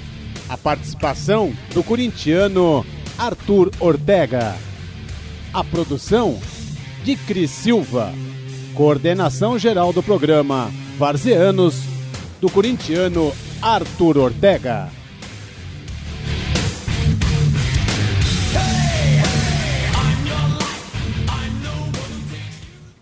[0.49, 2.87] A participação do corintiano
[3.19, 4.57] Arthur Ortega.
[5.53, 6.41] A produção
[7.05, 8.15] de Cris Silva.
[8.75, 11.83] Coordenação geral do programa Varzeanos
[12.41, 13.31] do corintiano
[13.61, 15.00] Arthur Ortega.